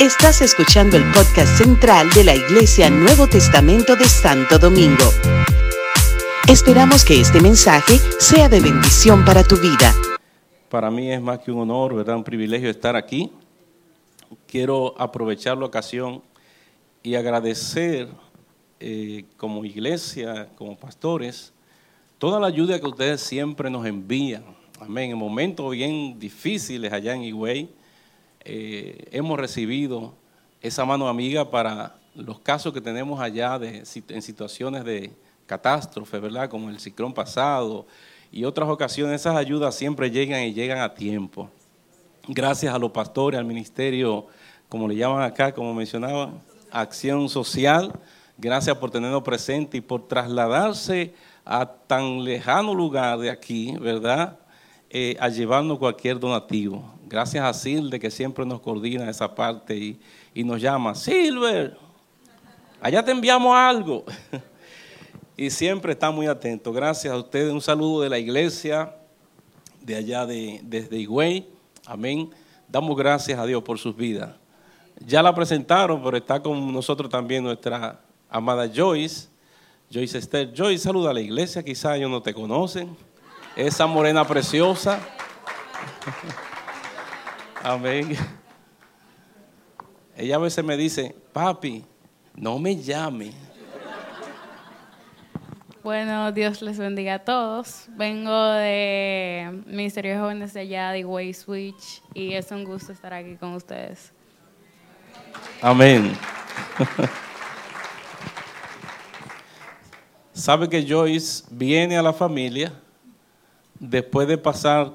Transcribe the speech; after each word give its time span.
Estás 0.00 0.42
escuchando 0.42 0.96
el 0.96 1.02
podcast 1.10 1.58
central 1.58 2.08
de 2.10 2.22
la 2.22 2.36
Iglesia 2.36 2.88
Nuevo 2.88 3.26
Testamento 3.26 3.96
de 3.96 4.04
Santo 4.04 4.56
Domingo. 4.56 5.04
Esperamos 6.48 7.04
que 7.04 7.20
este 7.20 7.40
mensaje 7.40 7.98
sea 8.20 8.48
de 8.48 8.60
bendición 8.60 9.24
para 9.24 9.42
tu 9.42 9.56
vida. 9.56 9.92
Para 10.68 10.88
mí 10.92 11.10
es 11.10 11.20
más 11.20 11.40
que 11.40 11.50
un 11.50 11.62
honor, 11.62 11.96
¿verdad? 11.96 12.14
Un 12.14 12.22
privilegio 12.22 12.70
estar 12.70 12.94
aquí. 12.94 13.32
Quiero 14.46 14.94
aprovechar 15.00 15.58
la 15.58 15.66
ocasión 15.66 16.22
y 17.02 17.16
agradecer 17.16 18.06
eh, 18.78 19.24
como 19.36 19.64
iglesia, 19.64 20.48
como 20.54 20.78
pastores, 20.78 21.52
toda 22.18 22.38
la 22.38 22.46
ayuda 22.46 22.78
que 22.78 22.86
ustedes 22.86 23.20
siempre 23.20 23.68
nos 23.68 23.84
envían. 23.84 24.44
Amén. 24.78 25.10
En 25.10 25.18
momentos 25.18 25.72
bien 25.72 26.20
difíciles 26.20 26.92
allá 26.92 27.14
en 27.14 27.24
Higüey, 27.24 27.68
eh, 28.50 29.08
hemos 29.12 29.38
recibido 29.38 30.14
esa 30.62 30.82
mano 30.86 31.06
amiga 31.06 31.50
para 31.50 31.96
los 32.14 32.40
casos 32.40 32.72
que 32.72 32.80
tenemos 32.80 33.20
allá 33.20 33.58
de, 33.58 33.84
en 34.08 34.22
situaciones 34.22 34.86
de 34.86 35.12
catástrofe, 35.44 36.18
¿verdad? 36.18 36.48
Como 36.48 36.70
el 36.70 36.80
ciclón 36.80 37.12
pasado 37.12 37.86
y 38.32 38.44
otras 38.44 38.70
ocasiones, 38.70 39.20
esas 39.20 39.36
ayudas 39.36 39.74
siempre 39.74 40.10
llegan 40.10 40.44
y 40.44 40.54
llegan 40.54 40.78
a 40.78 40.94
tiempo. 40.94 41.50
Gracias 42.26 42.74
a 42.74 42.78
los 42.78 42.90
pastores, 42.90 43.38
al 43.38 43.44
ministerio, 43.44 44.28
como 44.70 44.88
le 44.88 44.96
llaman 44.96 45.24
acá, 45.24 45.52
como 45.52 45.74
mencionaba, 45.74 46.32
Acción 46.70 47.28
Social. 47.28 47.92
Gracias 48.38 48.78
por 48.78 48.90
tenernos 48.90 49.24
presente 49.24 49.76
y 49.76 49.82
por 49.82 50.08
trasladarse 50.08 51.12
a 51.44 51.66
tan 51.66 52.24
lejano 52.24 52.74
lugar 52.74 53.18
de 53.18 53.28
aquí, 53.28 53.76
¿verdad? 53.78 54.38
Eh, 54.90 55.16
a 55.20 55.28
llevarnos 55.28 55.78
cualquier 55.78 56.18
donativo. 56.18 56.82
Gracias 57.06 57.44
a 57.44 57.52
Silde 57.52 58.00
que 58.00 58.10
siempre 58.10 58.46
nos 58.46 58.60
coordina 58.60 59.10
esa 59.10 59.34
parte 59.34 59.76
y, 59.76 60.00
y 60.34 60.44
nos 60.44 60.62
llama, 60.62 60.94
Silver, 60.94 61.76
allá 62.80 63.04
te 63.04 63.10
enviamos 63.10 63.54
algo. 63.54 64.04
y 65.36 65.50
siempre 65.50 65.92
está 65.92 66.10
muy 66.10 66.26
atento. 66.26 66.72
Gracias 66.72 67.12
a 67.12 67.16
ustedes. 67.18 67.52
Un 67.52 67.60
saludo 67.60 68.00
de 68.00 68.08
la 68.08 68.18
iglesia 68.18 68.94
de 69.82 69.96
allá 69.96 70.26
de, 70.26 70.60
desde 70.62 70.98
Higüey. 70.98 71.46
Amén. 71.86 72.30
Damos 72.68 72.96
gracias 72.96 73.38
a 73.38 73.46
Dios 73.46 73.62
por 73.62 73.78
sus 73.78 73.96
vidas. 73.96 74.34
Ya 75.06 75.22
la 75.22 75.34
presentaron, 75.34 76.02
pero 76.02 76.16
está 76.16 76.42
con 76.42 76.72
nosotros 76.72 77.10
también 77.10 77.44
nuestra 77.44 78.00
amada 78.28 78.70
Joyce. 78.74 79.28
Joyce 79.90 80.18
Esther. 80.18 80.52
Joyce, 80.54 80.84
saluda 80.84 81.10
a 81.10 81.14
la 81.14 81.20
iglesia. 81.20 81.62
Quizá 81.62 81.96
ellos 81.96 82.10
no 82.10 82.22
te 82.22 82.34
conocen. 82.34 82.96
Esa 83.58 83.86
morena 83.86 84.24
preciosa. 84.26 84.98
Amén. 87.62 88.16
Ella 90.16 90.36
a 90.36 90.38
veces 90.38 90.64
me 90.64 90.78
dice, 90.78 91.14
papi, 91.34 91.84
no 92.34 92.58
me 92.58 92.74
llame 92.74 93.34
bueno, 95.88 96.32
Dios 96.32 96.60
les 96.60 96.76
bendiga 96.76 97.14
a 97.14 97.18
todos. 97.20 97.86
Vengo 97.96 98.50
de 98.50 99.62
Ministerio 99.64 100.12
de 100.12 100.18
Jóvenes 100.18 100.52
de 100.52 100.60
allá, 100.60 100.90
de 100.90 101.02
Way 101.02 101.32
Switch, 101.32 102.02
y 102.12 102.34
es 102.34 102.50
un 102.50 102.64
gusto 102.64 102.92
estar 102.92 103.14
aquí 103.14 103.36
con 103.36 103.54
ustedes. 103.54 104.12
Amén. 105.62 106.12
Sabe 110.34 110.68
que 110.68 110.86
Joyce 110.86 111.44
viene 111.50 111.96
a 111.96 112.02
la 112.02 112.12
familia 112.12 112.70
después 113.80 114.28
de 114.28 114.38
pasar 114.38 114.92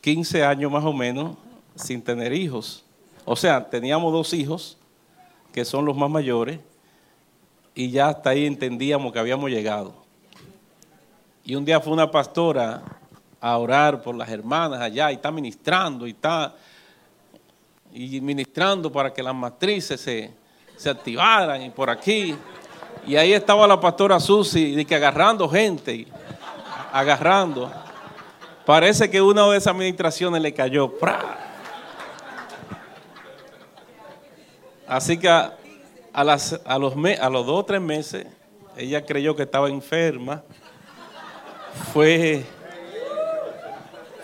15 0.00 0.44
años 0.44 0.70
más 0.70 0.84
o 0.84 0.92
menos 0.92 1.36
sin 1.74 2.02
tener 2.02 2.32
hijos. 2.32 2.84
O 3.24 3.36
sea, 3.36 3.68
teníamos 3.68 4.12
dos 4.12 4.32
hijos, 4.32 4.78
que 5.52 5.64
son 5.64 5.84
los 5.84 5.96
más 5.96 6.10
mayores, 6.10 6.60
y 7.74 7.90
ya 7.90 8.08
hasta 8.08 8.30
ahí 8.30 8.46
entendíamos 8.46 9.12
que 9.12 9.18
habíamos 9.18 9.50
llegado. 9.50 9.94
Y 11.44 11.54
un 11.54 11.64
día 11.64 11.80
fue 11.80 11.92
una 11.92 12.10
pastora 12.10 12.82
a 13.40 13.58
orar 13.58 14.02
por 14.02 14.14
las 14.16 14.28
hermanas 14.28 14.80
allá 14.80 15.12
y 15.12 15.14
está 15.14 15.30
ministrando 15.30 16.06
y 16.06 16.10
está 16.10 16.54
y 17.92 18.20
ministrando 18.20 18.90
para 18.92 19.12
que 19.12 19.22
las 19.22 19.34
matrices 19.34 20.00
se, 20.00 20.88
activaran 20.88 21.62
y 21.62 21.70
por 21.70 21.88
aquí. 21.88 22.36
Y 23.06 23.16
ahí 23.16 23.32
estaba 23.32 23.66
la 23.66 23.80
pastora 23.80 24.20
Susi, 24.20 24.84
que 24.84 24.94
agarrando 24.94 25.48
gente, 25.48 26.06
agarrando. 26.92 27.72
Parece 28.66 29.08
que 29.08 29.22
una 29.22 29.48
de 29.48 29.56
esas 29.56 29.72
administraciones 29.72 30.42
le 30.42 30.52
cayó. 30.52 30.92
Así 34.88 35.16
que 35.16 35.28
a, 35.28 35.54
los 36.24 36.50
dos 37.46 37.48
o 37.48 37.64
tres 37.64 37.80
meses, 37.80 38.26
ella 38.76 39.06
creyó 39.06 39.36
que 39.36 39.44
estaba 39.44 39.68
enferma 39.68 40.42
fue, 41.92 42.44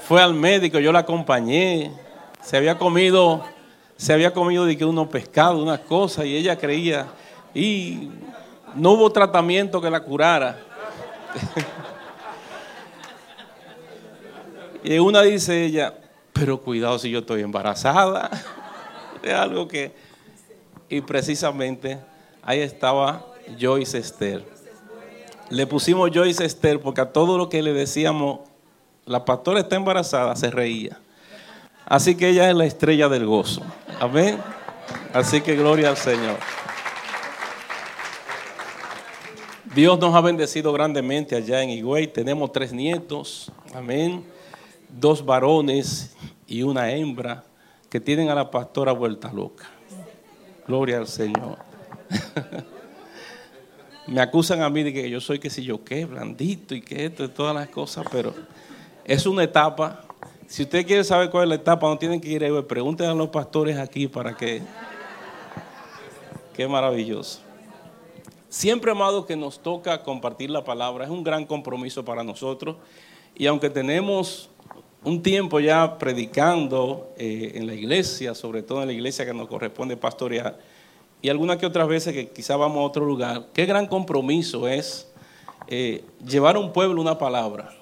fue 0.08 0.20
al 0.20 0.34
médico, 0.34 0.80
yo 0.80 0.90
la 0.90 1.00
acompañé, 1.00 1.92
se 2.40 2.56
había 2.56 2.76
comido, 2.78 3.44
se 3.96 4.12
había 4.12 4.32
comido 4.32 4.64
de 4.64 4.76
que 4.76 4.84
unos 4.84 5.06
pescados, 5.06 5.62
unas 5.62 5.80
cosas, 5.80 6.24
y 6.24 6.36
ella 6.36 6.58
creía, 6.58 7.06
y 7.54 8.10
no 8.74 8.92
hubo 8.92 9.12
tratamiento 9.12 9.80
que 9.80 9.88
la 9.88 10.00
curara. 10.00 10.58
y 14.84 14.98
una 14.98 15.22
dice 15.22 15.64
ella, 15.64 15.94
pero 16.32 16.60
cuidado 16.60 16.98
si 16.98 17.10
yo 17.10 17.20
estoy 17.20 17.42
embarazada. 17.42 18.30
es 19.22 19.32
algo 19.32 19.68
que, 19.68 19.92
y 20.88 21.00
precisamente 21.00 21.98
ahí 22.42 22.60
estaba 22.60 23.26
Joyce 23.60 23.98
Esther. 23.98 24.44
Le 25.50 25.66
pusimos 25.66 26.10
Joyce 26.12 26.44
Esther 26.44 26.80
porque 26.80 27.00
a 27.00 27.12
todo 27.12 27.36
lo 27.38 27.48
que 27.48 27.62
le 27.62 27.72
decíamos, 27.72 28.40
la 29.04 29.24
pastora 29.24 29.60
está 29.60 29.76
embarazada, 29.76 30.34
se 30.36 30.50
reía. 30.50 30.98
Así 31.84 32.14
que 32.14 32.30
ella 32.30 32.48
es 32.48 32.56
la 32.56 32.64
estrella 32.64 33.08
del 33.08 33.26
gozo. 33.26 33.62
Amén. 34.00 34.38
Así 35.12 35.40
que 35.40 35.56
gloria 35.56 35.90
al 35.90 35.96
Señor. 35.96 36.38
Dios 39.74 39.98
nos 39.98 40.14
ha 40.14 40.20
bendecido 40.20 40.72
grandemente 40.72 41.34
allá 41.34 41.62
en 41.62 41.70
Higüey. 41.70 42.06
Tenemos 42.06 42.52
tres 42.52 42.72
nietos. 42.72 43.50
Amén. 43.74 44.24
Dos 44.92 45.24
varones 45.24 46.14
y 46.46 46.62
una 46.62 46.90
hembra 46.90 47.44
que 47.88 48.00
tienen 48.00 48.30
a 48.30 48.34
la 48.34 48.50
pastora 48.50 48.92
vuelta 48.92 49.32
loca. 49.32 49.70
Gloria 50.66 50.98
al 50.98 51.08
Señor. 51.08 51.58
me 54.06 54.20
acusan 54.20 54.62
a 54.62 54.70
mí 54.70 54.82
de 54.82 54.92
que 54.92 55.08
yo 55.08 55.20
soy 55.20 55.38
que 55.38 55.50
si 55.50 55.62
yo 55.64 55.84
qué, 55.84 56.04
blandito 56.04 56.74
y 56.74 56.82
que 56.82 57.06
esto 57.06 57.24
y 57.24 57.28
todas 57.28 57.54
las 57.54 57.68
cosas, 57.68 58.06
pero 58.10 58.34
es 59.04 59.26
una 59.26 59.44
etapa. 59.44 60.04
Si 60.46 60.62
usted 60.62 60.86
quiere 60.86 61.04
saber 61.04 61.30
cuál 61.30 61.44
es 61.44 61.48
la 61.48 61.54
etapa, 61.56 61.88
no 61.88 61.98
tienen 61.98 62.20
que 62.20 62.28
ir 62.28 62.44
ahí, 62.44 62.62
pregúntenle 62.62 63.12
a 63.12 63.14
los 63.14 63.28
pastores 63.28 63.78
aquí 63.78 64.08
para 64.08 64.36
que... 64.36 64.62
Qué 66.54 66.68
maravilloso. 66.68 67.40
Siempre, 68.50 68.90
amado, 68.90 69.24
que 69.24 69.34
nos 69.34 69.62
toca 69.62 70.02
compartir 70.02 70.50
la 70.50 70.62
palabra, 70.62 71.06
es 71.06 71.10
un 71.10 71.24
gran 71.24 71.46
compromiso 71.46 72.04
para 72.04 72.22
nosotros. 72.22 72.76
Y 73.34 73.46
aunque 73.46 73.70
tenemos 73.70 74.50
un 75.04 75.22
tiempo 75.22 75.58
ya 75.60 75.98
predicando 75.98 77.12
eh, 77.16 77.52
en 77.54 77.66
la 77.66 77.74
iglesia, 77.74 78.34
sobre 78.34 78.62
todo 78.62 78.82
en 78.82 78.88
la 78.88 78.92
iglesia 78.92 79.24
que 79.24 79.34
nos 79.34 79.48
corresponde 79.48 79.96
pastorear, 79.96 80.58
y 81.20 81.28
algunas 81.28 81.56
que 81.56 81.66
otras 81.66 81.88
veces 81.88 82.14
que 82.14 82.28
quizá 82.28 82.56
vamos 82.56 82.78
a 82.78 82.82
otro 82.82 83.04
lugar, 83.04 83.46
qué 83.52 83.64
gran 83.66 83.86
compromiso 83.86 84.66
es 84.68 85.08
eh, 85.68 86.04
llevar 86.26 86.56
a 86.56 86.58
un 86.58 86.72
pueblo 86.72 87.00
una 87.00 87.18
palabra. 87.18 87.72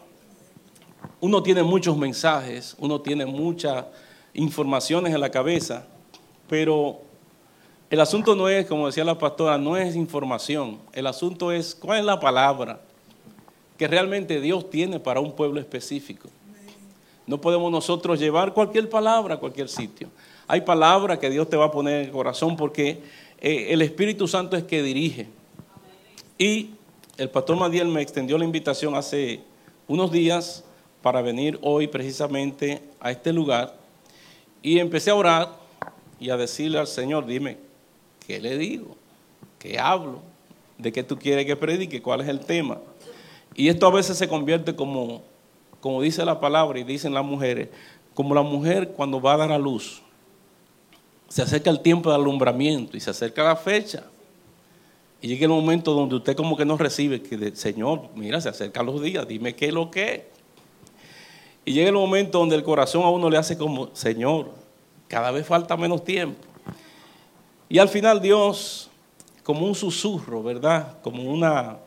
Uno 1.21 1.43
tiene 1.43 1.63
muchos 1.63 1.97
mensajes, 1.97 2.77
uno 2.79 3.01
tiene 3.01 3.27
muchas 3.27 3.85
informaciones 4.35 5.15
en 5.15 5.21
la 5.21 5.31
cabeza, 5.31 5.87
pero 6.49 7.01
el 7.91 8.01
asunto 8.01 8.35
no 8.35 8.49
es, 8.49 8.67
como 8.67 8.87
decía 8.87 9.05
la 9.05 9.19
pastora, 9.19 9.59
no 9.59 9.77
es 9.77 9.97
información, 9.97 10.79
el 10.93 11.07
asunto 11.07 11.53
es 11.53 11.75
cuál 11.75 12.01
es 12.01 12.05
la 12.05 12.21
palabra 12.21 12.81
que 13.77 13.89
realmente 13.89 14.41
Dios 14.41 14.69
tiene 14.69 15.01
para 15.01 15.21
un 15.21 15.33
pueblo 15.33 15.59
específico. 15.59 16.29
No 17.31 17.41
podemos 17.41 17.71
nosotros 17.71 18.19
llevar 18.19 18.53
cualquier 18.53 18.89
palabra 18.89 19.37
a 19.37 19.39
cualquier 19.39 19.69
sitio. 19.69 20.09
Hay 20.49 20.63
palabras 20.63 21.21
que 21.21 21.31
Dios 21.31 21.49
te 21.49 21.57
va 21.57 21.67
a 21.67 21.71
poner 21.71 22.01
en 22.01 22.07
el 22.07 22.11
corazón 22.11 22.57
porque 22.57 23.03
eh, 23.41 23.69
el 23.69 23.83
Espíritu 23.83 24.27
Santo 24.27 24.57
es 24.57 24.65
que 24.65 24.83
dirige. 24.83 25.29
Y 26.37 26.71
el 27.17 27.31
pastor 27.31 27.57
Madiel 27.57 27.87
me 27.87 28.03
extendió 28.03 28.37
la 28.37 28.45
invitación 28.45 28.97
hace 28.97 29.43
unos 29.87 30.11
días 30.11 30.65
para 31.03 31.23
venir 31.23 31.57
hoy 31.63 31.87
precisamente 31.87 32.83
a 32.99 33.13
este 33.13 33.33
lugar. 33.33 33.77
Y 34.61 34.81
empecé 34.81 35.11
a 35.11 35.15
orar 35.15 35.51
y 36.19 36.31
a 36.31 36.37
decirle 36.37 36.81
al 36.81 36.89
Señor, 36.89 37.27
dime, 37.27 37.59
¿qué 38.27 38.41
le 38.41 38.59
digo? 38.59 38.97
¿Qué 39.61 39.79
hablo? 39.79 40.21
¿De 40.79 40.91
qué 40.91 41.05
tú 41.05 41.17
quieres 41.17 41.47
que 41.47 41.55
predique? 41.55 42.03
¿Cuál 42.03 42.23
es 42.23 42.29
el 42.29 42.41
tema? 42.41 42.81
Y 43.55 43.69
esto 43.69 43.87
a 43.87 43.93
veces 43.93 44.19
se 44.19 44.27
convierte 44.27 44.75
como, 44.75 45.23
como 45.81 46.03
dice 46.03 46.25
la 46.25 46.41
palabra 46.41 46.79
y 46.79 46.85
dicen 46.85 47.15
las 47.15 47.25
mujeres, 47.25 47.69
como 48.15 48.35
la 48.35 48.43
mujer 48.43 48.91
cuando 48.91 49.21
va 49.21 49.35
a 49.35 49.37
dar 49.39 49.53
a 49.53 49.59
luz. 49.59 50.03
se 51.29 51.43
acerca 51.43 51.71
el 51.71 51.81
tiempo 51.81 52.11
de 52.11 52.17
alumbramiento 52.17 52.97
y 52.97 53.01
se 53.01 53.11
acerca 53.11 53.45
la 53.45 53.57
fecha. 53.57 54.05
Y 55.23 55.29
llega 55.29 55.45
el 55.45 55.51
momento 55.51 55.93
donde 55.93 56.17
usted 56.17 56.35
como 56.35 56.57
que 56.57 56.65
no 56.65 56.77
recibe, 56.77 57.23
que 57.23 57.55
Señor, 57.55 58.09
mira, 58.15 58.41
se 58.41 58.49
acercan 58.49 58.87
los 58.87 59.03
días, 59.03 59.29
dime 59.29 59.55
qué 59.55 59.67
es 59.67 59.75
lo 59.75 59.91
que 59.91 60.15
es. 60.15 60.23
Y 61.65 61.73
llega 61.73 61.89
el 61.89 61.95
momento 61.95 62.39
donde 62.39 62.57
el 62.57 62.63
corazón 62.63 63.03
a 63.03 63.11
uno 63.11 63.29
le 63.29 63.37
hace 63.37 63.57
como, 63.57 63.91
Señor, 63.95 64.51
cada 65.09 65.31
vez 65.31 65.47
falta 65.47 65.77
menos 65.77 66.05
tiempo. 66.05 66.41
Y 67.69 67.79
al 67.79 67.89
final 67.89 68.21
Dios, 68.21 68.91
como 69.45 69.67
un 69.67 69.75
susurro, 69.75 70.43
¿verdad? 70.43 71.01
Como, 71.03 71.23
una, 71.23 71.79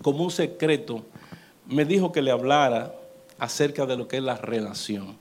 como 0.00 0.24
un 0.24 0.30
secreto, 0.30 1.04
me 1.72 1.84
dijo 1.84 2.12
que 2.12 2.22
le 2.22 2.30
hablara 2.30 2.94
acerca 3.38 3.86
de 3.86 3.96
lo 3.96 4.06
que 4.06 4.18
es 4.18 4.22
la 4.22 4.36
relación. 4.36 5.16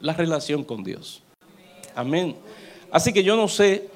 La 0.00 0.14
relación 0.14 0.64
con 0.64 0.82
Dios. 0.82 1.22
Amén. 1.94 2.36
Así 2.90 3.12
que 3.12 3.22
yo 3.22 3.36
no 3.36 3.48
sé 3.48 3.88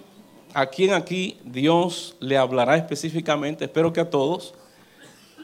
a 0.52 0.66
quién 0.66 0.92
aquí 0.92 1.38
Dios 1.44 2.16
le 2.20 2.36
hablará 2.36 2.76
específicamente, 2.76 3.66
espero 3.66 3.92
que 3.92 4.00
a 4.00 4.10
todos, 4.10 4.54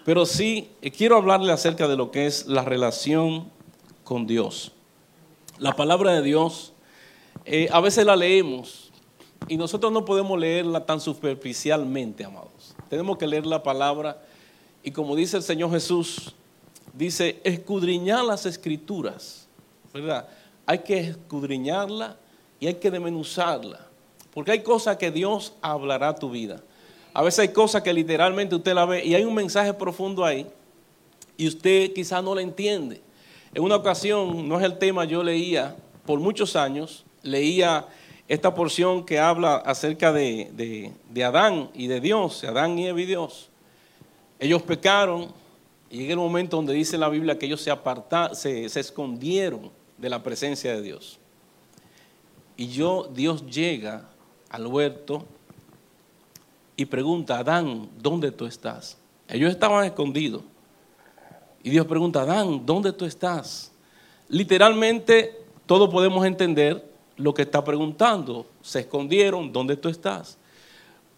pero 0.04 0.26
sí 0.26 0.70
quiero 0.96 1.16
hablarle 1.16 1.52
acerca 1.52 1.86
de 1.86 1.96
lo 1.96 2.10
que 2.10 2.26
es 2.26 2.46
la 2.46 2.64
relación 2.64 3.50
con 4.04 4.26
Dios. 4.26 4.72
La 5.58 5.74
palabra 5.74 6.12
de 6.12 6.22
Dios, 6.22 6.72
eh, 7.44 7.68
a 7.72 7.80
veces 7.80 8.04
la 8.04 8.16
leemos 8.16 8.90
y 9.48 9.56
nosotros 9.56 9.92
no 9.92 10.04
podemos 10.04 10.38
leerla 10.38 10.86
tan 10.86 11.00
superficialmente, 11.00 12.24
amados. 12.24 12.74
Tenemos 12.88 13.18
que 13.18 13.26
leer 13.26 13.46
la 13.46 13.62
palabra 13.62 14.22
y 14.82 14.90
como 14.90 15.14
dice 15.14 15.36
el 15.36 15.42
Señor 15.42 15.70
Jesús, 15.70 16.34
dice, 16.92 17.40
escudriñar 17.44 18.24
las 18.24 18.46
escrituras, 18.46 19.48
¿verdad? 19.92 20.28
Hay 20.66 20.80
que 20.80 20.98
escudriñarla 20.98 22.16
y 22.60 22.66
hay 22.66 22.74
que 22.74 22.90
demenuzarla, 22.90 23.86
porque 24.32 24.52
hay 24.52 24.62
cosas 24.62 24.96
que 24.96 25.10
Dios 25.10 25.54
hablará 25.60 26.10
a 26.10 26.14
tu 26.14 26.30
vida. 26.30 26.62
A 27.14 27.22
veces 27.22 27.40
hay 27.40 27.48
cosas 27.48 27.82
que 27.82 27.92
literalmente 27.92 28.54
usted 28.54 28.74
la 28.74 28.86
ve 28.86 29.04
y 29.04 29.14
hay 29.14 29.24
un 29.24 29.34
mensaje 29.34 29.74
profundo 29.74 30.24
ahí 30.24 30.46
y 31.36 31.46
usted 31.46 31.92
quizás 31.92 32.22
no 32.24 32.34
la 32.34 32.42
entiende. 32.42 33.00
En 33.54 33.62
una 33.62 33.76
ocasión, 33.76 34.48
no 34.48 34.58
es 34.58 34.64
el 34.64 34.78
tema, 34.78 35.04
yo 35.04 35.22
leía 35.22 35.76
por 36.06 36.18
muchos 36.20 36.56
años, 36.56 37.04
leía 37.22 37.86
esta 38.28 38.54
porción 38.54 39.04
que 39.04 39.18
habla 39.18 39.56
acerca 39.56 40.12
de, 40.12 40.92
Adán 41.22 41.70
y 41.74 41.86
de 41.86 42.00
Dios, 42.00 42.40
de 42.40 42.48
Adán 42.48 42.78
y 42.78 42.90
Dios. 43.04 43.51
Ellos 44.42 44.60
pecaron 44.62 45.28
y 45.88 45.98
llega 45.98 46.14
el 46.14 46.18
momento 46.18 46.56
donde 46.56 46.74
dice 46.74 46.98
la 46.98 47.08
Biblia 47.08 47.38
que 47.38 47.46
ellos 47.46 47.60
se 47.60 47.70
apartaron, 47.70 48.34
se, 48.34 48.68
se 48.68 48.80
escondieron 48.80 49.70
de 49.96 50.10
la 50.10 50.20
presencia 50.20 50.74
de 50.74 50.82
Dios. 50.82 51.20
Y 52.56 52.66
yo, 52.66 53.08
Dios 53.14 53.46
llega 53.46 54.10
al 54.50 54.66
huerto 54.66 55.24
y 56.74 56.86
pregunta, 56.86 57.38
Adán, 57.38 57.88
¿dónde 58.00 58.32
tú 58.32 58.44
estás? 58.44 58.98
Ellos 59.28 59.48
estaban 59.48 59.84
escondidos. 59.84 60.42
Y 61.62 61.70
Dios 61.70 61.86
pregunta, 61.86 62.22
Adán, 62.22 62.66
¿dónde 62.66 62.92
tú 62.92 63.04
estás? 63.04 63.70
Literalmente, 64.28 65.40
todos 65.66 65.88
podemos 65.88 66.26
entender 66.26 66.84
lo 67.16 67.32
que 67.32 67.42
está 67.42 67.62
preguntando. 67.62 68.44
Se 68.60 68.80
escondieron, 68.80 69.52
¿dónde 69.52 69.76
tú 69.76 69.88
estás? 69.88 70.36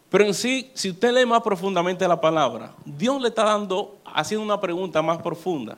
Pero 0.08 0.24
en 0.24 0.34
sí, 0.34 0.70
si 0.74 0.90
usted 0.90 1.12
lee 1.12 1.26
más 1.26 1.42
profundamente 1.42 2.06
la 2.06 2.20
palabra, 2.20 2.74
Dios 2.84 3.20
le 3.20 3.28
está 3.28 3.44
dando, 3.44 3.96
haciendo 4.04 4.44
una 4.44 4.60
pregunta 4.60 5.02
más 5.02 5.20
profunda. 5.20 5.76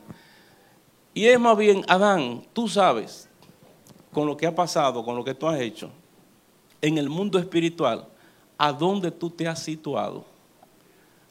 Y 1.13 1.25
es 1.25 1.39
más 1.39 1.57
bien, 1.57 1.83
Adán, 1.87 2.43
tú 2.53 2.67
sabes, 2.67 3.27
con 4.11 4.27
lo 4.27 4.37
que 4.37 4.45
ha 4.45 4.53
pasado, 4.53 5.03
con 5.03 5.15
lo 5.15 5.23
que 5.23 5.33
tú 5.33 5.47
has 5.47 5.59
hecho, 5.59 5.89
en 6.81 6.97
el 6.97 7.09
mundo 7.09 7.39
espiritual, 7.39 8.07
a 8.57 8.71
dónde 8.71 9.11
tú 9.11 9.29
te 9.29 9.47
has 9.47 9.59
situado. 9.59 10.25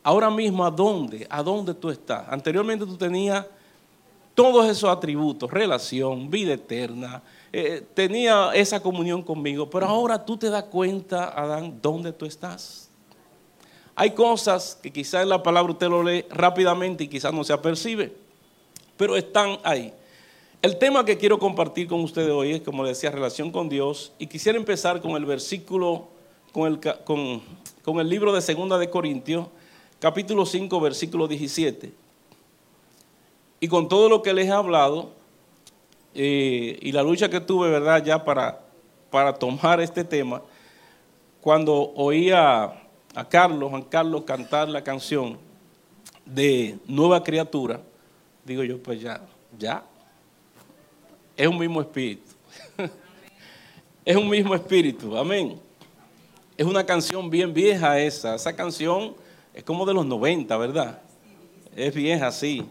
Ahora 0.02 0.30
mismo, 0.30 0.64
¿a 0.64 0.70
dónde? 0.70 1.26
¿A 1.30 1.42
dónde 1.42 1.74
tú 1.74 1.90
estás? 1.90 2.26
Anteriormente 2.28 2.86
tú 2.86 2.96
tenías 2.96 3.44
todos 4.36 4.66
esos 4.66 4.90
atributos, 4.90 5.50
relación, 5.50 6.30
vida 6.30 6.52
eterna, 6.52 7.22
eh, 7.52 7.84
tenía 7.94 8.50
esa 8.54 8.80
comunión 8.80 9.22
conmigo, 9.22 9.68
pero 9.70 9.86
ahora 9.86 10.22
tú 10.24 10.36
te 10.36 10.50
das 10.50 10.64
cuenta, 10.64 11.30
Adán, 11.30 11.78
dónde 11.80 12.12
tú 12.12 12.26
estás. 12.26 12.85
Hay 13.98 14.10
cosas 14.10 14.78
que 14.82 14.92
quizás 14.92 15.22
en 15.22 15.30
la 15.30 15.42
palabra 15.42 15.72
usted 15.72 15.88
lo 15.88 16.02
lee 16.02 16.26
rápidamente 16.28 17.04
y 17.04 17.08
quizás 17.08 17.32
no 17.32 17.42
se 17.42 17.54
apercibe, 17.54 18.12
pero 18.98 19.16
están 19.16 19.58
ahí. 19.64 19.90
El 20.60 20.78
tema 20.78 21.02
que 21.02 21.16
quiero 21.16 21.38
compartir 21.38 21.88
con 21.88 22.00
ustedes 22.00 22.30
hoy 22.30 22.52
es, 22.52 22.60
como 22.60 22.84
decía, 22.84 23.10
relación 23.10 23.50
con 23.50 23.70
Dios, 23.70 24.12
y 24.18 24.26
quisiera 24.26 24.58
empezar 24.58 25.00
con 25.00 25.12
el 25.12 25.24
versículo 25.24 26.08
con 26.52 28.00
el, 28.00 28.08
libro 28.08 28.32
de 28.34 28.42
Segunda 28.42 28.76
de 28.76 28.90
Corintios, 28.90 29.46
capítulo 29.98 30.44
5, 30.44 30.78
versículo 30.80 31.26
17. 31.26 31.92
Y 33.60 33.68
con 33.68 33.88
todo 33.88 34.10
lo 34.10 34.22
que 34.22 34.34
les 34.34 34.46
he 34.46 34.52
hablado 34.52 35.10
eh, 36.14 36.78
y 36.82 36.92
la 36.92 37.02
lucha 37.02 37.30
que 37.30 37.40
tuve, 37.40 37.70
¿verdad?, 37.70 38.04
ya 38.04 38.24
para, 38.24 38.60
para 39.10 39.34
tomar 39.34 39.80
este 39.80 40.04
tema, 40.04 40.42
cuando 41.40 41.92
oía 41.94 42.85
a 43.16 43.26
Carlos, 43.26 43.70
Juan 43.70 43.82
Carlos 43.82 44.24
cantar 44.24 44.68
la 44.68 44.84
canción 44.84 45.38
de 46.26 46.78
Nueva 46.86 47.24
Criatura, 47.24 47.80
digo 48.44 48.62
yo, 48.62 48.80
pues 48.82 49.00
ya, 49.00 49.22
ya, 49.58 49.82
es 51.34 51.48
un 51.48 51.58
mismo 51.58 51.80
espíritu. 51.80 52.30
es 54.04 54.16
un 54.16 54.28
mismo 54.28 54.54
espíritu, 54.54 55.16
amén. 55.16 55.58
Es 56.58 56.66
una 56.66 56.84
canción 56.84 57.30
bien 57.30 57.54
vieja 57.54 57.98
esa. 57.98 58.34
Esa 58.34 58.54
canción 58.54 59.14
es 59.54 59.64
como 59.64 59.86
de 59.86 59.94
los 59.94 60.04
90, 60.04 60.54
¿verdad? 60.58 61.00
Es 61.74 61.94
vieja, 61.94 62.30
sí. 62.30 62.66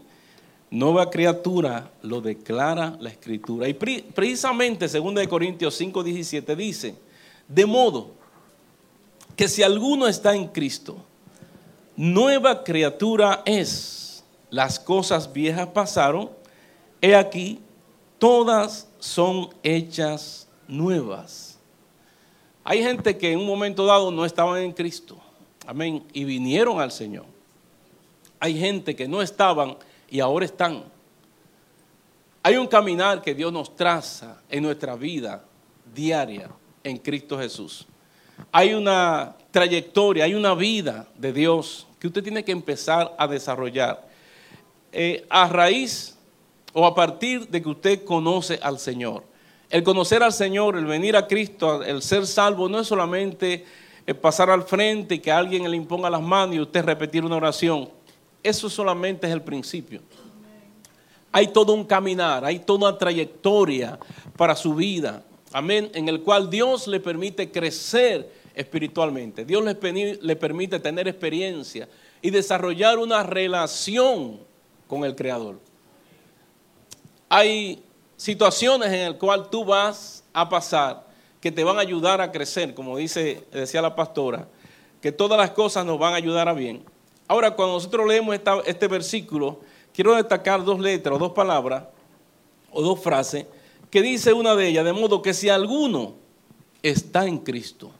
Nueva 0.70 1.10
criatura 1.10 1.90
lo 2.02 2.20
declara 2.20 2.96
la 3.00 3.10
escritura. 3.10 3.68
Y 3.68 3.74
precisamente, 3.74 4.86
2 4.86 5.26
Corintios 5.26 5.74
5, 5.74 6.04
17 6.04 6.54
dice, 6.54 6.94
de 7.48 7.66
modo 7.66 8.15
que 9.36 9.48
si 9.48 9.62
alguno 9.62 10.08
está 10.08 10.34
en 10.34 10.48
Cristo, 10.48 10.96
nueva 11.94 12.64
criatura 12.64 13.42
es. 13.44 14.24
Las 14.50 14.80
cosas 14.80 15.32
viejas 15.32 15.68
pasaron, 15.68 16.30
he 17.00 17.14
aquí, 17.14 17.60
todas 18.18 18.88
son 18.98 19.50
hechas 19.62 20.48
nuevas. 20.66 21.58
Hay 22.64 22.82
gente 22.82 23.16
que 23.16 23.32
en 23.32 23.38
un 23.38 23.46
momento 23.46 23.84
dado 23.84 24.10
no 24.10 24.24
estaban 24.24 24.62
en 24.62 24.72
Cristo. 24.72 25.18
Amén. 25.66 26.04
Y 26.12 26.24
vinieron 26.24 26.80
al 26.80 26.90
Señor. 26.90 27.26
Hay 28.40 28.58
gente 28.58 28.96
que 28.96 29.06
no 29.06 29.20
estaban 29.20 29.76
y 30.08 30.20
ahora 30.20 30.44
están. 30.44 30.84
Hay 32.42 32.56
un 32.56 32.66
caminar 32.66 33.22
que 33.22 33.34
Dios 33.34 33.52
nos 33.52 33.74
traza 33.74 34.40
en 34.48 34.62
nuestra 34.62 34.94
vida 34.96 35.44
diaria 35.94 36.50
en 36.82 36.96
Cristo 36.98 37.38
Jesús. 37.38 37.86
Hay 38.52 38.74
una 38.74 39.36
trayectoria, 39.50 40.24
hay 40.24 40.34
una 40.34 40.54
vida 40.54 41.08
de 41.16 41.32
Dios 41.32 41.86
que 41.98 42.06
usted 42.08 42.22
tiene 42.22 42.44
que 42.44 42.52
empezar 42.52 43.14
a 43.18 43.26
desarrollar 43.26 44.06
eh, 44.92 45.26
a 45.28 45.48
raíz 45.48 46.16
o 46.72 46.86
a 46.86 46.94
partir 46.94 47.48
de 47.48 47.62
que 47.62 47.68
usted 47.68 48.04
conoce 48.04 48.58
al 48.62 48.78
Señor. 48.78 49.24
El 49.70 49.82
conocer 49.82 50.22
al 50.22 50.32
Señor, 50.32 50.76
el 50.76 50.84
venir 50.84 51.16
a 51.16 51.26
Cristo, 51.26 51.82
el 51.82 52.02
ser 52.02 52.26
salvo, 52.26 52.68
no 52.68 52.80
es 52.80 52.86
solamente 52.86 53.64
eh, 54.06 54.14
pasar 54.14 54.50
al 54.50 54.62
frente 54.62 55.16
y 55.16 55.18
que 55.18 55.32
alguien 55.32 55.68
le 55.70 55.76
imponga 55.76 56.08
las 56.08 56.22
manos 56.22 56.54
y 56.54 56.60
usted 56.60 56.84
repetir 56.84 57.24
una 57.24 57.36
oración. 57.36 57.88
Eso 58.42 58.70
solamente 58.70 59.26
es 59.26 59.32
el 59.32 59.42
principio. 59.42 60.00
Hay 61.32 61.48
todo 61.48 61.72
un 61.72 61.84
caminar, 61.84 62.44
hay 62.44 62.60
toda 62.60 62.90
una 62.90 62.98
trayectoria 62.98 63.98
para 64.36 64.54
su 64.54 64.74
vida. 64.74 65.22
Amén. 65.56 65.90
En 65.94 66.06
el 66.10 66.20
cual 66.20 66.50
Dios 66.50 66.86
le 66.86 67.00
permite 67.00 67.50
crecer 67.50 68.30
espiritualmente. 68.54 69.42
Dios 69.42 69.64
le, 69.64 70.36
permite 70.36 70.78
tener 70.78 71.08
experiencia 71.08 71.88
y 72.20 72.28
desarrollar 72.28 72.98
una 72.98 73.22
relación 73.22 74.38
con 74.86 75.02
el 75.04 75.16
Creador. 75.16 75.58
Hay 77.30 77.82
situaciones 78.18 78.92
en 78.92 79.12
las 79.12 79.18
cuales 79.18 79.48
tú 79.50 79.64
vas 79.64 80.22
a 80.34 80.46
pasar 80.46 81.06
que 81.40 81.50
te 81.50 81.64
van 81.64 81.78
a 81.78 81.80
ayudar 81.80 82.20
a 82.20 82.30
crecer, 82.30 82.74
como 82.74 82.98
dice, 82.98 83.42
decía 83.50 83.80
la 83.80 83.96
pastora, 83.96 84.48
que 85.00 85.10
todas 85.10 85.38
las 85.38 85.52
cosas 85.52 85.86
nos 85.86 85.98
van 85.98 86.12
a 86.12 86.16
ayudar 86.16 86.50
a 86.50 86.52
bien. 86.52 86.84
Ahora, 87.26 87.52
cuando 87.52 87.76
nosotros 87.76 88.06
leemos 88.06 88.38
este 88.66 88.88
versículo, 88.88 89.60
quiero 89.94 90.16
destacar 90.16 90.62
dos 90.62 90.78
letras, 90.78 91.18
dos 91.18 91.32
palabras, 91.32 91.84
o 92.70 92.82
dos 92.82 93.00
frases, 93.00 93.46
que 93.96 94.02
dice 94.02 94.34
una 94.34 94.54
de 94.54 94.68
ellas, 94.68 94.84
de 94.84 94.92
modo 94.92 95.22
que 95.22 95.32
si 95.32 95.48
alguno 95.48 96.16
está 96.82 97.26
en 97.26 97.38
Cristo, 97.38 97.90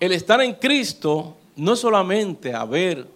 el 0.00 0.10
estar 0.10 0.40
en 0.40 0.54
Cristo 0.54 1.36
no 1.54 1.74
es 1.74 1.78
solamente 1.78 2.52
haber 2.52 3.06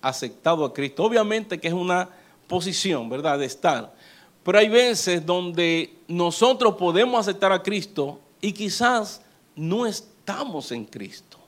aceptado 0.00 0.64
a 0.64 0.72
Cristo, 0.72 1.02
obviamente 1.02 1.58
que 1.58 1.66
es 1.66 1.74
una 1.74 2.08
posición, 2.46 3.08
¿verdad?, 3.08 3.40
de 3.40 3.46
estar. 3.46 3.92
Pero 4.44 4.56
hay 4.56 4.68
veces 4.68 5.26
donde 5.26 5.92
nosotros 6.06 6.76
podemos 6.76 7.18
aceptar 7.18 7.50
a 7.50 7.60
Cristo 7.60 8.20
y 8.40 8.52
quizás 8.52 9.20
no 9.56 9.84
estamos 9.84 10.70
en 10.70 10.84
Cristo. 10.84 11.38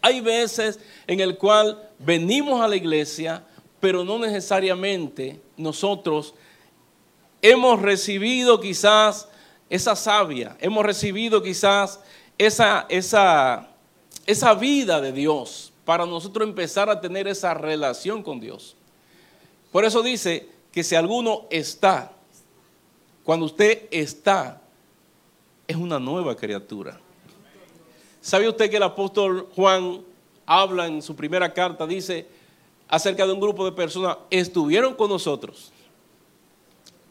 Hay 0.00 0.20
veces 0.20 0.80
en 1.06 1.20
el 1.20 1.38
cual 1.38 1.88
venimos 2.00 2.60
a 2.60 2.66
la 2.66 2.74
iglesia, 2.74 3.44
pero 3.78 4.02
no 4.04 4.18
necesariamente 4.18 5.40
nosotros 5.56 6.34
hemos 7.42 7.82
recibido 7.82 8.60
quizás 8.60 9.28
esa 9.68 9.96
savia, 9.96 10.56
hemos 10.60 10.86
recibido 10.86 11.42
quizás 11.42 12.00
esa, 12.38 12.86
esa, 12.88 13.68
esa 14.26 14.54
vida 14.54 15.00
de 15.00 15.12
Dios 15.12 15.72
para 15.84 16.06
nosotros 16.06 16.48
empezar 16.48 16.88
a 16.88 17.00
tener 17.00 17.26
esa 17.26 17.52
relación 17.54 18.22
con 18.22 18.38
Dios. 18.38 18.76
Por 19.72 19.84
eso 19.84 20.02
dice 20.02 20.48
que 20.70 20.84
si 20.84 20.94
alguno 20.94 21.46
está, 21.50 22.12
cuando 23.24 23.46
usted 23.46 23.88
está, 23.90 24.62
es 25.66 25.76
una 25.76 25.98
nueva 25.98 26.36
criatura. 26.36 27.00
¿Sabe 28.20 28.48
usted 28.48 28.70
que 28.70 28.76
el 28.76 28.82
apóstol 28.82 29.48
Juan 29.56 30.02
habla 30.46 30.86
en 30.86 31.02
su 31.02 31.16
primera 31.16 31.52
carta, 31.52 31.86
dice 31.86 32.26
acerca 32.88 33.26
de 33.26 33.32
un 33.32 33.40
grupo 33.40 33.64
de 33.64 33.72
personas, 33.72 34.18
estuvieron 34.30 34.94
con 34.94 35.08
nosotros, 35.08 35.71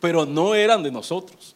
pero 0.01 0.25
no 0.25 0.53
eran 0.53 0.83
de 0.83 0.91
nosotros? 0.91 1.55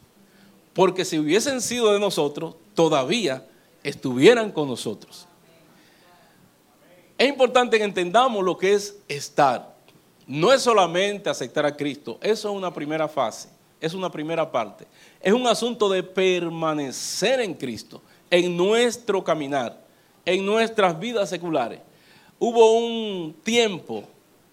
Porque 0.72 1.04
si 1.04 1.18
hubiesen 1.18 1.60
sido 1.60 1.92
de 1.92 2.00
nosotros, 2.00 2.54
todavía 2.74 3.46
estuvieran 3.82 4.52
con 4.52 4.68
nosotros. 4.68 5.26
Es 7.18 7.28
importante 7.28 7.78
que 7.78 7.84
entendamos 7.84 8.44
lo 8.44 8.56
que 8.56 8.74
es 8.74 8.98
estar. 9.08 9.74
No 10.26 10.52
es 10.52 10.62
solamente 10.62 11.30
aceptar 11.30 11.66
a 11.66 11.76
Cristo, 11.76 12.18
eso 12.20 12.50
es 12.50 12.56
una 12.56 12.72
primera 12.74 13.08
fase, 13.08 13.48
es 13.80 13.94
una 13.94 14.10
primera 14.10 14.50
parte. 14.50 14.86
Es 15.20 15.32
un 15.32 15.46
asunto 15.46 15.88
de 15.88 16.02
permanecer 16.02 17.40
en 17.40 17.54
Cristo, 17.54 18.02
en 18.28 18.56
nuestro 18.56 19.22
caminar, 19.22 19.80
en 20.24 20.44
nuestras 20.44 20.98
vidas 20.98 21.30
seculares. 21.30 21.80
Hubo 22.38 22.72
un 22.72 23.34
tiempo, 23.44 24.04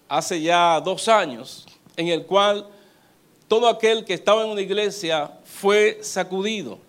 hace 0.08 0.40
ya 0.40 0.80
dos 0.80 1.08
años, 1.08 1.66
en 1.96 2.08
el 2.08 2.24
cual 2.24 2.68
todo 3.54 3.68
aquel 3.68 4.04
que 4.04 4.14
estaba 4.14 4.42
en 4.42 4.50
una 4.50 4.62
iglesia 4.62 5.30
fue 5.44 6.00
sacudido 6.02 6.80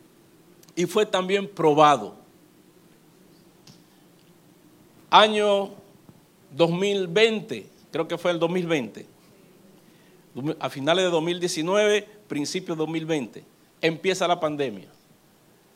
y 0.76 0.88
fue 0.88 1.06
también 1.06 1.48
probado. 1.48 2.16
Año 5.12 5.70
2020, 6.58 7.68
creo 7.92 8.08
que 8.08 8.18
fue 8.18 8.32
el 8.32 8.40
2020, 8.40 9.06
a 10.60 10.70
finales 10.72 11.06
de 11.06 11.12
2019, 11.12 12.08
principios 12.28 12.76
de 12.76 12.82
2020, 12.82 13.44
empieza 13.80 14.28
la 14.28 14.40
pandemia, 14.40 14.88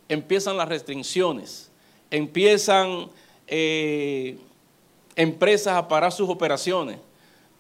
empiezan 0.08 0.58
las 0.58 0.68
restricciones, 0.68 1.70
empiezan 2.10 3.12
eh, 3.46 4.40
empresas 5.16 5.76
a 5.76 5.88
parar 5.88 6.12
sus 6.12 6.28
operaciones, 6.28 6.98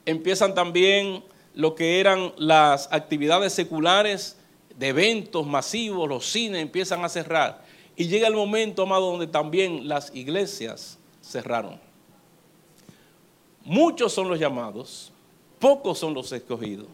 empiezan 0.03 0.55
también 0.55 1.23
lo 1.53 1.75
que 1.75 1.99
eran 1.99 2.33
las 2.37 2.87
actividades 2.91 3.53
seculares 3.53 4.37
de 4.77 4.87
eventos 4.87 5.45
masivos, 5.45 6.07
los 6.07 6.25
cines 6.25 6.61
empiezan 6.61 7.03
a 7.03 7.09
cerrar. 7.09 7.63
Y 7.95 8.07
llega 8.07 8.27
el 8.27 8.33
momento, 8.33 8.83
amado, 8.83 9.11
donde 9.11 9.27
también 9.27 9.87
las 9.87 10.15
iglesias 10.15 10.97
cerraron. 11.21 11.79
Muchos 13.65 14.13
son 14.13 14.29
los 14.29 14.39
llamados, 14.39 15.11
pocos 15.59 15.99
son 15.99 16.13
los 16.13 16.31
escogidos. 16.31 16.87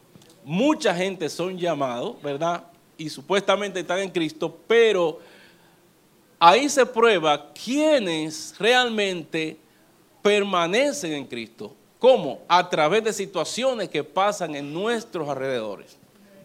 Mucha 0.44 0.94
gente 0.96 1.30
son 1.30 1.58
llamados, 1.58 2.22
¿verdad? 2.22 2.64
Y 2.98 3.10
supuestamente 3.10 3.80
están 3.80 4.00
en 4.00 4.10
Cristo, 4.10 4.58
pero 4.68 5.20
ahí 6.40 6.68
se 6.70 6.86
prueba 6.86 7.52
quiénes 7.54 8.56
realmente 8.58 9.58
permanecen 10.22 11.14
en 11.14 11.26
Cristo. 11.26 11.76
¿Cómo? 12.06 12.42
A 12.48 12.70
través 12.70 13.04
de 13.04 13.12
situaciones 13.12 13.90
que 13.90 14.04
pasan 14.04 14.54
en 14.54 14.72
nuestros 14.72 15.28
alrededores, 15.28 15.98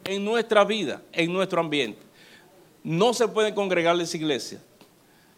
en 0.05 0.25
nuestra 0.25 0.65
vida, 0.65 1.03
en 1.13 1.31
nuestro 1.31 1.61
ambiente. 1.61 2.01
No 2.83 3.13
se 3.13 3.29
pueden 3.29 3.55
congregar 3.55 3.95
las 3.95 4.15
iglesias 4.15 4.63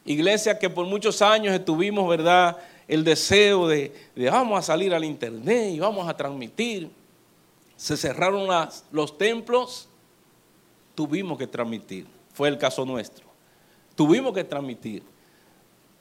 Iglesia 0.05 0.57
que 0.57 0.71
por 0.71 0.87
muchos 0.87 1.21
años 1.23 1.53
estuvimos, 1.53 2.09
¿verdad? 2.09 2.57
El 2.87 3.03
deseo 3.03 3.67
de, 3.67 3.93
vamos 4.15 4.61
a 4.61 4.63
salir 4.63 4.95
al 4.95 5.03
internet 5.03 5.73
y 5.75 5.81
vamos 5.81 6.09
a 6.09 6.17
transmitir. 6.17 6.89
Se 7.77 7.97
cerraron 7.97 8.47
los 8.93 9.19
templos, 9.19 9.89
tuvimos 10.95 11.37
que 11.37 11.49
transmitir. 11.49 12.07
Fue 12.33 12.49
el 12.49 12.59
caso 12.59 12.85
nuestro. 12.85 13.27
Tuvimos 13.97 14.33
que 14.33 14.45
transmitir. 14.45 15.03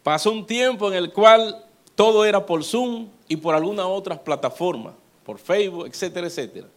Pasó 0.03 0.31
un 0.31 0.45
tiempo 0.45 0.89
en 0.89 0.93
el 0.93 1.11
cual 1.11 1.65
todo 1.95 2.25
era 2.25 2.45
por 2.45 2.63
Zoom 2.63 3.07
y 3.27 3.35
por 3.35 3.55
algunas 3.55 3.85
otras 3.85 4.19
plataformas, 4.19 4.93
por 5.25 5.37
Facebook, 5.37 5.87
etcétera, 5.87 6.27
etcétera. 6.27 6.67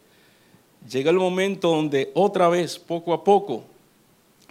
Llega 0.89 1.11
el 1.11 1.17
momento 1.17 1.69
donde 1.69 2.11
otra 2.15 2.49
vez, 2.49 2.79
poco 2.79 3.13
a 3.13 3.25
poco, 3.25 3.65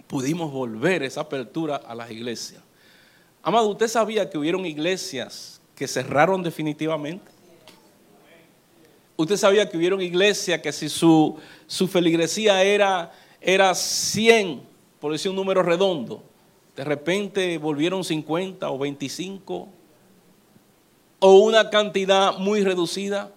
pudimos 0.06 0.52
volver 0.52 1.02
esa 1.02 1.22
apertura 1.22 1.76
a 1.76 1.94
las 1.94 2.10
iglesias. 2.10 2.62
Amado, 3.42 3.68
¿usted 3.68 3.88
sabía 3.88 4.28
que 4.28 4.38
hubieron 4.38 4.66
iglesias 4.66 5.60
que 5.76 5.86
cerraron 5.86 6.42
definitivamente? 6.42 7.30
¿Usted 9.16 9.36
sabía 9.36 9.68
que 9.70 9.76
hubieron 9.76 10.00
iglesias 10.00 10.60
que 10.60 10.72
si 10.72 10.88
su, 10.88 11.38
su 11.66 11.86
feligresía 11.86 12.62
era, 12.64 13.12
era 13.40 13.74
100, 13.74 14.60
por 14.98 15.12
decir 15.12 15.30
un 15.30 15.36
número 15.36 15.62
redondo, 15.62 16.22
de 16.74 16.82
repente 16.82 17.58
volvieron 17.58 18.02
50 18.02 18.68
o 18.68 18.78
25 18.78 19.68
o 21.26 21.38
una 21.38 21.70
cantidad 21.70 22.36
muy 22.36 22.62
reducida, 22.62 23.32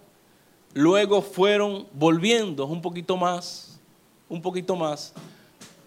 luego 0.74 1.22
fueron 1.22 1.88
volviendo 1.94 2.66
un 2.66 2.82
poquito 2.82 3.16
más, 3.16 3.80
un 4.28 4.42
poquito 4.42 4.76
más. 4.76 5.14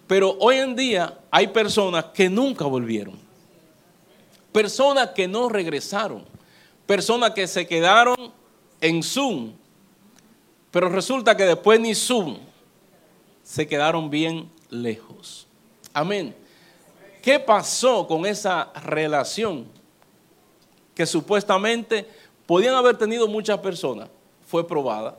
Pero 0.07 0.35
hoy 0.39 0.55
en 0.55 0.75
día 0.75 1.19
hay 1.29 1.45
personas 1.49 2.05
que 2.05 2.27
nunca 2.27 2.65
volvieron. 2.65 3.13
Personas 4.51 5.11
que 5.11 5.27
no 5.27 5.47
regresaron, 5.47 6.25
personas 6.87 7.33
que 7.35 7.45
se 7.45 7.67
quedaron 7.67 8.15
en 8.81 9.03
Zoom, 9.03 9.51
pero 10.71 10.89
resulta 10.89 11.37
que 11.37 11.43
después 11.43 11.79
ni 11.79 11.93
Zoom 11.93 12.39
se 13.43 13.67
quedaron 13.67 14.09
bien 14.09 14.49
lejos. 14.71 15.45
Amén. 15.93 16.35
¿Qué 17.21 17.39
pasó 17.39 18.07
con 18.07 18.25
esa 18.25 18.73
relación 18.85 19.67
que 21.01 21.07
supuestamente 21.07 22.05
podían 22.45 22.75
haber 22.75 22.95
tenido 22.95 23.27
muchas 23.27 23.57
personas? 23.57 24.07
Fue 24.45 24.67
probada. 24.67 25.17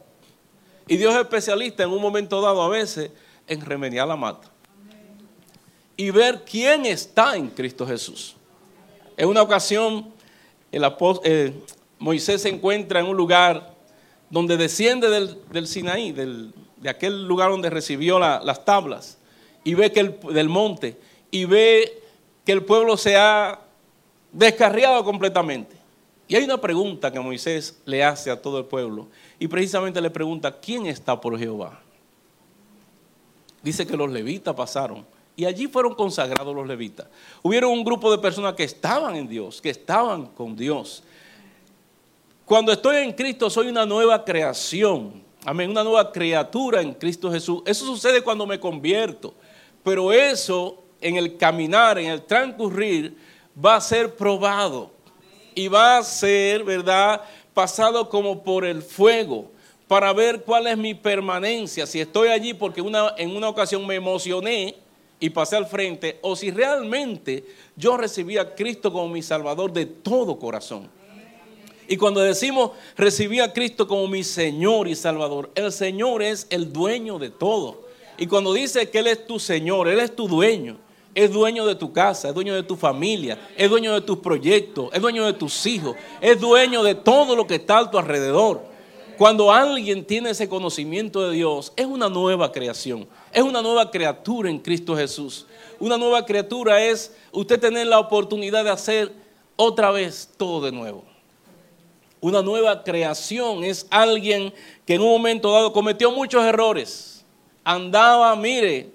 Y 0.86 0.96
Dios 0.96 1.12
es 1.12 1.22
especialista 1.22 1.82
en 1.82 1.90
un 1.90 2.00
momento 2.00 2.40
dado 2.40 2.62
a 2.62 2.68
veces 2.68 3.10
en 3.48 3.60
remediar 3.60 4.06
la 4.06 4.14
mata. 4.14 4.48
Y 5.96 6.10
ver 6.10 6.44
quién 6.48 6.86
está 6.86 7.36
en 7.36 7.48
Cristo 7.48 7.84
Jesús. 7.84 8.36
En 9.16 9.28
una 9.28 9.42
ocasión, 9.42 10.12
el 10.70 10.84
eh, 11.24 11.52
Moisés 11.98 12.42
se 12.42 12.48
encuentra 12.48 13.00
en 13.00 13.06
un 13.06 13.16
lugar 13.16 13.74
donde 14.30 14.56
desciende 14.56 15.10
del, 15.10 15.66
Sinaí, 15.66 16.12
de 16.12 16.88
aquel 16.88 17.26
lugar 17.26 17.50
donde 17.50 17.70
recibió 17.70 18.20
las 18.20 18.64
tablas, 18.64 19.18
y 19.64 19.74
ve 19.74 19.90
que 19.90 19.98
el, 19.98 20.20
del 20.32 20.48
monte, 20.48 20.96
y 21.32 21.44
ve 21.44 22.04
que 22.44 22.52
el 22.52 22.64
pueblo 22.64 22.96
se 22.96 23.16
ha 23.16 23.61
descarriado 24.32 25.04
completamente. 25.04 25.76
Y 26.26 26.36
hay 26.36 26.44
una 26.44 26.60
pregunta 26.60 27.12
que 27.12 27.20
Moisés 27.20 27.80
le 27.84 28.02
hace 28.02 28.30
a 28.30 28.40
todo 28.40 28.58
el 28.58 28.64
pueblo, 28.64 29.08
y 29.38 29.48
precisamente 29.48 30.00
le 30.00 30.10
pregunta, 30.10 30.58
¿quién 30.60 30.86
está 30.86 31.20
por 31.20 31.38
Jehová? 31.38 31.80
Dice 33.62 33.86
que 33.86 33.96
los 33.96 34.10
levitas 34.10 34.54
pasaron 34.54 35.04
y 35.36 35.44
allí 35.44 35.66
fueron 35.66 35.94
consagrados 35.94 36.54
los 36.54 36.66
levitas. 36.66 37.06
Hubieron 37.42 37.70
un 37.72 37.84
grupo 37.84 38.10
de 38.10 38.18
personas 38.18 38.54
que 38.54 38.64
estaban 38.64 39.16
en 39.16 39.28
Dios, 39.28 39.60
que 39.60 39.70
estaban 39.70 40.26
con 40.26 40.56
Dios. 40.56 41.02
Cuando 42.44 42.72
estoy 42.72 42.96
en 42.96 43.12
Cristo 43.12 43.48
soy 43.48 43.68
una 43.68 43.86
nueva 43.86 44.24
creación. 44.24 45.22
Amén, 45.44 45.70
una 45.70 45.82
nueva 45.82 46.12
criatura 46.12 46.80
en 46.80 46.92
Cristo 46.94 47.30
Jesús. 47.30 47.62
Eso 47.66 47.86
sucede 47.86 48.20
cuando 48.20 48.46
me 48.46 48.60
convierto. 48.60 49.34
Pero 49.82 50.12
eso 50.12 50.84
en 51.00 51.16
el 51.16 51.36
caminar, 51.36 51.98
en 51.98 52.10
el 52.10 52.22
transcurrir, 52.22 53.16
va 53.56 53.76
a 53.76 53.80
ser 53.80 54.14
probado. 54.14 54.90
Y 55.54 55.68
va 55.68 55.98
a 55.98 56.02
ser, 56.02 56.64
¿verdad? 56.64 57.22
Pasado 57.52 58.08
como 58.08 58.42
por 58.42 58.64
el 58.64 58.82
fuego 58.82 59.50
para 59.92 60.10
ver 60.14 60.42
cuál 60.42 60.66
es 60.68 60.78
mi 60.78 60.94
permanencia. 60.94 61.86
Si 61.86 62.00
estoy 62.00 62.28
allí 62.28 62.54
porque 62.54 62.80
una, 62.80 63.14
en 63.18 63.36
una 63.36 63.50
ocasión 63.50 63.86
me 63.86 63.96
emocioné 63.96 64.76
y 65.20 65.28
pasé 65.28 65.54
al 65.54 65.66
frente, 65.66 66.18
o 66.22 66.34
si 66.34 66.50
realmente 66.50 67.44
yo 67.76 67.98
recibí 67.98 68.38
a 68.38 68.54
Cristo 68.54 68.90
como 68.90 69.08
mi 69.08 69.22
Salvador 69.22 69.70
de 69.70 69.84
todo 69.84 70.38
corazón. 70.38 70.88
Y 71.86 71.98
cuando 71.98 72.20
decimos 72.22 72.70
recibí 72.96 73.40
a 73.40 73.52
Cristo 73.52 73.86
como 73.86 74.08
mi 74.08 74.24
Señor 74.24 74.88
y 74.88 74.96
Salvador, 74.96 75.50
el 75.54 75.70
Señor 75.72 76.22
es 76.22 76.46
el 76.48 76.72
dueño 76.72 77.18
de 77.18 77.28
todo. 77.28 77.86
Y 78.16 78.26
cuando 78.26 78.54
dice 78.54 78.88
que 78.88 79.00
Él 79.00 79.08
es 79.08 79.26
tu 79.26 79.38
Señor, 79.38 79.88
Él 79.88 80.00
es 80.00 80.16
tu 80.16 80.26
dueño, 80.26 80.78
es 81.14 81.30
dueño 81.30 81.66
de 81.66 81.74
tu 81.74 81.92
casa, 81.92 82.28
es 82.28 82.34
dueño 82.34 82.54
de 82.54 82.62
tu 82.62 82.76
familia, 82.76 83.38
es 83.56 83.68
dueño 83.68 83.92
de 83.92 84.00
tus 84.00 84.18
proyectos, 84.18 84.88
es 84.92 85.00
dueño 85.00 85.26
de 85.26 85.34
tus 85.34 85.66
hijos, 85.66 85.94
es 86.20 86.40
dueño 86.40 86.82
de 86.82 86.94
todo 86.94 87.36
lo 87.36 87.46
que 87.46 87.56
está 87.56 87.78
a 87.78 87.90
tu 87.90 87.98
alrededor. 87.98 88.62
Cuando 89.18 89.52
alguien 89.52 90.04
tiene 90.06 90.30
ese 90.30 90.48
conocimiento 90.48 91.20
de 91.28 91.36
Dios, 91.36 91.72
es 91.76 91.86
una 91.86 92.08
nueva 92.08 92.50
creación, 92.50 93.06
es 93.30 93.42
una 93.42 93.60
nueva 93.60 93.90
criatura 93.90 94.48
en 94.48 94.58
Cristo 94.58 94.96
Jesús. 94.96 95.46
Una 95.78 95.98
nueva 95.98 96.24
criatura 96.24 96.82
es 96.82 97.14
usted 97.30 97.60
tener 97.60 97.86
la 97.86 97.98
oportunidad 97.98 98.64
de 98.64 98.70
hacer 98.70 99.12
otra 99.56 99.90
vez 99.90 100.30
todo 100.36 100.64
de 100.64 100.72
nuevo. 100.72 101.04
Una 102.20 102.40
nueva 102.40 102.84
creación 102.84 103.64
es 103.64 103.86
alguien 103.90 104.54
que 104.86 104.94
en 104.94 105.02
un 105.02 105.08
momento 105.08 105.52
dado 105.52 105.72
cometió 105.72 106.10
muchos 106.10 106.42
errores. 106.44 107.24
Andaba, 107.64 108.34
mire, 108.36 108.90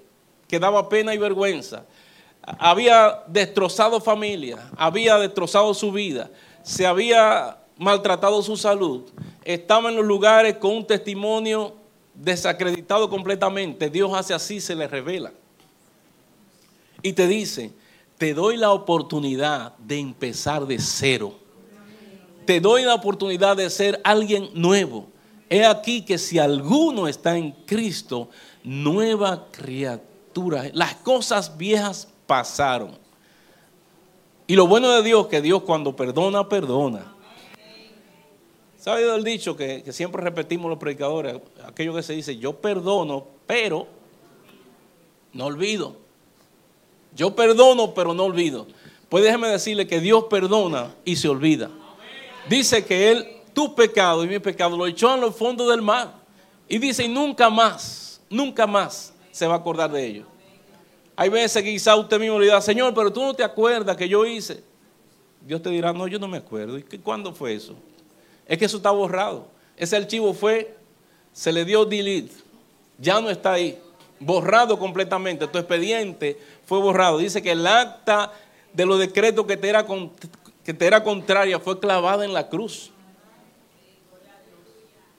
que 0.48 0.60
daba 0.60 0.90
pena 0.90 1.14
y 1.14 1.18
vergüenza 1.18 1.86
había 2.48 3.24
destrozado 3.28 4.00
familia, 4.00 4.70
había 4.78 5.18
destrozado 5.18 5.74
su 5.74 5.92
vida, 5.92 6.32
se 6.64 6.88
había 6.88 7.58
maltratado 7.78 8.42
su 8.42 8.56
salud, 8.56 9.04
estaba 9.44 9.90
en 9.90 9.98
los 9.98 10.06
lugares 10.06 10.58
con 10.58 10.72
un 10.72 10.88
testimonio 10.88 11.76
desacreditado 12.14 13.10
completamente. 13.10 13.90
Dios 13.90 14.12
hace 14.14 14.34
así, 14.34 14.62
se 14.62 14.76
le 14.76 14.88
revela. 14.88 15.34
Y 17.02 17.14
te 17.14 17.28
dice, 17.28 17.74
te 18.18 18.34
doy 18.34 18.58
la 18.58 18.72
oportunidad 18.72 19.78
de 19.78 20.00
empezar 20.00 20.66
de 20.66 20.80
cero. 20.80 21.36
Te 22.46 22.62
doy 22.62 22.84
la 22.84 22.96
oportunidad 22.96 23.58
de 23.58 23.70
ser 23.70 24.00
alguien 24.04 24.50
nuevo. 24.54 25.08
He 25.50 25.66
aquí 25.66 26.02
que 26.02 26.18
si 26.18 26.40
alguno 26.40 27.08
está 27.08 27.38
en 27.38 27.52
Cristo, 27.52 28.30
nueva 28.64 29.48
criatura. 29.52 30.70
Las 30.74 30.96
cosas 30.96 31.58
viejas 31.58 32.08
pasaron. 32.28 32.98
Y 34.46 34.56
lo 34.56 34.68
bueno 34.68 34.90
de 34.92 35.04
Dios, 35.04 35.28
que 35.28 35.42
Dios 35.42 35.64
cuando 35.64 35.96
perdona, 35.96 36.48
perdona. 36.48 37.14
¿Sabe 38.78 39.14
el 39.14 39.24
dicho 39.24 39.58
que, 39.58 39.84
siempre 39.92 40.22
repetimos 40.22 40.70
los 40.70 40.80
predicadores? 40.80 41.36
Aquello 41.66 41.94
que 41.94 42.04
se 42.04 42.14
dice, 42.14 42.38
yo 42.38 42.54
perdono, 42.54 43.28
pero 43.46 43.88
no 45.34 45.46
olvido. 45.46 45.98
Yo 47.14 47.36
perdono, 47.36 47.94
pero 47.94 48.14
no 48.14 48.24
olvido. 48.24 48.68
Pues 49.10 49.26
déjeme 49.26 49.50
decirle 49.50 49.88
que 49.88 50.00
Dios 50.00 50.26
perdona 50.30 50.96
y 51.04 51.18
se 51.18 51.28
olvida. 51.28 51.70
Dice 52.48 52.86
que 52.86 53.12
Él, 53.12 53.28
tu 53.54 53.76
pecado 53.76 54.24
y 54.24 54.28
mi 54.28 54.40
pecado, 54.40 54.78
lo 54.78 54.88
echó 54.88 55.14
en 55.16 55.20
los 55.22 55.36
fondos 55.36 55.70
del 55.70 55.82
mar. 55.82 56.14
Y 56.70 56.78
dice, 56.78 57.04
y 57.04 57.10
nunca 57.10 57.50
más, 57.50 58.22
nunca 58.30 58.66
más 58.66 59.14
se 59.32 59.48
va 59.48 59.56
a 59.56 59.58
acordar 59.58 59.92
de 59.92 60.06
ello. 60.06 60.37
Hay 61.20 61.30
veces 61.30 61.64
que 61.64 61.72
quizá 61.72 61.96
usted 61.96 62.20
mismo 62.20 62.38
le 62.38 62.46
diga, 62.46 62.62
Señor, 62.62 62.94
pero 62.94 63.12
tú 63.12 63.24
no 63.24 63.34
te 63.34 63.44
acuerdas 63.44 63.98
que 63.98 64.08
yo 64.08 64.24
hice. 64.24 64.64
Dios 65.42 65.64
te 65.64 65.72
dirá, 65.72 65.92
no, 65.92 66.08
yo 66.08 66.20
no 66.20 66.28
me 66.28 66.38
acuerdo. 66.38 66.78
¿Y 66.78 66.84
cuándo 67.00 67.34
fue 67.34 67.56
eso? 67.56 67.74
Es 68.46 68.60
que 68.60 68.66
eso 68.66 68.78
está 68.78 68.92
borrado. 68.92 69.48
Ese 69.76 69.96
archivo 69.96 70.32
fue, 70.32 70.76
se 71.34 71.52
le 71.52 71.66
dio 71.66 71.86
delete. 71.86 72.36
Ya 73.00 73.20
no 73.20 73.32
está 73.32 73.54
ahí. 73.54 73.80
Borrado 74.20 74.78
completamente. 74.78 75.48
Tu 75.48 75.58
expediente 75.58 76.40
fue 76.68 76.78
borrado. 76.78 77.18
Dice 77.18 77.42
que 77.42 77.54
el 77.54 77.66
acta 77.66 78.32
de 78.72 78.86
los 78.86 79.00
decretos 79.00 79.48
que 79.48 79.58
te 79.58 79.70
era, 79.70 79.88
que 80.64 80.74
te 80.76 80.86
era 80.86 81.04
contraria 81.04 81.60
fue 81.60 81.80
clavada 81.80 82.26
en 82.26 82.34
la 82.34 82.48
cruz. 82.48 82.92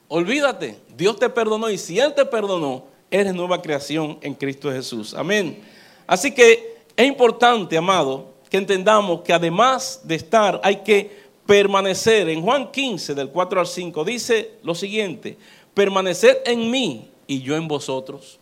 Olvídate, 0.07 0.78
Dios 0.97 1.19
te 1.19 1.28
perdonó 1.28 1.69
y 1.69 1.76
si 1.76 1.99
Él 1.99 2.14
te 2.14 2.25
perdonó, 2.25 2.85
eres 3.11 3.35
nueva 3.35 3.61
creación 3.61 4.19
en 4.23 4.35
Cristo 4.35 4.71
Jesús. 4.71 5.12
Amén. 5.12 5.76
Así 6.08 6.32
que 6.32 6.78
es 6.96 7.06
importante, 7.06 7.76
amado, 7.76 8.32
que 8.48 8.56
entendamos 8.56 9.20
que 9.20 9.32
además 9.32 10.00
de 10.02 10.14
estar, 10.14 10.58
hay 10.64 10.76
que 10.76 11.28
permanecer. 11.47 12.28
En 12.30 12.42
Juan 12.42 12.73
15, 12.73 13.14
del 13.14 13.28
4 13.28 13.60
al 13.60 13.66
5, 13.66 14.04
dice 14.04 14.52
lo 14.62 14.75
siguiente, 14.75 15.36
permanecer 15.75 16.42
en 16.47 16.71
mí 16.71 17.10
y 17.26 17.42
yo 17.42 17.54
en 17.56 17.68
vosotros. 17.68 18.40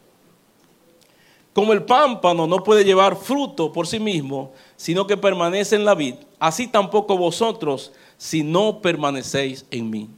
Como 1.53 1.73
el 1.73 1.83
pámpano 1.83 2.47
no 2.47 2.63
puede 2.63 2.85
llevar 2.85 3.17
fruto 3.17 3.73
por 3.73 3.89
sí 3.89 3.99
mismo, 3.99 4.53
sino 4.77 5.07
que 5.07 5.17
permanece 5.17 5.75
en 5.75 5.85
la 5.85 5.95
vid, 5.95 6.15
así 6.39 6.69
tampoco 6.69 7.19
vosotros 7.19 7.93
si 8.17 8.45
no 8.45 8.81
permanecéis 8.81 9.67
en 9.73 9.91
mí. 9.91 10.09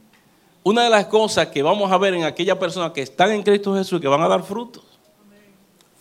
Una 0.61 0.83
de 0.83 0.89
las 0.91 1.07
cosas 1.07 1.47
que 1.47 1.63
vamos 1.63 1.91
a 1.91 1.97
ver 1.97 2.13
en 2.13 2.25
aquellas 2.25 2.57
personas 2.57 2.91
que 2.91 3.01
están 3.01 3.31
en 3.31 3.41
Cristo 3.41 3.73
Jesús, 3.73 3.99
que 3.99 4.07
van 4.07 4.21
a 4.21 4.27
dar 4.27 4.43
frutos, 4.43 4.83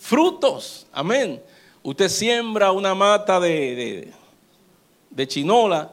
frutos. 0.09 0.87
Amén. 0.91 1.43
Usted 1.83 2.09
siembra 2.09 2.73
una 2.73 2.95
mata 2.95 3.39
de, 3.39 4.11
de, 5.11 5.29
chinola 5.29 5.93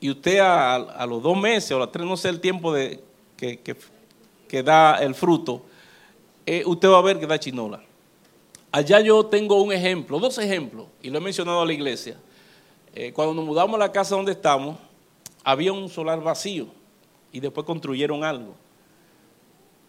y 0.00 0.10
usted 0.10 0.40
a, 0.40 1.06
los 1.06 1.22
dos 1.22 1.38
meses 1.38 1.70
o 1.70 1.76
a 1.76 1.78
los 1.80 1.92
tres, 1.92 2.04
no 2.04 2.16
sé 2.16 2.30
el 2.30 2.40
tiempo 2.40 2.72
de, 2.72 3.00
que, 3.36 4.62
da 4.64 4.96
el 4.96 5.14
fruto, 5.14 5.62
eh, 6.44 6.64
usted 6.66 6.88
va 6.88 6.98
a 6.98 7.02
ver 7.02 7.20
que 7.20 7.28
da 7.28 7.38
chinola. 7.38 7.80
Allá 8.72 8.98
yo 8.98 9.24
tengo 9.26 9.62
un 9.62 9.72
ejemplo, 9.72 10.18
dos 10.18 10.36
ejemplos, 10.38 10.86
y 11.00 11.10
lo 11.10 11.18
he 11.18 11.20
mencionado 11.20 11.60
a 11.60 11.66
la 11.66 11.72
iglesia. 11.72 12.16
Eh, 12.92 13.12
cuando 13.12 13.34
nos 13.34 13.44
mudamos 13.44 13.76
a 13.76 13.78
la 13.78 13.92
casa 13.92 14.16
donde 14.16 14.32
estamos, 14.32 14.76
había 15.44 15.72
un 15.72 15.88
solar 15.88 16.20
vacío 16.20 16.66
y 17.30 17.38
después 17.38 17.64
construyeron 17.64 18.24
algo. 18.24 18.56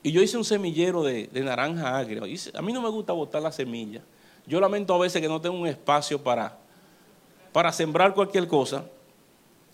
Y 0.06 0.12
yo 0.12 0.22
hice 0.22 0.38
un 0.38 0.46
semillero 0.46 1.02
de, 1.02 1.28
naranja 1.34 1.98
agria. 1.98 2.22
A 2.54 2.62
mí 2.62 2.72
no 2.72 2.80
me 2.80 2.90
gusta 2.90 3.12
botar 3.12 3.42
la 3.42 3.52
semilla. 3.52 4.04
Yo 4.46 4.60
lamento 4.60 4.94
a 4.94 5.00
veces 5.00 5.20
que 5.20 5.28
no 5.28 5.42
tengo 5.42 5.58
un 5.58 5.66
espacio 5.66 6.22
para, 6.22 6.56
para 7.52 7.72
sembrar 7.72 8.14
cualquier 8.14 8.48
cosa. 8.48 8.86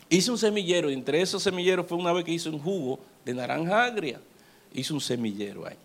Hice 0.07 0.31
un 0.31 0.37
semillero 0.37 0.89
y 0.89 0.93
entre 0.93 1.21
esos 1.21 1.43
semilleros 1.43 1.85
fue 1.85 1.97
una 1.97 2.13
vez 2.13 2.23
que 2.23 2.31
hice 2.31 2.47
un 2.47 2.59
jugo 2.59 2.97
de 3.25 3.33
naranja 3.33 3.83
agria. 3.83 4.21
Hice 4.73 4.93
un 4.93 5.01
semillero 5.01 5.67
ahí, 5.67 5.75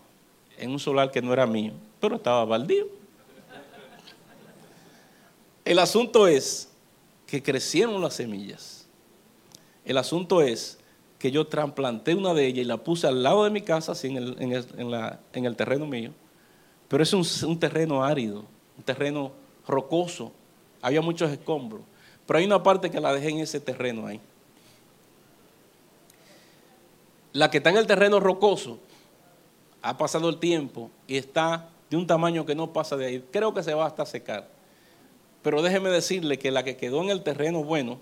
en 0.58 0.70
un 0.70 0.78
solar 0.78 1.10
que 1.10 1.20
no 1.20 1.32
era 1.32 1.44
mío, 1.44 1.72
pero 1.98 2.14
estaba 2.14 2.44
baldío. 2.44 2.86
El 5.64 5.80
asunto 5.80 6.28
es 6.28 6.68
que 7.26 7.42
crecieron 7.42 8.00
las 8.00 8.14
semillas. 8.14 8.86
El 9.84 9.96
asunto 9.98 10.40
es 10.40 10.78
que 11.18 11.30
yo 11.30 11.46
trasplanté 11.46 12.14
una 12.14 12.34
de 12.34 12.46
ellas 12.46 12.64
y 12.64 12.64
la 12.64 12.76
puse 12.76 13.06
al 13.06 13.22
lado 13.22 13.44
de 13.44 13.50
mi 13.50 13.62
casa, 13.62 13.92
así 13.92 14.08
en 14.08 14.16
el, 14.16 14.36
en 15.34 15.44
el, 15.44 15.56
terreno 15.56 15.86
mío. 15.86 16.12
Pero 16.88 17.02
es 17.02 17.42
un, 17.42 17.58
terreno 17.58 18.04
árido, 18.04 18.44
un 18.76 18.84
terreno 18.84 19.32
rocoso. 19.66 20.32
Había 20.82 21.00
muchos 21.00 21.30
escombros. 21.30 21.82
Pero 22.26 22.38
hay 22.38 22.44
una 22.44 22.62
parte 22.62 22.90
que 22.90 23.00
la 23.00 23.12
dejé 23.12 23.30
en 23.30 23.38
ese 23.38 23.60
terreno 23.60 24.06
ahí. 24.06 24.20
La 27.32 27.50
que 27.50 27.58
está 27.58 27.70
en 27.70 27.76
el 27.76 27.86
terreno 27.86 28.20
rocoso 28.20 28.78
ha 29.82 29.96
pasado 29.96 30.28
el 30.28 30.38
tiempo 30.38 30.90
y 31.06 31.16
está 31.16 31.68
de 31.90 31.96
un 31.96 32.06
tamaño 32.06 32.44
que 32.44 32.54
no 32.54 32.72
pasa 32.72 32.96
de 32.96 33.06
ahí. 33.06 33.24
Creo 33.30 33.54
que 33.54 33.62
se 33.62 33.74
va 33.74 33.86
hasta 33.86 34.04
secar. 34.04 34.48
Pero 35.42 35.62
déjeme 35.62 35.90
decirle 35.90 36.38
que 36.38 36.50
la 36.50 36.64
que 36.64 36.76
quedó 36.76 37.02
en 37.02 37.10
el 37.10 37.22
terreno 37.22 37.62
bueno 37.62 38.00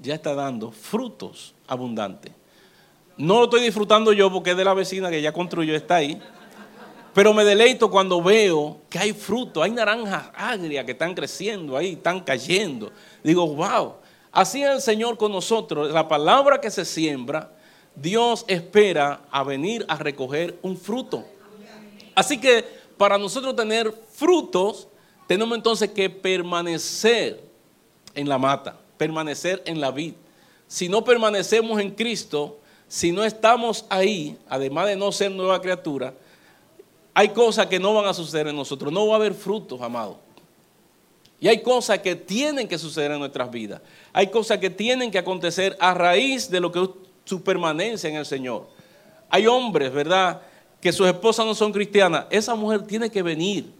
ya 0.00 0.14
está 0.14 0.34
dando 0.34 0.70
frutos 0.70 1.54
abundantes. 1.66 2.32
No 3.16 3.38
lo 3.38 3.44
estoy 3.44 3.60
disfrutando 3.60 4.12
yo 4.12 4.32
porque 4.32 4.52
es 4.52 4.56
de 4.56 4.64
la 4.64 4.74
vecina 4.74 5.10
que 5.10 5.20
ya 5.20 5.32
construyó, 5.32 5.74
está 5.74 5.96
ahí. 5.96 6.20
Pero 7.12 7.34
me 7.34 7.44
deleito 7.44 7.90
cuando 7.90 8.22
veo 8.22 8.80
que 8.88 8.98
hay 8.98 9.12
frutos, 9.12 9.62
hay 9.62 9.72
naranjas 9.72 10.30
agrias 10.34 10.84
que 10.84 10.92
están 10.92 11.14
creciendo 11.14 11.76
ahí, 11.76 11.92
están 11.92 12.20
cayendo. 12.20 12.92
Digo, 13.22 13.46
wow, 13.46 13.94
así 14.32 14.62
es 14.62 14.70
el 14.70 14.80
Señor 14.80 15.18
con 15.18 15.32
nosotros. 15.32 15.90
La 15.90 16.08
palabra 16.08 16.60
que 16.60 16.70
se 16.70 16.84
siembra, 16.84 17.52
Dios 17.94 18.44
espera 18.48 19.22
a 19.30 19.42
venir 19.42 19.84
a 19.88 19.96
recoger 19.96 20.56
un 20.62 20.76
fruto. 20.76 21.24
Así 22.14 22.38
que 22.38 22.64
para 22.96 23.18
nosotros 23.18 23.56
tener 23.56 23.92
frutos, 24.12 24.88
tenemos 25.26 25.56
entonces 25.56 25.90
que 25.90 26.08
permanecer 26.08 27.42
en 28.14 28.28
la 28.28 28.38
mata 28.38 28.76
permanecer 29.00 29.62
en 29.64 29.80
la 29.80 29.90
vida. 29.92 30.14
Si 30.68 30.86
no 30.86 31.02
permanecemos 31.02 31.80
en 31.80 31.92
Cristo, 31.92 32.58
si 32.86 33.12
no 33.12 33.24
estamos 33.24 33.86
ahí, 33.88 34.36
además 34.46 34.88
de 34.88 34.96
no 34.96 35.10
ser 35.10 35.30
nueva 35.30 35.58
criatura, 35.62 36.12
hay 37.14 37.30
cosas 37.30 37.64
que 37.68 37.78
no 37.78 37.94
van 37.94 38.04
a 38.04 38.12
suceder 38.12 38.48
en 38.48 38.56
nosotros, 38.56 38.92
no 38.92 39.06
va 39.06 39.14
a 39.14 39.16
haber 39.16 39.32
frutos, 39.32 39.80
amado. 39.80 40.18
Y 41.40 41.48
hay 41.48 41.62
cosas 41.62 42.00
que 42.00 42.14
tienen 42.14 42.68
que 42.68 42.76
suceder 42.76 43.12
en 43.12 43.20
nuestras 43.20 43.50
vidas. 43.50 43.80
Hay 44.12 44.26
cosas 44.26 44.58
que 44.58 44.68
tienen 44.68 45.10
que 45.10 45.16
acontecer 45.16 45.78
a 45.80 45.94
raíz 45.94 46.50
de 46.50 46.60
lo 46.60 46.70
que 46.70 46.82
es 46.82 46.90
su 47.24 47.42
permanencia 47.42 48.10
en 48.10 48.16
el 48.16 48.26
Señor. 48.26 48.68
Hay 49.30 49.46
hombres, 49.46 49.90
¿verdad?, 49.90 50.42
que 50.78 50.92
sus 50.92 51.06
esposas 51.06 51.46
no 51.46 51.54
son 51.54 51.72
cristianas. 51.72 52.26
Esa 52.28 52.54
mujer 52.54 52.82
tiene 52.82 53.10
que 53.10 53.22
venir 53.22 53.72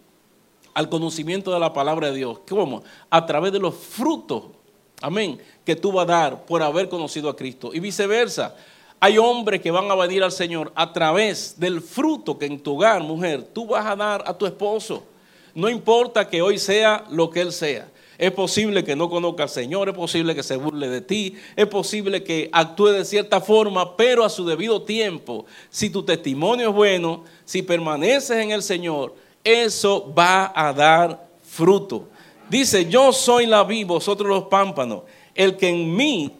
al 0.73 0.89
conocimiento 0.89 1.53
de 1.53 1.61
la 1.61 1.75
palabra 1.75 2.11
de 2.11 2.17
Dios. 2.17 2.39
¿Cómo? 2.49 2.83
A 3.11 3.27
través 3.27 3.53
de 3.53 3.59
los 3.59 3.75
frutos 3.75 4.45
Amén. 5.01 5.41
Que 5.65 5.77
tú 5.77 5.93
vas 5.93 6.09
a 6.09 6.13
dar 6.13 6.45
por 6.45 6.63
haber 6.63 6.89
conocido 6.89 7.29
a 7.29 7.37
Cristo. 7.37 7.71
Y 7.73 7.81
viceversa. 7.81 8.55
Hay 9.03 9.17
hombres 9.17 9.63
que 9.63 9.71
van 9.71 9.91
a 9.91 9.95
venir 9.95 10.23
al 10.23 10.33
Señor 10.33 10.73
a 10.75 10.93
través 10.93 11.59
del 11.59 11.81
fruto 11.81 12.39
que 12.39 12.45
en 12.45 12.61
tu 12.61 12.77
hogar, 12.77 13.03
mujer, 13.03 13.43
tú 13.43 13.67
vas 13.67 13.87
a 13.87 13.97
dar 13.97 14.23
a 14.27 14.37
tu 14.37 14.45
esposo. 14.45 15.05
No 15.55 15.71
importa 15.71 16.29
que 16.29 16.43
hoy 16.43 16.59
sea 16.59 17.05
lo 17.11 17.31
que 17.31 17.41
él 17.41 17.53
sea. 17.53 17.89
Es 18.19 18.33
posible 18.33 18.85
que 18.85 18.95
no 18.95 19.09
conozca 19.09 19.45
al 19.45 19.49
Señor, 19.49 19.89
es 19.89 19.95
posible 19.95 20.35
que 20.35 20.43
se 20.43 20.57
burle 20.57 20.91
de 20.91 21.01
ti, 21.01 21.35
es 21.57 21.67
posible 21.67 22.23
que 22.23 22.51
actúe 22.53 22.89
de 22.89 23.07
cierta 23.07 23.41
forma, 23.41 23.97
pero 23.97 24.23
a 24.23 24.29
su 24.29 24.45
debido 24.45 24.83
tiempo, 24.83 25.47
si 25.71 25.89
tu 25.89 26.03
testimonio 26.03 26.69
es 26.69 26.75
bueno, 26.75 27.25
si 27.47 27.63
permaneces 27.63 28.37
en 28.37 28.51
el 28.51 28.63
Señor, 28.63 29.15
eso 29.43 30.13
va 30.13 30.53
a 30.55 30.75
dar 30.75 31.27
fruto. 31.43 32.09
Dice, 32.51 32.91
yo 32.91 33.13
soy 33.13 33.47
la 33.47 33.63
vid, 33.63 33.87
vosotros 33.87 34.29
los 34.29 34.45
pámpanos. 34.45 35.03
El 35.35 35.57
que 35.57 35.69
en 35.69 35.95
mí 35.95 36.33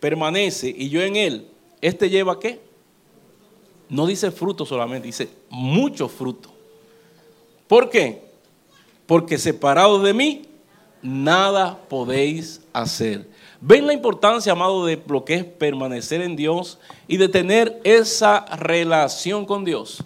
permanece 0.00 0.74
y 0.76 0.88
yo 0.88 1.00
en 1.00 1.14
él, 1.14 1.48
¿este 1.80 2.10
lleva 2.10 2.40
qué? 2.40 2.60
No 3.88 4.06
dice 4.06 4.32
fruto 4.32 4.66
solamente, 4.66 5.06
dice 5.06 5.28
mucho 5.48 6.08
fruto. 6.08 6.50
¿Por 7.68 7.88
qué? 7.88 8.22
Porque 9.06 9.38
separado 9.38 10.02
de 10.02 10.12
mí, 10.12 10.42
nada 11.00 11.78
podéis 11.88 12.60
hacer. 12.72 13.28
¿Ven 13.60 13.86
la 13.86 13.92
importancia, 13.92 14.52
amado, 14.52 14.84
de 14.84 15.00
lo 15.06 15.24
que 15.24 15.34
es 15.34 15.44
permanecer 15.44 16.20
en 16.20 16.34
Dios 16.34 16.78
y 17.06 17.16
de 17.16 17.28
tener 17.28 17.80
esa 17.84 18.44
relación 18.56 19.46
con 19.46 19.64
Dios? 19.64 20.02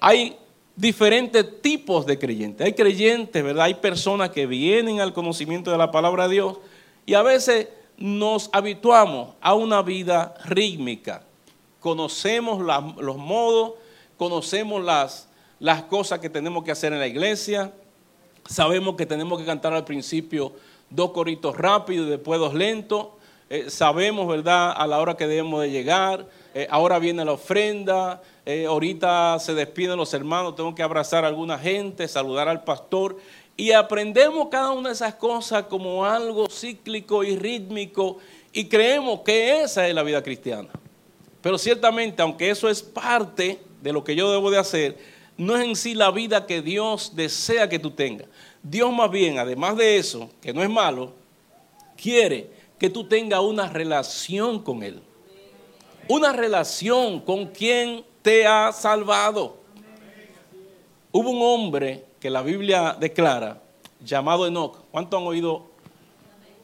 Hay 0.00 0.36
diferentes 0.80 1.60
tipos 1.60 2.06
de 2.06 2.18
creyentes. 2.18 2.66
Hay 2.66 2.72
creyentes, 2.72 3.44
¿verdad? 3.44 3.66
Hay 3.66 3.74
personas 3.74 4.30
que 4.30 4.46
vienen 4.46 5.00
al 5.00 5.12
conocimiento 5.12 5.70
de 5.70 5.76
la 5.76 5.90
palabra 5.90 6.26
de 6.26 6.34
Dios 6.34 6.56
y 7.04 7.12
a 7.12 7.22
veces 7.22 7.68
nos 7.98 8.48
habituamos 8.54 9.34
a 9.42 9.52
una 9.52 9.82
vida 9.82 10.34
rítmica. 10.46 11.22
Conocemos 11.80 12.62
los 12.98 13.16
modos, 13.18 13.74
conocemos 14.16 14.82
las, 14.82 15.28
las 15.58 15.82
cosas 15.82 16.18
que 16.18 16.30
tenemos 16.30 16.64
que 16.64 16.70
hacer 16.70 16.94
en 16.94 16.98
la 16.98 17.06
iglesia, 17.06 17.74
sabemos 18.48 18.96
que 18.96 19.04
tenemos 19.04 19.38
que 19.38 19.44
cantar 19.44 19.74
al 19.74 19.84
principio 19.84 20.54
dos 20.88 21.10
coritos 21.10 21.58
rápidos 21.58 22.06
y 22.06 22.10
después 22.10 22.40
dos 22.40 22.54
lentos. 22.54 23.08
Eh, 23.52 23.68
sabemos, 23.68 24.28
¿verdad?, 24.28 24.72
a 24.76 24.86
la 24.86 25.00
hora 25.00 25.16
que 25.16 25.26
debemos 25.26 25.60
de 25.60 25.72
llegar. 25.72 26.24
Eh, 26.54 26.68
ahora 26.70 27.00
viene 27.00 27.24
la 27.24 27.32
ofrenda, 27.32 28.22
eh, 28.46 28.66
ahorita 28.66 29.40
se 29.40 29.54
despiden 29.54 29.96
los 29.96 30.14
hermanos, 30.14 30.54
tengo 30.54 30.72
que 30.72 30.84
abrazar 30.84 31.24
a 31.24 31.28
alguna 31.28 31.58
gente, 31.58 32.06
saludar 32.06 32.48
al 32.48 32.62
pastor. 32.62 33.16
Y 33.56 33.72
aprendemos 33.72 34.46
cada 34.52 34.70
una 34.70 34.90
de 34.90 34.94
esas 34.94 35.16
cosas 35.16 35.64
como 35.64 36.04
algo 36.04 36.48
cíclico 36.48 37.24
y 37.24 37.36
rítmico 37.36 38.18
y 38.52 38.66
creemos 38.66 39.22
que 39.22 39.62
esa 39.62 39.88
es 39.88 39.94
la 39.96 40.04
vida 40.04 40.22
cristiana. 40.22 40.68
Pero 41.42 41.58
ciertamente, 41.58 42.22
aunque 42.22 42.50
eso 42.50 42.68
es 42.68 42.80
parte 42.80 43.58
de 43.82 43.92
lo 43.92 44.04
que 44.04 44.14
yo 44.14 44.30
debo 44.30 44.52
de 44.52 44.58
hacer, 44.58 44.96
no 45.36 45.56
es 45.56 45.64
en 45.64 45.74
sí 45.74 45.94
la 45.94 46.12
vida 46.12 46.46
que 46.46 46.62
Dios 46.62 47.16
desea 47.16 47.68
que 47.68 47.80
tú 47.80 47.90
tengas. 47.90 48.28
Dios 48.62 48.92
más 48.92 49.10
bien, 49.10 49.38
además 49.38 49.76
de 49.76 49.96
eso, 49.96 50.30
que 50.40 50.52
no 50.52 50.62
es 50.62 50.70
malo, 50.70 51.12
quiere 51.96 52.59
que 52.80 52.88
tú 52.88 53.04
tengas 53.04 53.40
una 53.40 53.68
relación 53.68 54.60
con 54.62 54.82
Él. 54.82 55.02
Una 56.08 56.32
relación 56.32 57.20
con 57.20 57.48
quien 57.48 58.02
te 58.22 58.46
ha 58.46 58.72
salvado. 58.72 59.58
Hubo 61.12 61.28
un 61.28 61.42
hombre 61.42 62.06
que 62.18 62.30
la 62.30 62.40
Biblia 62.40 62.96
declara, 62.98 63.60
llamado 64.02 64.46
Enoch. 64.46 64.78
¿Cuánto 64.90 65.18
han 65.18 65.24
oído 65.24 65.66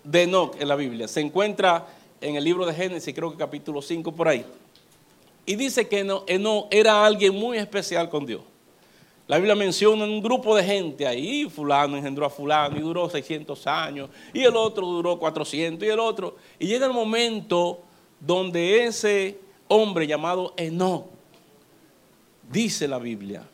de 0.05 0.23
Enoch 0.23 0.57
en 0.59 0.69
la 0.69 0.75
Biblia? 0.75 1.07
Se 1.07 1.21
encuentra 1.21 1.87
en 2.23 2.37
el 2.37 2.45
libro 2.45 2.65
de 2.65 2.73
Génesis, 2.73 3.15
creo 3.15 3.31
que 3.31 3.37
capítulo 3.37 3.83
5 3.83 4.11
por 4.13 4.27
ahí. 4.27 4.47
Y 5.45 5.55
dice 5.55 5.87
que 5.87 5.99
Enoch 5.99 6.67
era 6.71 7.05
alguien 7.05 7.35
muy 7.35 7.59
especial 7.59 8.09
con 8.09 8.25
Dios. 8.25 8.41
La 9.29 9.39
Biblia 9.39 9.57
menciona 9.57 10.05
un 10.05 10.23
grupo 10.23 10.55
de 10.55 10.63
gente 10.63 11.07
ahí, 11.07 11.51
fulano 11.51 11.97
engendró 11.97 12.27
a 12.27 12.31
fulano 12.31 12.77
y 12.77 12.81
duró 12.81 13.11
600 13.11 13.67
años, 13.67 14.09
y 14.33 14.45
el 14.45 14.55
otro 14.55 14.87
duró 14.87 15.19
400 15.19 15.87
y 15.87 15.91
el 15.91 15.99
otro. 15.99 16.37
Y 16.59 16.67
llega 16.69 16.87
el 16.87 16.93
momento 16.93 17.81
donde 18.21 18.85
ese 18.85 19.39
hombre 19.67 20.07
llamado 20.07 20.55
Enoch, 20.57 21.07
dice 22.51 22.87
la 22.87 22.99
Biblia, 22.99 23.49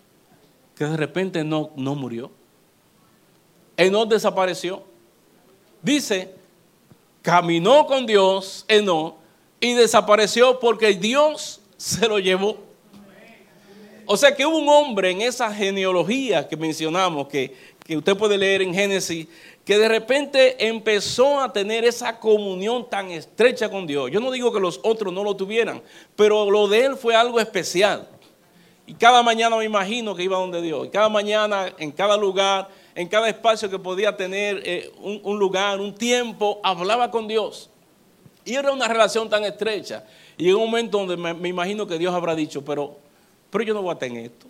que 0.74 0.84
de 0.84 0.96
repente 0.96 1.40
Enoch 1.40 1.70
no 1.76 1.94
murió. 1.94 2.30
Enoch 3.76 4.08
desapareció. 4.08 4.82
Dice, 5.80 6.34
caminó 7.22 7.86
con 7.86 8.04
Dios 8.04 8.66
Enoch 8.68 9.14
y 9.58 9.72
desapareció 9.72 10.60
porque 10.60 10.92
Dios 10.94 11.60
se 11.76 12.06
lo 12.06 12.18
llevó. 12.18 12.71
O 14.06 14.16
sea 14.16 14.34
que 14.34 14.44
hubo 14.44 14.58
un 14.58 14.68
hombre 14.68 15.10
en 15.10 15.22
esa 15.22 15.52
genealogía 15.52 16.48
que 16.48 16.56
mencionamos, 16.56 17.28
que, 17.28 17.54
que 17.84 17.96
usted 17.96 18.16
puede 18.16 18.36
leer 18.38 18.62
en 18.62 18.74
Génesis, 18.74 19.26
que 19.64 19.78
de 19.78 19.88
repente 19.88 20.66
empezó 20.66 21.40
a 21.40 21.52
tener 21.52 21.84
esa 21.84 22.18
comunión 22.18 22.88
tan 22.88 23.10
estrecha 23.10 23.70
con 23.70 23.86
Dios. 23.86 24.10
Yo 24.10 24.20
no 24.20 24.30
digo 24.30 24.52
que 24.52 24.60
los 24.60 24.80
otros 24.82 25.12
no 25.12 25.22
lo 25.22 25.36
tuvieran, 25.36 25.82
pero 26.16 26.50
lo 26.50 26.66
de 26.66 26.84
él 26.84 26.96
fue 26.96 27.14
algo 27.14 27.38
especial. 27.38 28.08
Y 28.86 28.94
cada 28.94 29.22
mañana 29.22 29.56
me 29.56 29.64
imagino 29.64 30.14
que 30.14 30.24
iba 30.24 30.36
donde 30.36 30.60
Dios. 30.60 30.86
Y 30.86 30.90
cada 30.90 31.08
mañana, 31.08 31.72
en 31.78 31.92
cada 31.92 32.16
lugar, 32.16 32.68
en 32.94 33.06
cada 33.08 33.28
espacio 33.28 33.70
que 33.70 33.78
podía 33.78 34.16
tener 34.16 34.60
eh, 34.64 34.90
un, 35.00 35.38
lugar, 35.38 35.80
un 35.80 35.94
tiempo, 35.94 36.60
hablaba 36.64 37.10
con 37.10 37.28
Dios. 37.28 37.70
Y 38.44 38.54
era 38.54 38.72
una 38.72 38.88
relación 38.88 39.30
tan 39.30 39.44
estrecha. 39.44 40.04
Y 40.36 40.48
en 40.48 40.56
un 40.56 40.62
momento 40.62 40.98
donde 40.98 41.16
me 41.16 41.48
imagino 41.48 41.86
que 41.86 41.96
Dios 41.96 42.12
habrá 42.12 42.34
dicho, 42.34 42.64
pero 42.64 42.96
pero 43.52 43.64
yo 43.64 43.74
no 43.74 43.82
voy 43.82 43.90
a 43.90 43.92
estar 43.92 44.08
en 44.08 44.16
esto. 44.16 44.46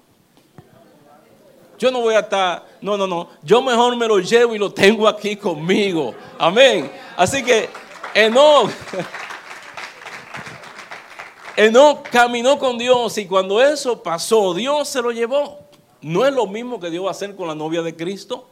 Yo 1.77 1.91
no 1.91 2.01
voy 2.01 2.15
a 2.15 2.21
estar, 2.21 2.65
no, 2.81 2.97
no, 2.97 3.09
no. 3.09 3.31
Yo 3.43 3.61
mejor 3.61 3.97
me 3.97 4.07
lo 4.07 4.21
llevo 4.21 4.55
y 4.55 4.59
lo 4.59 4.73
tengo 4.73 5.09
aquí 5.09 5.35
conmigo. 5.35 6.15
Amén. 6.39 6.89
Así 7.17 7.43
que 7.43 7.69
Enoch, 8.15 8.71
Enoch 11.57 12.09
caminó 12.11 12.61
con 12.61 12.79
Dios 12.79 13.19
y 13.19 13.27
cuando 13.27 13.61
eso 13.61 14.01
pasó, 14.01 14.55
Dios 14.55 14.89
se 14.89 15.03
lo 15.03 15.11
llevó. 15.11 15.59
No 16.01 16.25
es 16.25 16.33
lo 16.33 16.47
mismo 16.47 16.79
que 16.79 16.89
Dios 16.89 17.05
va 17.05 17.09
a 17.09 17.11
hacer 17.11 17.35
con 17.35 17.49
la 17.49 17.57
novia 17.57 17.83
de 17.83 17.97
Cristo, 17.97 18.47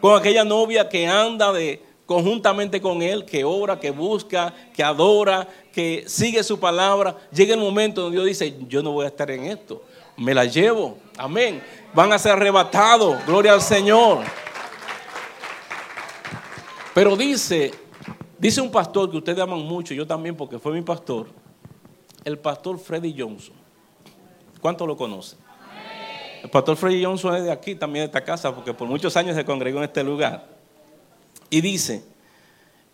con 0.00 0.16
aquella 0.16 0.44
novia 0.44 0.88
que 0.88 1.08
anda 1.08 1.52
de, 1.52 1.82
conjuntamente 2.08 2.80
con 2.80 3.02
Él, 3.02 3.26
que 3.26 3.44
ora, 3.44 3.78
que 3.78 3.90
busca, 3.90 4.54
que 4.72 4.82
adora, 4.82 5.46
que 5.70 6.04
sigue 6.06 6.42
su 6.42 6.58
palabra, 6.58 7.14
llega 7.30 7.52
el 7.52 7.60
momento 7.60 8.00
donde 8.00 8.16
Dios 8.16 8.26
dice, 8.26 8.56
yo 8.66 8.82
no 8.82 8.92
voy 8.92 9.04
a 9.04 9.08
estar 9.08 9.30
en 9.30 9.44
esto, 9.44 9.82
me 10.16 10.32
la 10.32 10.46
llevo, 10.46 10.96
amén. 11.18 11.62
Van 11.92 12.10
a 12.10 12.18
ser 12.18 12.32
arrebatados, 12.32 13.24
gloria 13.26 13.52
al 13.52 13.60
Señor. 13.60 14.20
Pero 16.94 17.14
dice, 17.14 17.72
dice 18.38 18.62
un 18.62 18.70
pastor 18.70 19.10
que 19.10 19.18
ustedes 19.18 19.40
aman 19.40 19.60
mucho, 19.60 19.92
yo 19.92 20.06
también 20.06 20.34
porque 20.34 20.58
fue 20.58 20.72
mi 20.72 20.80
pastor, 20.80 21.26
el 22.24 22.38
pastor 22.38 22.78
Freddy 22.78 23.14
Johnson. 23.16 23.54
¿Cuántos 24.62 24.88
lo 24.88 24.96
conocen? 24.96 25.38
El 26.42 26.48
pastor 26.48 26.74
Freddy 26.74 27.04
Johnson 27.04 27.36
es 27.36 27.44
de 27.44 27.52
aquí, 27.52 27.74
también 27.74 28.04
de 28.04 28.06
esta 28.06 28.24
casa, 28.24 28.54
porque 28.54 28.72
por 28.72 28.88
muchos 28.88 29.14
años 29.14 29.36
se 29.36 29.44
congregó 29.44 29.76
en 29.76 29.84
este 29.84 30.02
lugar. 30.02 30.57
Y 31.50 31.60
dice, 31.60 32.02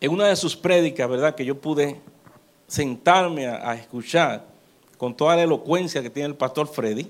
en 0.00 0.12
una 0.12 0.26
de 0.26 0.36
sus 0.36 0.56
prédicas, 0.56 1.08
¿verdad? 1.08 1.34
Que 1.34 1.44
yo 1.44 1.60
pude 1.60 2.00
sentarme 2.66 3.46
a, 3.46 3.74
escuchar 3.74 4.46
con 4.98 5.14
toda 5.16 5.36
la 5.36 5.42
elocuencia 5.42 6.02
que 6.02 6.10
tiene 6.10 6.28
el 6.28 6.36
pastor 6.36 6.66
Freddy. 6.68 7.06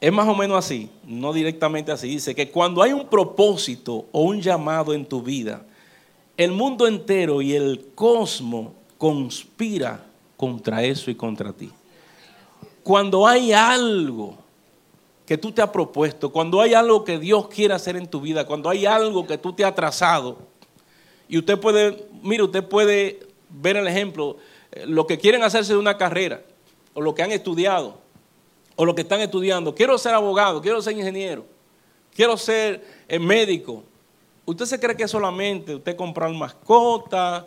Es 0.00 0.12
más 0.12 0.26
o 0.26 0.34
menos 0.34 0.58
así, 0.58 0.90
no 1.04 1.32
directamente 1.32 1.92
así. 1.92 2.08
Dice 2.08 2.34
que 2.34 2.50
cuando 2.50 2.82
hay 2.82 2.92
un 2.92 3.06
propósito 3.06 4.06
o 4.10 4.22
un 4.22 4.40
llamado 4.40 4.94
en 4.94 5.06
tu 5.06 5.22
vida, 5.22 5.64
el 6.36 6.50
mundo 6.50 6.86
entero 6.86 7.40
y 7.40 7.54
el 7.54 7.90
cosmos 7.94 8.72
conspira 8.98 10.04
contra 10.36 10.82
eso 10.82 11.10
y 11.10 11.14
contra 11.14 11.52
ti. 11.52 11.70
Cuando 12.82 13.26
hay 13.28 13.52
algo 13.52 14.41
que 15.26 15.38
tú 15.38 15.52
te 15.52 15.62
has 15.62 15.70
propuesto, 15.70 16.32
cuando 16.32 16.60
hay 16.60 16.74
algo 16.74 17.04
que 17.04 17.18
Dios 17.18 17.48
quiere 17.48 17.74
hacer 17.74 17.96
en 17.96 18.08
tu 18.08 18.20
vida, 18.20 18.46
cuando 18.46 18.68
hay 18.68 18.86
algo 18.86 19.26
que 19.26 19.38
tú 19.38 19.52
te 19.52 19.64
has 19.64 19.74
trazado, 19.74 20.38
y 21.28 21.38
usted 21.38 21.58
puede, 21.58 22.08
mire, 22.22 22.42
usted 22.42 22.64
puede 22.64 23.20
ver 23.48 23.76
el 23.76 23.86
ejemplo, 23.86 24.36
eh, 24.72 24.84
lo 24.86 25.06
que 25.06 25.18
quieren 25.18 25.42
hacerse 25.42 25.72
de 25.72 25.78
una 25.78 25.96
carrera, 25.96 26.42
o 26.94 27.00
lo 27.00 27.14
que 27.14 27.22
han 27.22 27.32
estudiado, 27.32 27.98
o 28.76 28.84
lo 28.84 28.94
que 28.94 29.02
están 29.02 29.20
estudiando. 29.20 29.74
Quiero 29.74 29.96
ser 29.98 30.14
abogado, 30.14 30.60
quiero 30.60 30.82
ser 30.82 30.96
ingeniero, 30.96 31.46
quiero 32.14 32.36
ser 32.36 32.84
eh, 33.08 33.18
médico. 33.18 33.84
Usted 34.44 34.66
se 34.66 34.80
cree 34.80 34.96
que 34.96 35.06
solamente 35.06 35.76
usted 35.76 35.96
comprar 35.96 36.30
mascota, 36.32 37.46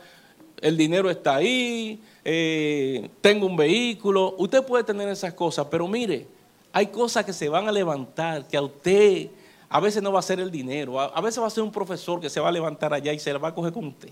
el 0.61 0.77
dinero 0.77 1.09
está 1.09 1.35
ahí, 1.35 2.01
eh, 2.23 3.09
tengo 3.21 3.45
un 3.45 3.57
vehículo. 3.57 4.35
Usted 4.37 4.63
puede 4.63 4.83
tener 4.83 5.09
esas 5.09 5.33
cosas, 5.33 5.67
pero 5.69 5.87
mire, 5.87 6.27
hay 6.75 6.87
cosas 6.87 7.23
que 7.23 7.31
se 7.31 7.47
van 7.47 7.69
a 7.69 7.71
levantar, 7.71 8.45
que 8.49 8.57
a 8.57 8.61
usted 8.61 9.29
a 9.69 9.79
veces 9.79 10.03
no 10.03 10.11
va 10.11 10.19
a 10.19 10.21
ser 10.21 10.41
el 10.41 10.51
dinero, 10.51 10.99
a, 10.99 11.21
veces 11.21 11.41
va 11.41 11.47
a 11.47 11.49
ser 11.49 11.63
un 11.63 11.71
profesor 11.71 12.19
que 12.19 12.29
se 12.29 12.41
va 12.41 12.49
a 12.49 12.51
levantar 12.51 12.93
allá 12.93 13.13
y 13.13 13.19
se 13.19 13.31
la 13.31 13.39
va 13.39 13.47
a 13.47 13.55
coger 13.55 13.71
con 13.71 13.85
usted. 13.85 14.09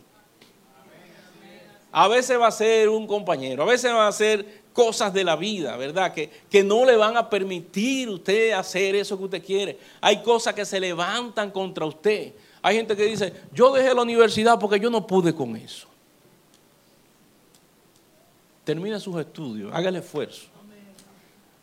a 1.92 2.08
veces 2.08 2.40
va 2.40 2.48
a 2.48 2.52
ser 2.52 2.88
un 2.88 3.06
compañero, 3.06 3.64
a 3.64 3.66
veces 3.66 3.92
va 3.92 4.08
a 4.08 4.12
ser 4.14 4.64
cosas 4.72 5.14
de 5.14 5.26
la 5.26 5.36
vida, 5.36 5.76
¿verdad? 5.76 6.14
Que, 6.14 6.30
que 6.50 6.64
no 6.64 6.86
le 6.86 6.96
van 6.96 7.18
a 7.18 7.30
permitir 7.30 8.08
usted 8.08 8.54
hacer 8.54 8.96
eso 8.96 9.18
que 9.18 9.26
usted 9.26 9.44
quiere. 9.44 9.78
Hay 10.00 10.24
cosas 10.24 10.54
que 10.54 10.64
se 10.64 10.80
levantan 10.80 11.52
contra 11.52 11.86
usted. 11.86 12.32
Hay 12.62 12.78
gente 12.78 12.96
que 12.96 13.04
dice, 13.04 13.34
yo 13.52 13.74
dejé 13.74 13.94
la 13.94 14.04
universidad 14.04 14.58
porque 14.58 14.80
yo 14.80 14.90
no 14.90 15.06
pude 15.06 15.36
con 15.36 15.58
eso. 15.58 15.86
Termine 18.64 19.02
sus 19.02 19.20
estudios, 19.20 19.70
haga 19.74 19.90
el 19.90 19.98
esfuerzo. 19.98 20.53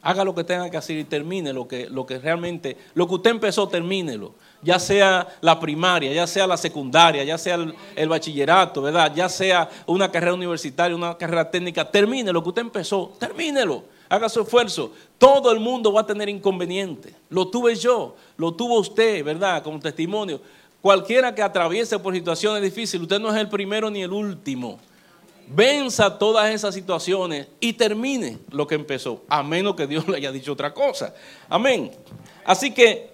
Haga 0.03 0.25
lo 0.25 0.35
que 0.35 0.45
tenga 0.45 0.71
que 0.71 0.79
hacer 0.79 0.97
y 0.97 1.05
termine 1.05 1.53
lo 1.53 1.69
que, 1.69 1.89
lo 1.91 2.07
que 2.07 2.19
realmente, 2.19 2.77
lo 2.95 3.07
que 3.07 3.15
usted 3.17 3.31
empezó, 3.33 3.69
termínelo. 3.69 4.35
Ya 4.63 4.79
sea 4.79 5.29
la 5.43 5.61
primaria, 5.61 6.13
ya 6.13 6.27
sea 6.27 6.47
la 6.47 6.57
secundaria, 6.57 7.23
ya 7.23 7.37
sea 7.37 7.57
el, 7.57 7.75
el, 7.97 8.09
bachillerato, 8.09 8.81
¿verdad? 8.81 9.13
Ya 9.15 9.29
sea 9.29 9.69
una 9.87 10.11
carrera 10.11 10.33
universitaria, 10.33 10.97
una 10.97 11.19
carrera 11.19 11.51
técnica, 11.51 11.91
termine 11.91 12.33
lo 12.33 12.43
que 12.43 12.49
usted 12.49 12.63
empezó, 12.63 13.13
termínelo. 13.19 13.85
Haga 14.09 14.29
su 14.29 14.41
esfuerzo. 14.41 14.93
Todo 15.19 15.53
el 15.53 15.61
mundo 15.61 15.93
va 15.93 16.01
a 16.01 16.07
tener 16.07 16.29
inconvenientes. 16.29 17.15
Lo 17.29 17.49
tuve 17.49 17.77
yo, 17.77 18.17
lo 18.39 18.53
tuvo 18.53 18.81
usted, 18.81 19.23
¿verdad? 19.23 19.63
Como 19.63 19.79
testimonio. 19.79 20.41
Cualquiera 20.81 21.35
que 21.35 21.43
atraviese 21.43 21.99
por 21.99 22.15
situaciones 22.15 22.63
difíciles, 22.63 23.03
usted 23.03 23.21
no 23.21 23.29
es 23.29 23.37
el 23.37 23.49
primero 23.49 23.91
ni 23.91 24.03
el 24.03 24.13
último 24.13 24.81
venza 25.55 26.19
todas 26.19 26.53
esas 26.55 26.75
situaciones 26.75 27.49
y 27.59 27.73
termine 27.73 28.39
lo 28.51 28.67
que 28.67 28.77
empezó, 28.77 29.23
a 29.29 29.43
menos 29.43 29.75
que 29.75 29.87
Dios 29.87 30.07
le 30.09 30.17
haya 30.17 30.33
dicho 30.33 30.53
otra 30.53 30.73
cosa. 30.73 31.15
Amén. 31.49 31.91
Así 32.45 32.73
que, 32.73 33.11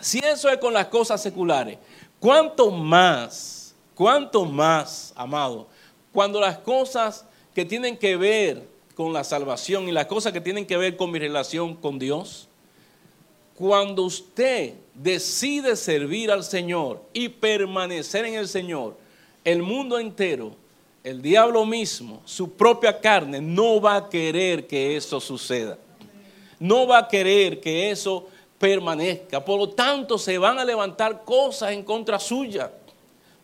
si 0.00 0.18
eso 0.18 0.48
es 0.48 0.58
con 0.58 0.72
las 0.72 0.86
cosas 0.86 1.22
seculares, 1.22 1.78
¿cuánto 2.20 2.70
más, 2.70 3.74
cuánto 3.94 4.44
más, 4.44 5.12
amado, 5.16 5.66
cuando 6.12 6.40
las 6.40 6.58
cosas 6.58 7.24
que 7.54 7.64
tienen 7.64 7.96
que 7.96 8.16
ver 8.16 8.68
con 8.94 9.12
la 9.12 9.24
salvación 9.24 9.88
y 9.88 9.92
las 9.92 10.06
cosas 10.06 10.32
que 10.32 10.40
tienen 10.40 10.66
que 10.66 10.76
ver 10.76 10.96
con 10.96 11.10
mi 11.10 11.18
relación 11.18 11.74
con 11.74 11.98
Dios, 11.98 12.48
cuando 13.54 14.02
usted 14.02 14.74
decide 14.94 15.76
servir 15.76 16.30
al 16.30 16.44
Señor 16.44 17.02
y 17.12 17.28
permanecer 17.28 18.24
en 18.26 18.34
el 18.34 18.48
Señor, 18.48 18.96
el 19.44 19.62
mundo 19.62 19.98
entero 19.98 20.54
el 21.06 21.22
diablo 21.22 21.64
mismo, 21.64 22.20
su 22.24 22.54
propia 22.54 23.00
carne, 23.00 23.40
no 23.40 23.80
va 23.80 23.94
a 23.94 24.08
querer 24.08 24.66
que 24.66 24.96
eso 24.96 25.20
suceda. 25.20 25.78
No 26.58 26.84
va 26.88 26.98
a 26.98 27.06
querer 27.06 27.60
que 27.60 27.92
eso 27.92 28.26
permanezca. 28.58 29.44
Por 29.44 29.56
lo 29.56 29.68
tanto, 29.68 30.18
se 30.18 30.36
van 30.36 30.58
a 30.58 30.64
levantar 30.64 31.22
cosas 31.22 31.70
en 31.70 31.84
contra 31.84 32.18
suya 32.18 32.72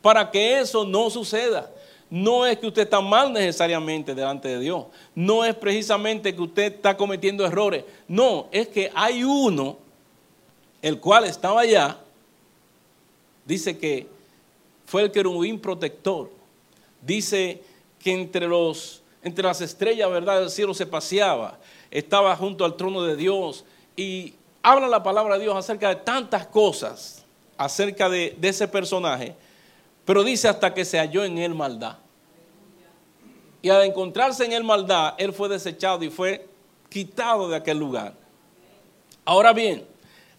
para 0.01 0.29
que 0.29 0.59
eso 0.59 0.85
no 0.85 1.09
suceda. 1.09 1.70
No 2.11 2.44
es 2.44 2.59
que 2.59 2.66
usted 2.66 2.83
está 2.83 3.01
mal 3.01 3.33
necesariamente 3.33 4.12
delante 4.12 4.48
de 4.48 4.59
Dios. 4.59 4.87
No 5.14 5.44
es 5.44 5.55
precisamente 5.55 6.35
que 6.35 6.42
usted 6.42 6.75
está 6.75 6.96
cometiendo 6.96 7.46
errores. 7.46 7.85
No, 8.09 8.48
es 8.51 8.66
que 8.66 8.90
hay 8.92 9.22
uno, 9.22 9.79
el 10.83 10.98
cual 10.98 11.27
estaba 11.27 11.61
allá, 11.61 11.96
dice 13.44 13.79
que 13.79 14.09
fue 14.85 15.03
el 15.03 15.12
querubín 15.12 15.61
protector 15.61 16.41
dice 17.02 17.62
que 17.98 18.12
entre, 18.12 18.48
los, 18.48 19.02
entre 19.22 19.44
las 19.44 19.60
estrellas, 19.60 20.10
¿verdad? 20.10 20.40
del 20.40 20.50
cielo 20.50 20.72
se 20.72 20.86
paseaba, 20.86 21.58
estaba 21.90 22.34
junto 22.36 22.64
al 22.64 22.76
trono 22.76 23.02
de 23.02 23.16
Dios 23.16 23.64
y 23.96 24.34
habla 24.62 24.88
la 24.88 25.02
palabra 25.02 25.34
de 25.36 25.42
Dios 25.42 25.56
acerca 25.56 25.90
de 25.90 25.96
tantas 25.96 26.46
cosas, 26.46 27.24
acerca 27.58 28.08
de, 28.08 28.36
de 28.38 28.48
ese 28.48 28.66
personaje, 28.66 29.34
pero 30.04 30.24
dice 30.24 30.48
hasta 30.48 30.72
que 30.72 30.84
se 30.84 30.98
halló 30.98 31.24
en 31.24 31.38
él 31.38 31.54
maldad. 31.54 31.98
Y 33.60 33.68
al 33.68 33.84
encontrarse 33.84 34.44
en 34.44 34.52
él 34.52 34.64
maldad, 34.64 35.14
él 35.18 35.32
fue 35.32 35.48
desechado 35.48 36.02
y 36.02 36.10
fue 36.10 36.48
quitado 36.88 37.48
de 37.48 37.56
aquel 37.56 37.78
lugar. 37.78 38.14
Ahora 39.24 39.52
bien, 39.52 39.86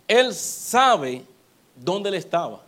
él 0.08 0.34
sabe 0.34 1.24
dónde 1.76 2.10
él 2.10 2.16
estaba. 2.16 2.63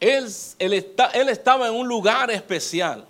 Él, 0.00 0.26
él, 0.58 1.28
estaba 1.28 1.68
en 1.68 1.74
un 1.74 1.88
lugar 1.88 2.30
especial. 2.30 3.04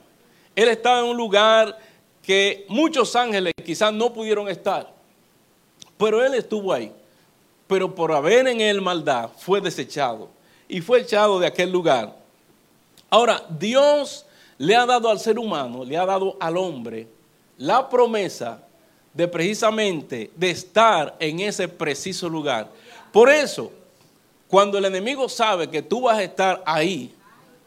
Él 0.57 0.68
estaba 0.68 1.01
en 1.01 1.07
un 1.07 1.16
lugar 1.16 1.79
que 2.22 2.64
muchos 2.68 3.14
ángeles 3.14 3.53
quizás 3.64 3.92
no 3.92 4.12
pudieron 4.12 4.48
estar. 4.48 4.90
Pero 5.96 6.24
él 6.24 6.35
estuvo 6.35 6.72
ahí. 6.72 6.92
Pero 7.66 7.94
por 7.94 8.12
haber 8.12 8.48
en 8.48 8.61
él 8.61 8.81
maldad 8.81 9.31
fue 9.37 9.61
desechado 9.61 10.31
y 10.68 10.81
fue 10.81 11.01
echado 11.01 11.38
de 11.38 11.46
aquel 11.46 11.70
lugar. 11.70 12.16
Ahora, 13.11 13.44
Dios 13.59 14.27
le 14.59 14.74
ha 14.74 14.87
dado 14.87 15.09
al 15.09 15.20
ser 15.20 15.38
humano, 15.38 15.85
le 15.85 15.96
ha 15.96 16.05
dado 16.05 16.37
al 16.40 16.57
hombre 16.57 17.07
la 17.57 17.88
promesa 17.88 18.62
de 19.12 19.27
precisamente 19.29 20.31
de 20.37 20.51
estar 20.51 21.16
en 21.18 21.40
ese 21.40 21.68
preciso 21.68 22.29
lugar. 22.29 22.68
Por 23.12 23.31
eso, 23.31 23.72
cuando 24.48 24.78
el 24.78 24.84
enemigo 24.87 25.28
sabe 25.28 25.68
que 25.68 25.82
tú 25.82 26.02
vas 26.02 26.18
a 26.18 26.22
estar 26.22 26.62
ahí, 26.66 27.14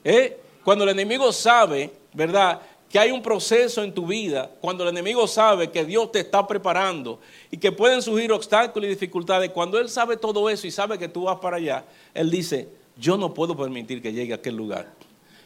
¿eh? 0.04 0.38
cuando 0.64 0.84
el 0.84 0.90
enemigo 0.90 1.32
sabe, 1.32 1.92
¿verdad? 2.14 2.62
Que 2.90 3.00
hay 3.00 3.12
un 3.12 3.22
proceso 3.22 3.84
en 3.84 3.94
tu 3.94 4.08
vida, 4.08 4.50
cuando 4.60 4.84
el 4.84 4.90
enemigo 4.90 5.28
sabe 5.28 5.70
que 5.70 5.86
Dios 5.86 6.12
te 6.12 6.20
está 6.20 6.46
preparando 6.46 7.20
y 7.50 7.58
que 7.58 7.72
pueden 7.72 8.02
surgir 8.02 8.32
obstáculos 8.32 8.88
y 8.88 8.90
dificultades, 8.90 9.52
cuando 9.52 9.80
él 9.80 9.90
sabe 9.90 10.18
todo 10.18 10.50
eso 10.50 10.68
y 10.68 10.72
sabe 10.72 10.98
que 10.98 11.08
tú 11.08 11.24
vas 11.24 11.38
para 11.40 11.58
allá, 11.58 11.86
él 12.14 12.30
dice, 12.30 12.68
yo 12.98 13.16
no 13.16 13.34
puedo 13.34 13.56
permitir 13.56 14.02
que 14.02 14.12
llegue 14.12 14.34
a 14.34 14.38
aquel 14.38 14.56
lugar. 14.56 14.92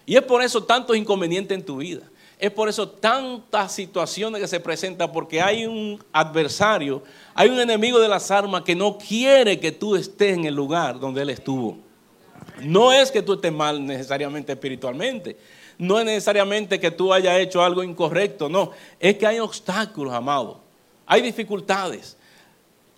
Y 0.06 0.16
es 0.16 0.24
por 0.24 0.42
eso 0.42 0.64
tantos 0.64 0.96
inconvenientes 0.96 1.58
en 1.58 1.66
tu 1.66 1.78
vida. 1.78 2.04
Es 2.38 2.52
por 2.52 2.68
eso 2.68 2.90
tantas 2.90 3.72
situaciones 3.72 4.42
que 4.42 4.48
se 4.48 4.60
presentan, 4.60 5.12
porque 5.12 5.42
hay 5.42 5.66
un 5.66 6.04
adversario, 6.12 7.02
hay 7.34 7.50
un 7.50 7.60
enemigo 7.60 8.00
de 8.00 8.10
las 8.10 8.30
armas 8.30 8.64
que 8.64 8.76
no 8.76 8.98
quiere 8.98 9.60
que 9.60 9.72
tú 9.72 9.96
estés 9.96 10.34
en 10.34 10.46
el 10.46 10.54
lugar 10.54 11.00
donde 11.00 11.22
él 11.22 11.30
estuvo. 11.30 11.78
No 12.62 12.92
es 12.92 13.10
que 13.12 13.22
tú 13.22 13.34
estés 13.34 13.54
mal 13.54 13.86
necesariamente 13.86 14.52
espiritualmente, 14.52 15.38
no 15.78 16.00
es 16.00 16.06
necesariamente 16.06 16.80
que 16.80 16.92
tú 16.92 17.14
hayas 17.14 17.38
hecho 17.40 17.64
algo 17.64 17.84
incorrecto, 17.84 18.50
no, 18.50 18.72
es 19.00 19.18
que 19.18 19.28
hay 19.28 19.40
obstáculos, 19.40 20.14
amado, 20.14 20.60
hay 21.06 21.22
dificultades. 21.22 22.18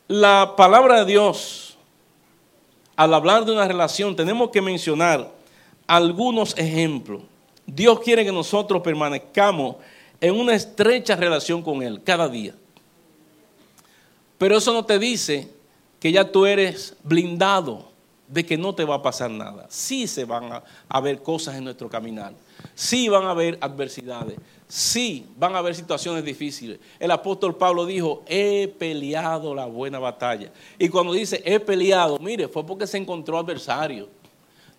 La 0.07 0.53
palabra 0.55 0.99
de 0.99 1.05
Dios, 1.05 1.77
al 2.95 3.13
hablar 3.13 3.45
de 3.45 3.51
una 3.51 3.67
relación, 3.67 4.15
tenemos 4.15 4.49
que 4.49 4.61
mencionar 4.61 5.31
algunos 5.85 6.57
ejemplos. 6.57 7.21
Dios 7.67 7.99
quiere 7.99 8.25
que 8.25 8.31
nosotros 8.31 8.81
permanezcamos 8.81 9.75
en 10.19 10.33
una 10.33 10.55
estrecha 10.55 11.15
relación 11.15 11.61
con 11.61 11.83
Él 11.83 12.01
cada 12.03 12.27
día. 12.27 12.55
Pero 14.37 14.57
eso 14.57 14.73
no 14.73 14.85
te 14.85 14.97
dice 14.97 15.51
que 15.99 16.11
ya 16.11 16.31
tú 16.31 16.45
eres 16.45 16.95
blindado 17.03 17.91
de 18.27 18.45
que 18.45 18.57
no 18.57 18.73
te 18.73 18.85
va 18.85 18.95
a 18.95 19.01
pasar 19.01 19.29
nada. 19.29 19.67
Sí 19.69 20.07
se 20.07 20.25
van 20.25 20.51
a, 20.51 20.63
a 20.87 21.01
ver 21.01 21.21
cosas 21.21 21.55
en 21.55 21.63
nuestro 21.63 21.89
caminar. 21.89 22.33
Sí 22.73 23.09
van 23.09 23.25
a 23.25 23.31
haber 23.31 23.57
adversidades. 23.61 24.37
Sí 24.67 25.25
van 25.37 25.55
a 25.55 25.59
haber 25.59 25.75
situaciones 25.75 26.23
difíciles. 26.23 26.79
El 26.99 27.11
apóstol 27.11 27.55
Pablo 27.55 27.85
dijo, 27.85 28.23
he 28.27 28.67
peleado 28.67 29.55
la 29.55 29.65
buena 29.65 29.97
batalla. 29.97 30.51
Y 30.77 30.89
cuando 30.89 31.13
dice 31.13 31.41
he 31.45 31.59
peleado, 31.59 32.19
mire, 32.19 32.47
fue 32.47 32.65
porque 32.65 32.85
se 32.85 32.97
encontró 32.97 33.37
adversario. 33.37 34.09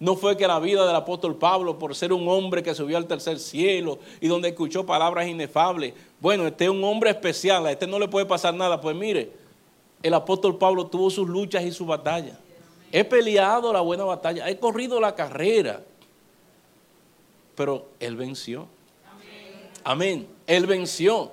No 0.00 0.14
fue 0.14 0.36
que 0.36 0.46
la 0.46 0.60
vida 0.60 0.86
del 0.86 0.94
apóstol 0.94 1.36
Pablo, 1.36 1.78
por 1.78 1.94
ser 1.94 2.12
un 2.12 2.28
hombre 2.28 2.62
que 2.62 2.74
subió 2.74 2.96
al 2.96 3.06
tercer 3.06 3.38
cielo 3.40 3.98
y 4.20 4.28
donde 4.28 4.48
escuchó 4.48 4.86
palabras 4.86 5.26
inefables, 5.26 5.94
bueno, 6.20 6.46
este 6.46 6.64
es 6.64 6.70
un 6.70 6.84
hombre 6.84 7.10
especial, 7.10 7.66
a 7.66 7.72
este 7.72 7.86
no 7.86 7.98
le 7.98 8.06
puede 8.06 8.24
pasar 8.24 8.54
nada. 8.54 8.80
Pues 8.80 8.94
mire, 8.94 9.32
el 10.02 10.14
apóstol 10.14 10.56
Pablo 10.56 10.86
tuvo 10.86 11.10
sus 11.10 11.28
luchas 11.28 11.64
y 11.64 11.72
sus 11.72 11.86
batallas. 11.86 12.38
He 12.92 13.04
peleado 13.04 13.72
la 13.72 13.80
buena 13.80 14.04
batalla, 14.04 14.48
he 14.48 14.58
corrido 14.58 15.00
la 15.00 15.14
carrera, 15.14 15.82
pero 17.56 17.88
él 17.98 18.16
venció. 18.16 18.68
Amén. 19.82 20.28
Él 20.46 20.66
venció. 20.66 21.32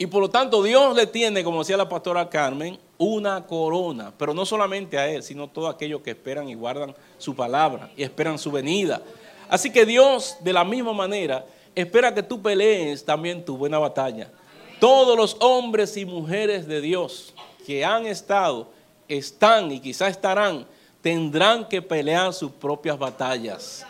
Y 0.00 0.06
por 0.06 0.22
lo 0.22 0.30
tanto 0.30 0.62
Dios 0.62 0.96
le 0.96 1.06
tiene, 1.06 1.44
como 1.44 1.58
decía 1.58 1.76
la 1.76 1.86
pastora 1.86 2.26
Carmen, 2.30 2.78
una 2.96 3.46
corona, 3.46 4.10
pero 4.16 4.32
no 4.32 4.46
solamente 4.46 4.96
a 4.96 5.06
Él, 5.06 5.22
sino 5.22 5.44
a 5.44 5.48
todos 5.48 5.74
aquellos 5.74 6.00
que 6.00 6.12
esperan 6.12 6.48
y 6.48 6.54
guardan 6.54 6.94
su 7.18 7.36
palabra 7.36 7.90
y 7.94 8.02
esperan 8.02 8.38
su 8.38 8.50
venida. 8.50 9.02
Así 9.50 9.70
que 9.70 9.84
Dios, 9.84 10.38
de 10.40 10.54
la 10.54 10.64
misma 10.64 10.94
manera, 10.94 11.44
espera 11.74 12.14
que 12.14 12.22
tú 12.22 12.40
pelees 12.40 13.04
también 13.04 13.44
tu 13.44 13.58
buena 13.58 13.78
batalla. 13.78 14.30
Todos 14.78 15.18
los 15.18 15.36
hombres 15.38 15.94
y 15.98 16.06
mujeres 16.06 16.66
de 16.66 16.80
Dios 16.80 17.34
que 17.66 17.84
han 17.84 18.06
estado, 18.06 18.68
están 19.06 19.70
y 19.70 19.80
quizás 19.80 20.12
estarán, 20.12 20.64
tendrán 21.02 21.68
que 21.68 21.82
pelear 21.82 22.32
sus 22.32 22.50
propias 22.52 22.98
batallas. 22.98 23.84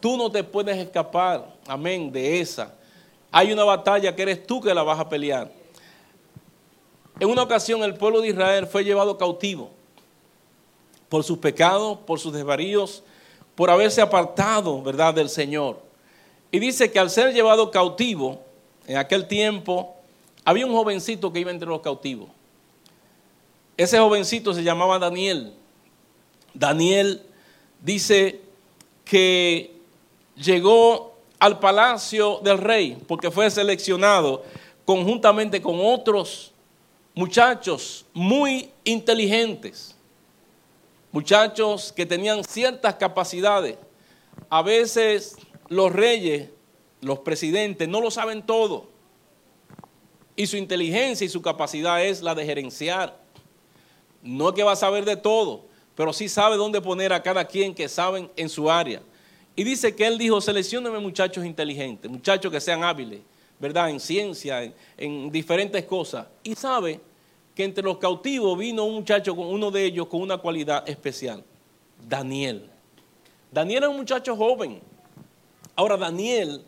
Tú 0.00 0.16
no 0.16 0.28
te 0.28 0.42
puedes 0.42 0.76
escapar, 0.76 1.54
amén, 1.68 2.10
de 2.10 2.40
esa. 2.40 2.79
Hay 3.32 3.52
una 3.52 3.64
batalla 3.64 4.14
que 4.14 4.22
eres 4.22 4.46
tú 4.46 4.60
que 4.60 4.74
la 4.74 4.82
vas 4.82 4.98
a 4.98 5.08
pelear. 5.08 5.52
En 7.18 7.28
una 7.28 7.42
ocasión 7.42 7.82
el 7.82 7.94
pueblo 7.94 8.20
de 8.20 8.28
Israel 8.28 8.66
fue 8.66 8.82
llevado 8.82 9.18
cautivo 9.18 9.70
por 11.08 11.24
sus 11.24 11.38
pecados, 11.38 11.98
por 12.06 12.18
sus 12.18 12.32
desvaríos, 12.32 13.02
por 13.54 13.70
haberse 13.70 14.00
apartado, 14.00 14.80
¿verdad?, 14.82 15.12
del 15.12 15.28
Señor. 15.28 15.80
Y 16.50 16.58
dice 16.58 16.90
que 16.90 16.98
al 16.98 17.10
ser 17.10 17.34
llevado 17.34 17.70
cautivo, 17.70 18.40
en 18.86 18.96
aquel 18.96 19.26
tiempo, 19.28 19.94
había 20.44 20.66
un 20.66 20.72
jovencito 20.72 21.32
que 21.32 21.40
iba 21.40 21.50
entre 21.50 21.68
los 21.68 21.80
cautivos. 21.80 22.28
Ese 23.76 23.98
jovencito 23.98 24.54
se 24.54 24.62
llamaba 24.62 24.98
Daniel. 24.98 25.52
Daniel 26.54 27.22
dice 27.82 28.40
que 29.04 29.74
llegó 30.36 31.09
al 31.40 31.58
palacio 31.58 32.38
del 32.44 32.58
rey 32.58 33.02
porque 33.08 33.30
fue 33.30 33.50
seleccionado 33.50 34.44
conjuntamente 34.84 35.60
con 35.60 35.80
otros 35.80 36.52
muchachos 37.14 38.04
muy 38.12 38.70
inteligentes, 38.84 39.96
muchachos 41.10 41.92
que 41.92 42.06
tenían 42.06 42.44
ciertas 42.44 42.94
capacidades. 42.94 43.76
A 44.48 44.62
veces 44.62 45.36
los 45.68 45.92
reyes, 45.92 46.50
los 47.00 47.20
presidentes, 47.20 47.88
no 47.88 48.00
lo 48.00 48.10
saben 48.10 48.42
todo. 48.42 48.88
Y 50.36 50.46
su 50.46 50.56
inteligencia 50.56 51.24
y 51.24 51.28
su 51.28 51.42
capacidad 51.42 52.04
es 52.04 52.22
la 52.22 52.34
de 52.34 52.44
gerenciar. 52.44 53.18
No 54.22 54.50
es 54.50 54.54
que 54.54 54.62
va 54.62 54.72
a 54.72 54.76
saber 54.76 55.04
de 55.04 55.16
todo, 55.16 55.64
pero 55.94 56.12
sí 56.12 56.28
sabe 56.28 56.56
dónde 56.56 56.80
poner 56.80 57.12
a 57.12 57.22
cada 57.22 57.44
quien 57.44 57.74
que 57.74 57.88
saben 57.88 58.30
en 58.36 58.48
su 58.48 58.70
área. 58.70 59.02
Y 59.56 59.64
dice 59.64 59.94
que 59.94 60.06
él 60.06 60.16
dijo, 60.16 60.40
seleccioneme 60.40 60.98
muchachos 60.98 61.44
inteligentes, 61.44 62.10
muchachos 62.10 62.50
que 62.50 62.60
sean 62.60 62.84
hábiles, 62.84 63.20
¿verdad? 63.58 63.90
En 63.90 64.00
ciencia, 64.00 64.72
en, 64.96 65.30
diferentes 65.30 65.84
cosas. 65.84 66.26
Y 66.42 66.54
sabe 66.54 67.00
que 67.54 67.64
entre 67.64 67.84
los 67.84 67.98
cautivos 67.98 68.56
vino 68.58 68.84
un 68.84 68.94
muchacho, 68.94 69.34
uno 69.34 69.70
de 69.70 69.84
ellos 69.84 70.06
con 70.06 70.22
una 70.22 70.38
cualidad 70.38 70.88
especial, 70.88 71.44
Daniel. 72.08 72.70
Daniel 73.50 73.84
era 73.84 73.88
un 73.90 73.96
muchacho 73.96 74.36
joven. 74.36 74.80
Ahora 75.74 75.96
Daniel, 75.96 76.64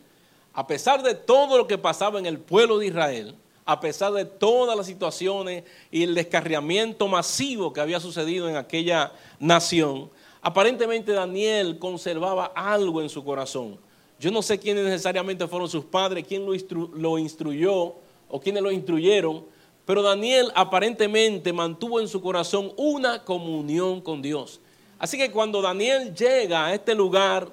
a 0.53 0.67
pesar 0.67 1.01
de 1.01 1.15
todo 1.15 1.57
lo 1.57 1.67
que 1.67 1.77
pasaba 1.77 2.19
en 2.19 2.25
el 2.25 2.37
pueblo 2.37 2.77
de 2.77 2.87
Israel, 2.87 3.35
a 3.65 3.79
pesar 3.79 4.11
de 4.11 4.25
todas 4.25 4.75
las 4.75 4.85
situaciones 4.85 5.63
y 5.89 6.03
el 6.03 6.15
descarriamiento 6.15 7.07
masivo 7.07 7.71
que 7.71 7.81
había 7.81 7.99
sucedido 7.99 8.49
en 8.49 8.57
aquella 8.57 9.13
nación, 9.39 10.11
aparentemente 10.43 11.13
Daniel 11.13 11.79
conservaba 11.79 12.51
algo 12.53 13.01
en 13.01 13.09
su 13.09 13.23
corazón. 13.23 13.79
Yo 14.19 14.29
no 14.29 14.41
sé 14.41 14.59
quiénes 14.59 14.83
necesariamente 14.83 15.47
fueron 15.47 15.69
sus 15.69 15.85
padres, 15.85 16.25
quién 16.27 16.45
lo, 16.45 17.17
instruyó 17.17 17.95
o 18.29 18.39
quiénes 18.41 18.61
lo 18.61 18.71
instruyeron, 18.71 19.45
pero 19.85 20.01
Daniel 20.01 20.51
aparentemente 20.53 21.51
mantuvo 21.53 21.99
en 21.99 22.09
su 22.09 22.21
corazón 22.21 22.73
una 22.75 23.23
comunión 23.23 24.01
con 24.01 24.21
Dios. 24.21 24.59
Así 24.99 25.17
que 25.17 25.31
cuando 25.31 25.61
Daniel 25.61 26.13
llega 26.13 26.65
a 26.65 26.73
este 26.73 26.93
lugar, 26.93 27.49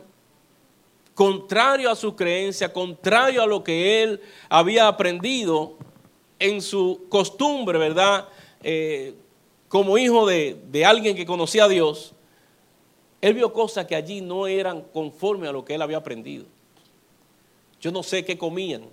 contrario 1.15 1.91
a 1.91 1.97
su 1.97 2.15
creencia, 2.15 2.73
contrario 2.73 3.43
a 3.43 3.47
lo 3.47 3.63
que 3.63 4.03
él 4.03 4.21
había 4.49 4.89
aprendido, 4.89 5.77
en 6.39 6.63
su 6.63 7.05
costumbre, 7.09 7.79
¿verdad? 7.79 8.29
Eh, 8.63 9.15
como 9.69 9.99
hijo 9.99 10.27
de, 10.27 10.61
de 10.71 10.85
alguien 10.85 11.15
que 11.15 11.27
conocía 11.27 11.65
a 11.65 11.69
Dios, 11.69 12.15
él 13.21 13.35
vio 13.35 13.53
cosas 13.53 13.87
que 13.87 13.95
allí 13.95 14.21
no 14.21 14.47
eran 14.47 14.83
conforme 14.83 15.49
a 15.49 15.53
lo 15.53 15.65
que 15.65 15.75
él 15.75 15.83
había 15.83 15.99
aprendido. 15.99 16.47
Yo 17.81 17.91
no 17.91 18.03
sé 18.03 18.25
qué 18.25 18.39
comían. 18.39 18.85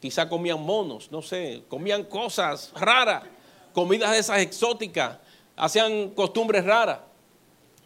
Quizá 0.00 0.28
comían 0.28 0.60
monos, 0.60 1.10
no 1.12 1.22
sé, 1.22 1.62
comían 1.68 2.04
cosas 2.04 2.72
raras, 2.74 3.24
comidas 3.72 4.10
de 4.10 4.18
esas 4.18 4.40
exóticas, 4.40 5.18
hacían 5.56 6.10
costumbres 6.10 6.64
raras. 6.64 7.00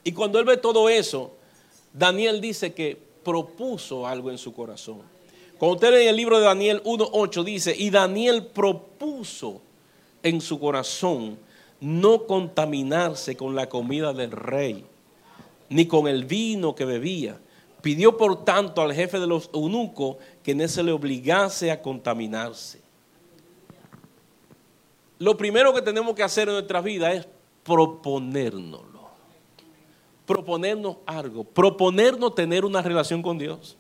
Y 0.03 0.13
cuando 0.13 0.39
él 0.39 0.45
ve 0.45 0.57
todo 0.57 0.89
eso, 0.89 1.33
Daniel 1.93 2.41
dice 2.41 2.73
que 2.73 2.99
propuso 3.23 4.07
algo 4.07 4.31
en 4.31 4.39
su 4.39 4.55
corazón. 4.55 5.03
Cuando 5.59 5.75
usted 5.75 5.91
lee 5.93 6.07
el 6.07 6.17
libro 6.17 6.39
de 6.39 6.45
Daniel 6.45 6.83
1.8 6.85 7.45
dice, 7.45 7.75
y 7.77 7.91
Daniel 7.91 8.47
propuso 8.47 9.61
en 10.23 10.41
su 10.41 10.59
corazón 10.61 11.39
no 11.81 12.27
contaminarse 12.27 13.37
con 13.37 13.55
la 13.55 13.69
comida 13.69 14.13
del 14.13 14.31
rey, 14.31 14.85
ni 15.69 15.87
con 15.87 16.09
el 16.09 16.25
vino 16.25 16.75
que 16.75 16.85
bebía. 16.85 17.39
Pidió 17.83 18.17
por 18.17 18.45
tanto 18.45 18.83
al 18.83 18.93
jefe 18.93 19.21
de 19.21 19.27
los 19.27 19.51
eunucos 19.53 20.17
que 20.43 20.55
no 20.55 20.67
se 20.67 20.83
le 20.83 20.93
obligase 20.93 21.71
a 21.71 21.81
contaminarse. 21.81 22.81
Lo 25.19 25.37
primero 25.37 25.73
que 25.73 25.83
tenemos 25.83 26.15
que 26.15 26.23
hacer 26.23 26.49
en 26.49 26.55
nuestra 26.55 26.81
vida 26.81 27.13
es 27.13 27.27
proponérnoslo. 27.63 29.07
Proponernos 30.27 30.97
algo, 31.07 31.45
proponernos 31.45 32.35
tener 32.35 32.65
una 32.65 32.83
relación 32.83 33.23
con 33.23 33.39
Dios 33.39 33.77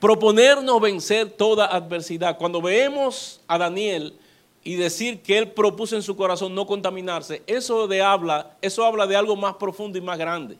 proponernos 0.00 0.80
vencer 0.80 1.30
toda 1.30 1.66
adversidad. 1.66 2.38
Cuando 2.38 2.60
vemos 2.60 3.40
a 3.46 3.58
Daniel 3.58 4.18
y 4.62 4.76
decir 4.76 5.22
que 5.22 5.38
él 5.38 5.52
propuso 5.52 5.96
en 5.96 6.02
su 6.02 6.16
corazón 6.16 6.54
no 6.54 6.66
contaminarse, 6.66 7.42
eso, 7.46 7.88
de 7.88 8.02
habla, 8.02 8.56
eso 8.60 8.84
habla 8.84 9.06
de 9.06 9.16
algo 9.16 9.36
más 9.36 9.54
profundo 9.54 9.96
y 9.96 10.00
más 10.00 10.18
grande. 10.18 10.58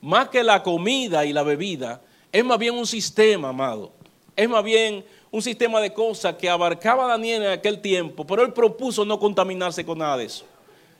Más 0.00 0.28
que 0.28 0.42
la 0.42 0.62
comida 0.62 1.24
y 1.24 1.32
la 1.32 1.42
bebida, 1.42 2.02
es 2.32 2.44
más 2.44 2.58
bien 2.58 2.74
un 2.74 2.86
sistema, 2.86 3.50
amado. 3.50 3.92
Es 4.36 4.48
más 4.48 4.62
bien 4.62 5.04
un 5.30 5.42
sistema 5.42 5.80
de 5.80 5.92
cosas 5.92 6.34
que 6.34 6.48
abarcaba 6.48 7.04
a 7.04 7.08
Daniel 7.08 7.42
en 7.42 7.50
aquel 7.50 7.80
tiempo, 7.80 8.26
pero 8.26 8.42
él 8.42 8.52
propuso 8.52 9.04
no 9.04 9.18
contaminarse 9.18 9.84
con 9.84 9.98
nada 9.98 10.16
de 10.16 10.24
eso. 10.24 10.44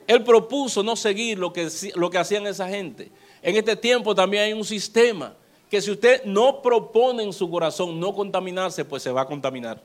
Él 0.07 0.24
propuso 0.24 0.83
no 0.83 0.96
seguir 0.96 1.38
lo 1.38 1.53
que, 1.53 1.68
lo 1.94 2.11
que 2.11 2.18
hacían 2.18 2.46
esa 2.46 2.68
gente. 2.68 3.11
En 3.42 3.57
este 3.57 3.77
tiempo 3.77 4.14
también 4.14 4.44
hay 4.44 4.53
un 4.53 4.64
sistema 4.64 5.35
que 5.70 5.83
si 5.83 5.90
usted 5.90 6.24
no 6.24 6.62
propone 6.62 7.22
en 7.22 7.33
su 7.33 7.51
corazón 7.51 8.01
no 8.01 8.14
contaminarse, 8.14 8.85
pues 8.85 9.03
se 9.03 9.12
va 9.12 9.22
a 9.22 9.27
contaminar. 9.27 9.83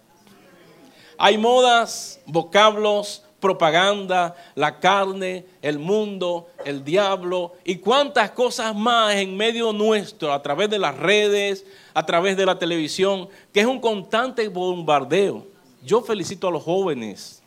Hay 1.26 1.38
modas, 1.38 2.20
vocablos, 2.26 3.24
propaganda, 3.40 4.36
la 4.56 4.82
carne, 4.82 5.46
el 5.62 5.80
mundo, 5.80 6.50
el 6.66 6.84
diablo 6.84 7.54
y 7.64 7.78
cuántas 7.78 8.32
cosas 8.32 8.76
más 8.76 9.16
en 9.16 9.38
medio 9.38 9.72
nuestro, 9.72 10.34
a 10.34 10.44
través 10.44 10.70
de 10.70 10.80
las 10.80 10.98
redes, 10.98 11.66
a 11.94 12.06
través 12.06 12.36
de 12.36 12.46
la 12.46 12.60
televisión, 12.60 13.30
que 13.54 13.62
es 13.62 13.66
un 13.66 13.80
constante 13.80 14.50
bombardeo. 14.50 15.48
Yo 15.82 16.02
felicito 16.02 16.50
a 16.50 16.52
los 16.52 16.64
jóvenes 16.64 17.42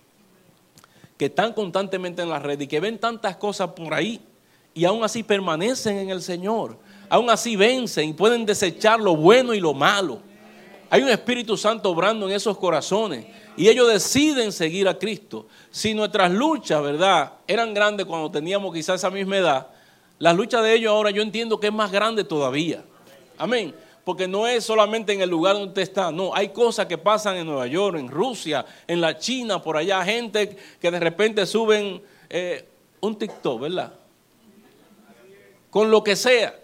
que 1.19 1.27
están 1.27 1.53
constantemente 1.53 2.23
en 2.23 2.31
las 2.31 2.43
redes 2.43 2.65
y 2.65 2.69
que 2.69 2.81
ven 2.81 2.99
tantas 2.99 3.37
cosas 3.37 3.73
por 3.73 3.93
ahí 3.93 4.23
y 4.73 4.87
aún 4.87 5.05
así 5.05 5.23
permanecen 5.23 5.99
en 5.99 6.09
el 6.09 6.23
Señor 6.23 6.79
aún 7.09 7.31
así 7.31 7.57
vencen 7.57 8.11
y 8.11 8.12
pueden 8.12 8.47
desechar 8.47 9.01
lo 9.01 9.17
bueno 9.17 9.55
y 9.55 9.61
lo 9.61 9.75
malo. 9.75 10.21
Hay 10.88 11.03
un 11.03 11.09
Espíritu 11.09 11.57
Santo 11.57 11.90
obrando 11.90 12.29
en 12.29 12.35
esos 12.35 12.57
corazones 12.59 13.27
y 13.57 13.68
ellos 13.68 13.88
deciden 13.88 14.53
seguir 14.53 14.87
a 14.88 14.99
Cristo. 14.99 15.46
Si 15.70 15.94
nuestras 15.94 16.31
luchas, 16.31 16.83
¿verdad?, 16.83 17.33
eran 17.46 17.75
grandes 17.75 18.07
cuando 18.07 18.31
teníamos 18.31 18.72
quizás 18.72 18.96
esa 18.96 19.11
misma 19.11 19.38
edad, 19.38 19.66
las 20.18 20.37
luchas 20.37 20.62
de 20.62 20.75
ellos 20.75 20.90
ahora 20.90 21.11
yo 21.11 21.22
entiendo 21.22 21.59
que 21.59 21.66
es 21.68 21.72
más 21.72 21.90
grande 21.90 22.25
todavía. 22.25 22.85
Amén. 23.37 23.75
Porque 24.05 24.29
no 24.29 24.46
es 24.46 24.64
solamente 24.64 25.12
en 25.12 25.20
el 25.20 25.29
lugar 25.29 25.55
donde 25.55 25.68
usted 25.68 25.83
está, 25.83 26.12
no, 26.12 26.33
hay 26.33 26.51
cosas 26.51 26.87
que 26.87 26.96
pasan 26.96 27.37
en 27.37 27.46
Nueva 27.46 27.66
York, 27.66 27.99
en 27.99 28.09
Rusia, 28.09 28.64
en 28.87 29.01
la 29.01 29.18
China, 29.18 29.61
por 29.61 29.77
allá, 29.77 30.05
gente 30.05 30.57
que 30.81 30.90
de 30.90 31.01
repente 31.01 31.44
suben 31.44 32.01
eh, 32.31 32.64
un 33.01 33.18
TikTok, 33.18 33.62
¿verdad? 33.62 33.92
Con 35.70 35.90
lo 35.90 36.05
que 36.05 36.14
sea. 36.14 36.55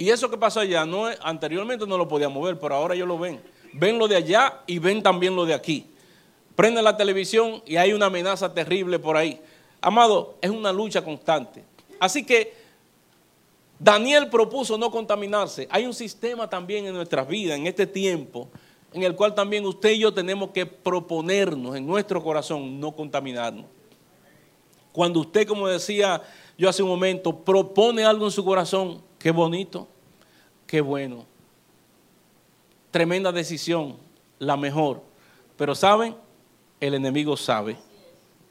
Y 0.00 0.08
eso 0.08 0.30
que 0.30 0.38
pasó 0.38 0.60
allá, 0.60 0.86
no, 0.86 1.08
anteriormente 1.20 1.86
no 1.86 1.98
lo 1.98 2.08
podíamos 2.08 2.42
ver, 2.42 2.58
pero 2.58 2.74
ahora 2.74 2.94
ellos 2.94 3.06
lo 3.06 3.18
ven. 3.18 3.38
Ven 3.74 3.98
lo 3.98 4.08
de 4.08 4.16
allá 4.16 4.62
y 4.66 4.78
ven 4.78 5.02
también 5.02 5.36
lo 5.36 5.44
de 5.44 5.52
aquí. 5.52 5.88
Prenden 6.56 6.84
la 6.84 6.96
televisión 6.96 7.62
y 7.66 7.76
hay 7.76 7.92
una 7.92 8.06
amenaza 8.06 8.54
terrible 8.54 8.98
por 8.98 9.18
ahí. 9.18 9.38
Amado, 9.78 10.36
es 10.40 10.48
una 10.48 10.72
lucha 10.72 11.04
constante. 11.04 11.62
Así 11.98 12.24
que 12.24 12.54
Daniel 13.78 14.30
propuso 14.30 14.78
no 14.78 14.90
contaminarse. 14.90 15.68
Hay 15.70 15.84
un 15.84 15.92
sistema 15.92 16.48
también 16.48 16.86
en 16.86 16.94
nuestras 16.94 17.28
vidas, 17.28 17.58
en 17.58 17.66
este 17.66 17.86
tiempo, 17.86 18.48
en 18.94 19.02
el 19.02 19.14
cual 19.14 19.34
también 19.34 19.66
usted 19.66 19.90
y 19.90 19.98
yo 19.98 20.14
tenemos 20.14 20.48
que 20.48 20.64
proponernos 20.64 21.76
en 21.76 21.86
nuestro 21.86 22.24
corazón 22.24 22.80
no 22.80 22.92
contaminarnos. 22.92 23.66
Cuando 24.92 25.20
usted, 25.20 25.46
como 25.46 25.68
decía 25.68 26.22
yo 26.56 26.70
hace 26.70 26.82
un 26.82 26.88
momento, 26.88 27.36
propone 27.36 28.02
algo 28.02 28.24
en 28.24 28.32
su 28.32 28.42
corazón, 28.42 29.02
Qué 29.20 29.30
bonito, 29.30 29.86
qué 30.70 30.80
bueno. 30.80 31.26
Tremenda 32.92 33.32
decisión, 33.32 33.96
la 34.38 34.56
mejor. 34.56 35.02
Pero 35.56 35.74
saben, 35.74 36.14
el 36.78 36.94
enemigo 36.94 37.36
sabe 37.36 37.76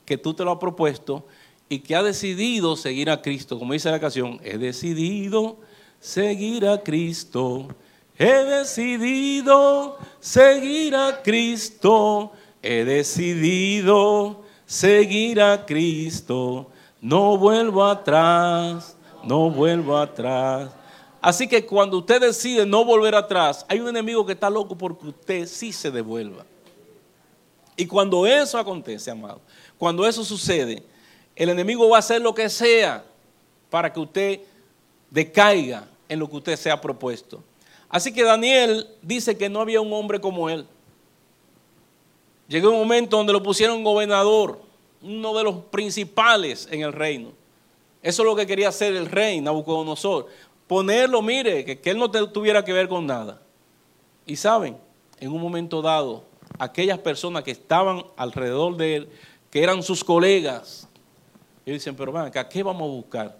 que 0.05 0.17
tú 0.17 0.33
te 0.33 0.43
lo 0.43 0.51
has 0.51 0.57
propuesto 0.57 1.25
y 1.69 1.79
que 1.79 1.95
ha 1.95 2.03
decidido 2.03 2.75
seguir 2.75 3.09
a 3.09 3.21
Cristo. 3.21 3.57
Como 3.57 3.71
dice 3.71 3.89
la 3.89 4.01
canción, 4.01 4.37
he 4.43 4.57
decidido 4.57 5.59
seguir 6.01 6.67
a 6.67 6.83
Cristo. 6.83 7.69
He 8.17 8.43
decidido 8.43 9.97
seguir 10.19 10.97
a 10.97 11.21
Cristo. 11.23 12.33
He 12.61 12.83
decidido 12.83 14.43
seguir 14.65 15.41
a 15.41 15.65
Cristo. 15.65 16.69
No 16.99 17.37
vuelvo 17.37 17.85
atrás 17.85 18.97
no 19.23 19.49
vuelvo 19.49 19.97
atrás. 19.97 20.71
Así 21.21 21.47
que 21.47 21.65
cuando 21.65 21.97
usted 21.97 22.21
decide 22.21 22.65
no 22.65 22.85
volver 22.85 23.15
atrás, 23.15 23.65
hay 23.67 23.79
un 23.79 23.89
enemigo 23.89 24.25
que 24.25 24.33
está 24.33 24.49
loco 24.49 24.77
porque 24.77 25.07
usted 25.07 25.45
sí 25.47 25.73
se 25.73 25.91
devuelva. 25.91 26.45
Y 27.75 27.85
cuando 27.85 28.25
eso 28.25 28.57
acontece, 28.57 29.11
amado, 29.11 29.41
cuando 29.77 30.05
eso 30.05 30.23
sucede, 30.23 30.83
el 31.35 31.49
enemigo 31.49 31.87
va 31.89 31.97
a 31.97 31.99
hacer 31.99 32.21
lo 32.21 32.33
que 32.33 32.49
sea 32.49 33.03
para 33.69 33.91
que 33.91 33.99
usted 33.99 34.39
decaiga 35.09 35.87
en 36.07 36.19
lo 36.19 36.29
que 36.29 36.37
usted 36.37 36.55
se 36.55 36.71
ha 36.71 36.79
propuesto. 36.79 37.43
Así 37.89 38.13
que 38.13 38.23
Daniel 38.23 38.87
dice 39.01 39.37
que 39.37 39.49
no 39.49 39.61
había 39.61 39.81
un 39.81 39.91
hombre 39.93 40.19
como 40.19 40.49
él. 40.49 40.67
Llegó 42.47 42.69
un 42.71 42.77
momento 42.77 43.17
donde 43.17 43.33
lo 43.33 43.43
pusieron 43.43 43.83
gobernador, 43.83 44.59
uno 45.01 45.37
de 45.37 45.43
los 45.43 45.55
principales 45.65 46.67
en 46.71 46.81
el 46.81 46.93
reino. 46.93 47.31
Eso 48.01 48.21
es 48.21 48.25
lo 48.25 48.35
que 48.35 48.47
quería 48.47 48.69
hacer 48.69 48.95
el 48.95 49.05
rey 49.05 49.41
Nabucodonosor. 49.41 50.27
Ponerlo, 50.69 51.23
mire, 51.23 51.65
que, 51.65 51.79
que 51.79 51.89
él 51.89 51.97
no 51.97 52.11
tuviera 52.11 52.63
que 52.63 52.71
ver 52.71 52.87
con 52.87 53.07
nada. 53.07 53.41
Y 54.27 54.35
saben, 54.35 54.77
en 55.19 55.31
un 55.31 55.41
momento 55.41 55.81
dado, 55.81 56.25
aquellas 56.59 56.99
personas 56.99 57.41
que 57.43 57.49
estaban 57.49 58.03
alrededor 58.15 58.77
de 58.77 58.97
él, 58.97 59.09
que 59.49 59.63
eran 59.63 59.81
sus 59.81 60.03
colegas, 60.03 60.87
ellos 61.65 61.81
dicen, 61.81 61.95
pero 61.95 62.11
van 62.11 62.31
¿qué 62.31 62.61
vamos 62.61 62.83
a 62.83 62.93
buscar 62.93 63.37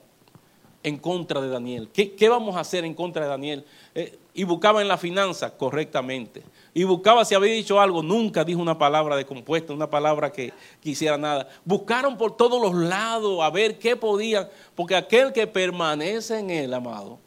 en 0.82 0.98
contra 0.98 1.40
de 1.40 1.50
Daniel? 1.50 1.90
¿Qué, 1.94 2.30
vamos 2.30 2.56
a 2.56 2.62
hacer 2.62 2.84
en 2.84 2.96
contra 2.96 3.26
de 3.26 3.30
Daniel? 3.30 3.64
Eh, 3.94 4.18
y 4.34 4.44
buscaba 4.44 4.82
en 4.82 4.88
la 4.88 4.98
finanza 4.98 5.56
correctamente. 5.56 6.42
Y 6.74 6.84
buscaba 6.84 7.26
si 7.26 7.36
había 7.36 7.54
dicho 7.54 7.80
algo, 7.80 8.04
nunca 8.04 8.44
dijo 8.44 8.62
una 8.62 8.78
palabra 8.78 9.16
de 9.16 9.26
compuesto, 9.26 9.74
una 9.74 9.90
palabra 9.90 10.32
que 10.32 10.54
quisiera 10.80 11.18
nada. 11.18 11.50
Buscaron 11.66 12.18
por 12.18 12.38
todos 12.38 12.62
los 12.62 12.74
lados 12.76 13.40
a 13.42 13.50
ver 13.50 13.80
qué 13.80 13.96
podían, 13.96 14.48
porque 14.76 14.96
aquel 14.96 15.34
que 15.34 15.48
permanece 15.48 16.40
en 16.40 16.50
él, 16.50 16.74
amado, 16.74 17.20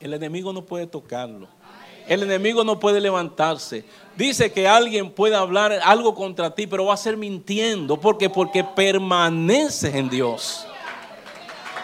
el 0.00 0.14
enemigo 0.14 0.52
no 0.52 0.64
puede 0.64 0.86
tocarlo. 0.86 1.48
El 2.08 2.22
enemigo 2.22 2.62
no 2.62 2.78
puede 2.78 3.00
levantarse. 3.00 3.84
Dice 4.16 4.52
que 4.52 4.68
alguien 4.68 5.10
puede 5.10 5.34
hablar 5.34 5.72
algo 5.84 6.14
contra 6.14 6.54
ti, 6.54 6.66
pero 6.66 6.86
va 6.86 6.94
a 6.94 6.98
ser 6.98 7.16
mintiendo. 7.16 7.98
¿Por 7.98 8.16
qué? 8.16 8.30
Porque 8.30 8.62
permaneces 8.62 9.92
en 9.94 10.08
Dios. 10.08 10.66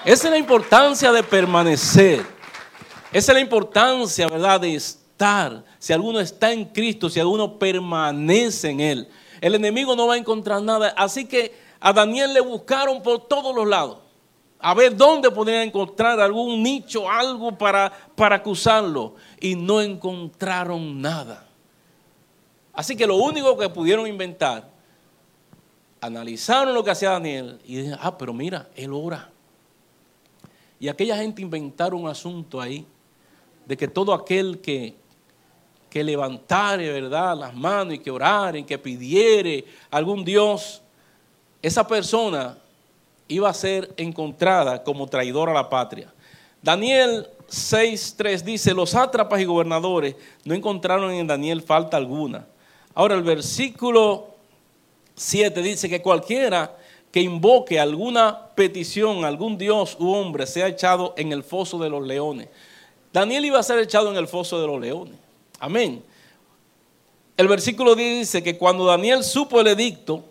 Esa 0.04 0.28
es 0.28 0.30
la 0.30 0.38
importancia 0.38 1.12
de 1.12 1.22
permanecer. 1.22 2.24
Esa 3.12 3.32
es 3.32 3.34
la 3.34 3.40
importancia, 3.40 4.28
¿verdad?, 4.28 4.60
de 4.60 4.74
estar. 4.74 5.64
Si 5.82 5.92
alguno 5.92 6.20
está 6.20 6.52
en 6.52 6.66
Cristo, 6.66 7.10
si 7.10 7.18
alguno 7.18 7.58
permanece 7.58 8.70
en 8.70 8.78
Él. 8.78 9.08
El 9.40 9.56
enemigo 9.56 9.96
no 9.96 10.06
va 10.06 10.14
a 10.14 10.16
encontrar 10.16 10.62
nada. 10.62 10.94
Así 10.96 11.24
que 11.24 11.52
a 11.80 11.92
Daniel 11.92 12.32
le 12.32 12.40
buscaron 12.40 13.02
por 13.02 13.26
todos 13.26 13.52
los 13.52 13.66
lados. 13.66 13.98
A 14.60 14.74
ver 14.74 14.96
dónde 14.96 15.28
podrían 15.32 15.62
encontrar 15.62 16.20
algún 16.20 16.62
nicho, 16.62 17.10
algo 17.10 17.58
para, 17.58 17.92
para 18.14 18.36
acusarlo. 18.36 19.16
Y 19.40 19.56
no 19.56 19.80
encontraron 19.80 21.02
nada. 21.02 21.48
Así 22.72 22.94
que 22.94 23.04
lo 23.04 23.16
único 23.16 23.58
que 23.58 23.68
pudieron 23.68 24.06
inventar, 24.06 24.70
analizaron 26.00 26.74
lo 26.74 26.84
que 26.84 26.92
hacía 26.92 27.10
Daniel 27.10 27.58
y 27.64 27.78
dijeron, 27.78 27.98
ah, 28.00 28.16
pero 28.16 28.32
mira, 28.32 28.68
él 28.76 28.92
ora. 28.92 29.32
Y 30.78 30.86
aquella 30.86 31.16
gente 31.16 31.42
inventaron 31.42 32.02
un 32.02 32.08
asunto 32.08 32.60
ahí 32.60 32.86
de 33.66 33.76
que 33.76 33.88
todo 33.88 34.14
aquel 34.14 34.60
que, 34.60 35.01
que 35.92 36.02
levantare, 36.02 36.90
¿verdad?, 36.90 37.36
las 37.36 37.54
manos 37.54 37.92
y 37.92 37.98
que 37.98 38.10
orare, 38.10 38.64
que 38.64 38.78
pidiere 38.78 39.62
algún 39.90 40.24
Dios, 40.24 40.80
esa 41.60 41.86
persona 41.86 42.56
iba 43.28 43.50
a 43.50 43.52
ser 43.52 43.92
encontrada 43.98 44.82
como 44.82 45.06
traidor 45.06 45.50
a 45.50 45.52
la 45.52 45.68
patria. 45.68 46.10
Daniel 46.62 47.28
6.3 47.46 48.40
dice, 48.40 48.72
los 48.72 48.88
sátrapas 48.88 49.38
y 49.42 49.44
gobernadores 49.44 50.16
no 50.46 50.54
encontraron 50.54 51.12
en 51.12 51.26
Daniel 51.26 51.60
falta 51.60 51.98
alguna. 51.98 52.46
Ahora 52.94 53.14
el 53.14 53.22
versículo 53.22 54.28
7 55.14 55.60
dice 55.60 55.90
que 55.90 56.00
cualquiera 56.00 56.74
que 57.10 57.20
invoque 57.20 57.78
alguna 57.78 58.46
petición, 58.54 59.26
algún 59.26 59.58
dios 59.58 59.98
u 60.00 60.10
hombre, 60.10 60.46
sea 60.46 60.68
echado 60.68 61.12
en 61.18 61.32
el 61.32 61.42
foso 61.42 61.78
de 61.78 61.90
los 61.90 62.02
leones. 62.06 62.48
Daniel 63.12 63.44
iba 63.44 63.58
a 63.58 63.62
ser 63.62 63.78
echado 63.78 64.10
en 64.10 64.16
el 64.16 64.26
foso 64.26 64.58
de 64.58 64.66
los 64.66 64.80
leones. 64.80 65.21
Amén. 65.62 66.02
El 67.36 67.46
versículo 67.46 67.94
10 67.94 68.18
dice 68.18 68.42
que 68.42 68.58
cuando 68.58 68.84
Daniel 68.84 69.22
supo 69.22 69.60
el 69.60 69.68
edicto, 69.68 70.24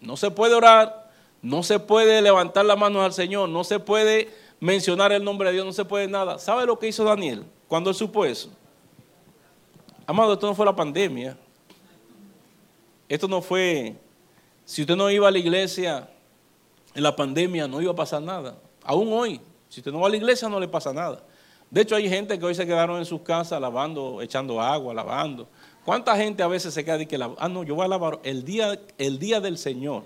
no 0.00 0.16
se 0.16 0.32
puede 0.32 0.54
orar, 0.54 1.08
no 1.40 1.62
se 1.62 1.78
puede 1.78 2.20
levantar 2.20 2.64
la 2.64 2.74
mano 2.74 3.00
al 3.00 3.12
Señor, 3.12 3.48
no 3.48 3.62
se 3.62 3.78
puede 3.78 4.28
mencionar 4.58 5.12
el 5.12 5.22
nombre 5.22 5.50
de 5.50 5.54
Dios, 5.54 5.66
no 5.66 5.72
se 5.72 5.84
puede 5.84 6.08
nada. 6.08 6.40
¿Sabe 6.40 6.66
lo 6.66 6.80
que 6.80 6.88
hizo 6.88 7.04
Daniel 7.04 7.44
cuando 7.68 7.90
él 7.90 7.96
supo 7.96 8.24
eso? 8.24 8.50
Amado, 10.04 10.32
esto 10.32 10.48
no 10.48 10.54
fue 10.56 10.66
la 10.66 10.74
pandemia. 10.74 11.38
Esto 13.08 13.28
no 13.28 13.40
fue, 13.42 13.94
si 14.64 14.80
usted 14.80 14.96
no 14.96 15.08
iba 15.12 15.28
a 15.28 15.30
la 15.30 15.38
iglesia 15.38 16.10
en 16.92 17.04
la 17.04 17.14
pandemia, 17.14 17.68
no 17.68 17.80
iba 17.80 17.92
a 17.92 17.96
pasar 17.96 18.20
nada. 18.20 18.58
Aún 18.82 19.12
hoy, 19.12 19.40
si 19.68 19.78
usted 19.78 19.92
no 19.92 20.00
va 20.00 20.08
a 20.08 20.10
la 20.10 20.16
iglesia, 20.16 20.48
no 20.48 20.58
le 20.58 20.66
pasa 20.66 20.92
nada. 20.92 21.22
De 21.70 21.82
hecho, 21.82 21.94
hay 21.94 22.08
gente 22.08 22.38
que 22.38 22.44
hoy 22.44 22.54
se 22.54 22.66
quedaron 22.66 22.98
en 22.98 23.04
sus 23.04 23.20
casas 23.20 23.60
lavando, 23.60 24.20
echando 24.20 24.60
agua, 24.60 24.92
lavando. 24.92 25.48
¿Cuánta 25.84 26.16
gente 26.16 26.42
a 26.42 26.48
veces 26.48 26.74
se 26.74 26.84
queda 26.84 27.00
y 27.00 27.06
que 27.06 27.18
ah, 27.38 27.48
no, 27.48 27.62
yo 27.62 27.76
voy 27.76 27.84
a 27.84 27.88
lavar 27.88 28.18
el 28.24 28.44
día, 28.44 28.78
el 28.98 29.18
día 29.18 29.40
del 29.40 29.56
Señor? 29.56 30.02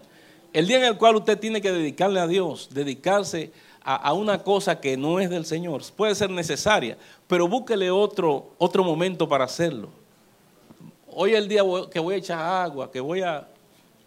El 0.53 0.67
día 0.67 0.77
en 0.77 0.85
el 0.85 0.99
cual 0.99 1.17
usted 1.17 1.39
tiene 1.39 1.61
que 1.61 1.73
dedicarle 1.73 2.21
a 2.21 2.27
Dios, 2.27 2.69
dedicarse 2.73 3.51
a, 3.83 4.13
una 4.13 4.43
cosa 4.43 4.81
que 4.81 4.97
no 4.97 5.21
es 5.21 5.29
del 5.29 5.45
Señor. 5.45 5.83
Puede 5.97 6.15
ser 6.15 6.31
necesaria, 6.31 6.97
pero 7.27 7.49
búsquele 7.49 7.91
otro, 7.91 8.53
otro 8.59 8.85
momento 8.85 9.29
para 9.29 9.45
hacerlo. 9.45 9.89
Hoy 11.11 11.33
es 11.33 11.39
el 11.39 11.49
día 11.49 11.63
que 11.91 11.99
voy 11.99 12.15
a 12.15 12.19
echar 12.19 12.39
agua, 12.39 12.91
que 12.91 13.01
voy 13.01 13.23
a, 13.23 13.47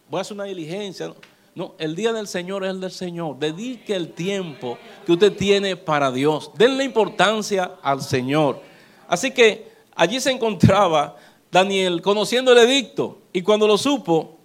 voy 0.10 0.20
a 0.20 0.22
hacer 0.22 0.34
una 0.34 0.46
diligencia. 0.46 1.14
No, 1.58 1.74
el 1.80 1.96
día 1.96 2.14
del 2.14 2.28
Señor 2.28 2.64
es 2.66 2.70
el 2.70 2.82
del 2.82 2.92
Señor. 2.92 3.40
Dedique 3.40 3.96
el 3.96 4.14
tiempo 4.14 4.78
que 5.08 5.14
usted 5.14 5.34
tiene 5.36 5.76
para 5.76 6.12
Dios. 6.12 6.52
Denle 6.56 6.84
importancia 6.84 7.72
al 7.82 8.04
Señor. 8.04 8.62
Así 9.08 9.32
que 9.32 9.72
allí 9.96 10.20
se 10.20 10.30
encontraba 10.30 11.16
Daniel 11.52 12.04
conociendo 12.04 12.52
el 12.52 12.60
edicto. 12.60 13.18
Y 13.34 13.42
cuando 13.42 13.66
lo 13.66 13.76
supo, 13.76 14.38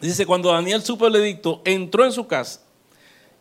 dice, 0.00 0.24
cuando 0.24 0.50
Daniel 0.50 0.80
supo 0.80 1.06
el 1.06 1.16
edicto, 1.16 1.60
entró 1.66 2.06
en 2.06 2.12
su 2.12 2.26
casa. 2.26 2.62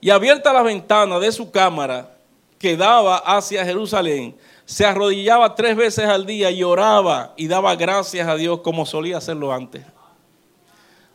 Y 0.02 0.10
abierta 0.10 0.52
la 0.52 0.62
ventana 0.62 1.18
de 1.18 1.32
su 1.32 1.50
cámara 1.50 2.18
que 2.60 2.76
daba 2.76 3.20
hacia 3.20 3.64
Jerusalén, 3.64 4.36
se 4.66 4.86
arrodillaba 4.86 5.56
tres 5.56 5.78
veces 5.78 6.10
al 6.10 6.26
día 6.26 6.52
y 6.52 6.62
oraba 6.62 7.34
y 7.38 7.48
daba 7.48 7.74
gracias 7.78 8.28
a 8.28 8.36
Dios 8.36 8.60
como 8.60 8.86
solía 8.86 9.16
hacerlo 9.16 9.54
antes. 9.54 9.86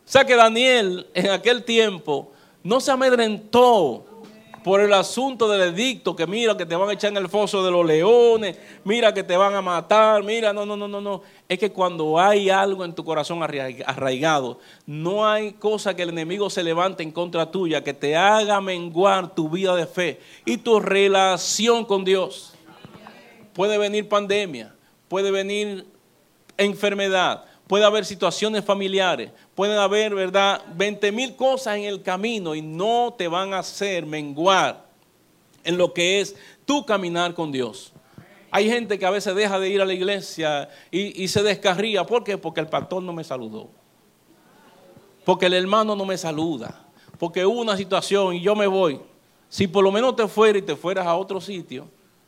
O 0.05 0.09
sea 0.13 0.25
que 0.25 0.35
Daniel 0.35 1.07
en 1.13 1.29
aquel 1.29 1.63
tiempo 1.63 2.31
no 2.63 2.79
se 2.79 2.91
amedrentó 2.91 4.05
por 4.63 4.79
el 4.79 4.93
asunto 4.93 5.49
del 5.49 5.73
edicto, 5.73 6.15
que 6.15 6.25
mira 6.25 6.55
que 6.55 6.65
te 6.65 6.75
van 6.75 6.89
a 6.89 6.93
echar 6.93 7.11
en 7.11 7.17
el 7.17 7.27
foso 7.27 7.63
de 7.63 7.69
los 7.69 7.85
leones, 7.85 8.57
mira 8.85 9.13
que 9.13 9.23
te 9.23 9.35
van 9.35 9.53
a 9.53 9.61
matar, 9.61 10.23
mira, 10.23 10.53
no, 10.53 10.65
no, 10.65 10.77
no, 10.77 10.87
no, 10.87 11.01
no. 11.01 11.21
Es 11.49 11.59
que 11.59 11.71
cuando 11.71 12.17
hay 12.17 12.49
algo 12.49 12.85
en 12.85 12.93
tu 12.93 13.03
corazón 13.03 13.43
arraigado, 13.43 14.59
no 14.85 15.27
hay 15.27 15.53
cosa 15.53 15.95
que 15.95 16.03
el 16.03 16.09
enemigo 16.09 16.49
se 16.49 16.63
levante 16.63 17.03
en 17.03 17.11
contra 17.11 17.51
tuya 17.51 17.83
que 17.83 17.93
te 17.93 18.15
haga 18.15 18.61
menguar 18.61 19.35
tu 19.35 19.49
vida 19.49 19.75
de 19.75 19.85
fe 19.85 20.21
y 20.45 20.57
tu 20.57 20.79
relación 20.79 21.83
con 21.83 22.05
Dios. 22.05 22.53
Puede 23.53 23.77
venir 23.77 24.07
pandemia, 24.07 24.73
puede 25.09 25.29
venir 25.29 25.85
enfermedad, 26.57 27.45
puede 27.67 27.85
haber 27.85 28.05
situaciones 28.05 28.63
familiares, 28.63 29.31
pueden 29.55 29.77
haber, 29.77 30.13
¿verdad?, 30.15 30.61
20 30.75 31.11
mil 31.11 31.35
cosas 31.35 31.77
en 31.77 31.83
el 31.83 32.01
camino 32.01 32.55
y 32.55 32.61
no 32.61 33.13
te 33.17 33.27
van 33.27 33.53
a 33.53 33.59
hacer 33.59 34.05
menguar 34.05 34.85
en 35.63 35.77
lo 35.77 35.93
que 35.93 36.19
es 36.19 36.35
tu 36.65 36.85
caminar 36.85 37.33
con 37.33 37.51
Dios. 37.51 37.93
Hay 38.51 38.69
gente 38.69 38.99
que 38.99 39.05
a 39.05 39.09
veces 39.09 39.33
deja 39.33 39.59
de 39.59 39.69
ir 39.69 39.81
a 39.81 39.85
la 39.85 39.93
iglesia 39.93 40.69
y, 40.91 41.27
se 41.27 41.41
descarría. 41.41 42.05
¿Por 42.05 42.23
qué? 42.23 42.37
Porque 42.37 42.59
el 42.59 42.67
pastor 42.67 43.01
no 43.01 43.11
me 43.11 43.23
saludó. 43.23 43.69
Porque 45.25 45.47
el 45.47 45.55
hermano 45.55 45.95
no 45.95 46.05
me 46.05 46.19
saluda. 46.19 46.85
Porque 47.17 47.43
hubo 47.45 47.61
una 47.61 47.75
situación 47.75 48.35
y 48.35 48.41
yo 48.41 48.55
me 48.55 48.67
voy. 48.67 48.99
Si 49.49 49.65
por 49.65 49.83
lo 49.83 49.91
menos 49.91 50.15
te 50.15 50.27
fuera 50.27 50.59
y 50.59 50.61
te 50.61 50.75
fueras 50.75 51.07
a 51.07 51.15
otro 51.15 51.41
sitio 51.41 51.87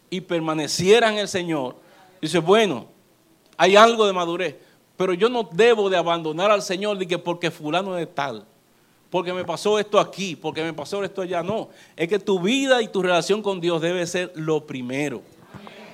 y 0.09 0.19
permanecieras 0.19 1.11
en 1.11 1.19
el 1.19 1.27
Señor, 1.27 1.75
dice, 2.19 2.39
bueno, 2.39 2.87
hay 3.55 3.75
algo 3.75 4.07
de 4.07 4.13
madurez. 4.13 4.55
Pero 4.97 5.13
yo 5.13 5.29
no 5.29 5.47
debo 5.51 5.89
de 5.89 5.97
abandonar 5.97 6.51
al 6.51 6.61
Señor 6.61 6.97
de 6.97 7.07
que 7.07 7.17
porque 7.17 7.51
fulano 7.51 7.97
es 7.97 8.13
tal, 8.13 8.45
porque 9.09 9.33
me 9.33 9.43
pasó 9.43 9.77
esto 9.77 9.99
aquí, 9.99 10.35
porque 10.35 10.63
me 10.63 10.73
pasó 10.73 11.03
esto 11.03 11.21
allá. 11.21 11.43
No, 11.43 11.69
es 11.95 12.07
que 12.07 12.19
tu 12.19 12.39
vida 12.39 12.81
y 12.81 12.87
tu 12.87 13.01
relación 13.01 13.41
con 13.41 13.59
Dios 13.59 13.81
debe 13.81 14.05
ser 14.07 14.31
lo 14.35 14.65
primero. 14.65 15.21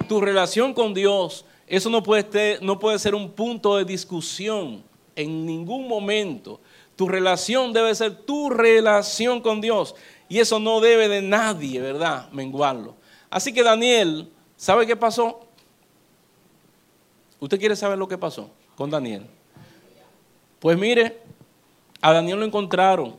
Tu 0.07 0.21
relación 0.21 0.73
con 0.73 0.93
Dios, 0.93 1.45
eso 1.67 1.89
no 1.89 2.03
puede, 2.03 2.31
ser, 2.31 2.61
no 2.61 2.77
puede 2.77 2.99
ser 2.99 3.15
un 3.15 3.31
punto 3.31 3.77
de 3.77 3.85
discusión 3.85 4.83
en 5.15 5.45
ningún 5.45 5.87
momento. 5.87 6.59
Tu 6.95 7.07
relación 7.07 7.73
debe 7.73 7.95
ser 7.95 8.15
tu 8.15 8.51
relación 8.51 9.41
con 9.41 9.61
Dios. 9.61 9.95
Y 10.29 10.39
eso 10.39 10.59
no 10.59 10.79
debe 10.79 11.07
de 11.07 11.21
nadie, 11.21 11.81
¿verdad? 11.81 12.29
Menguarlo. 12.31 12.95
Así 13.29 13.51
que 13.51 13.63
Daniel, 13.63 14.29
¿sabe 14.55 14.85
qué 14.85 14.95
pasó? 14.95 15.41
¿Usted 17.39 17.59
quiere 17.59 17.75
saber 17.75 17.97
lo 17.97 18.07
que 18.07 18.17
pasó 18.17 18.49
con 18.81 18.89
Daniel? 18.89 19.27
Pues 20.59 20.75
mire, 20.75 21.19
a 22.01 22.13
Daniel 22.13 22.39
lo 22.39 22.45
encontraron 22.47 23.13